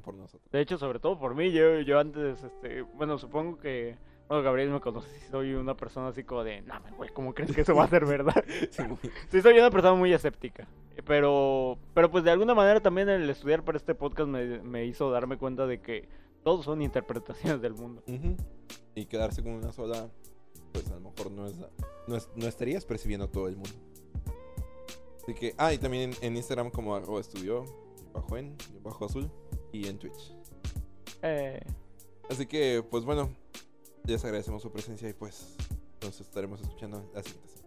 [0.00, 0.50] por nosotros.
[0.52, 3.96] de hecho, sobre todo por mí, yo, yo antes, este, bueno, supongo que,
[4.28, 7.60] bueno, Gabriel me conoce, soy una persona así como de, no, güey, ¿cómo crees que
[7.62, 8.44] eso va a ser verdad?
[9.30, 10.66] Sí, soy una persona muy escéptica.
[11.06, 15.10] Pero, pero pues de alguna manera también el estudiar para este podcast me, me hizo
[15.10, 16.08] darme cuenta de que
[16.44, 18.02] todos son interpretaciones del mundo.
[18.94, 20.08] Y quedarse con una sola,
[20.72, 21.54] pues a lo mejor no es,
[22.06, 23.70] no, es- no estarías percibiendo todo el mundo.
[25.22, 27.64] Así que, ah, y también en, en Instagram como arroba estudio,
[28.12, 29.30] bajo en, bajo azul,
[29.74, 30.32] y en Twitch.
[31.22, 31.60] Eh,
[32.30, 33.30] Así que, pues bueno,
[34.06, 35.56] les agradecemos su presencia y pues
[36.02, 37.63] nos estaremos escuchando la siguiente semana.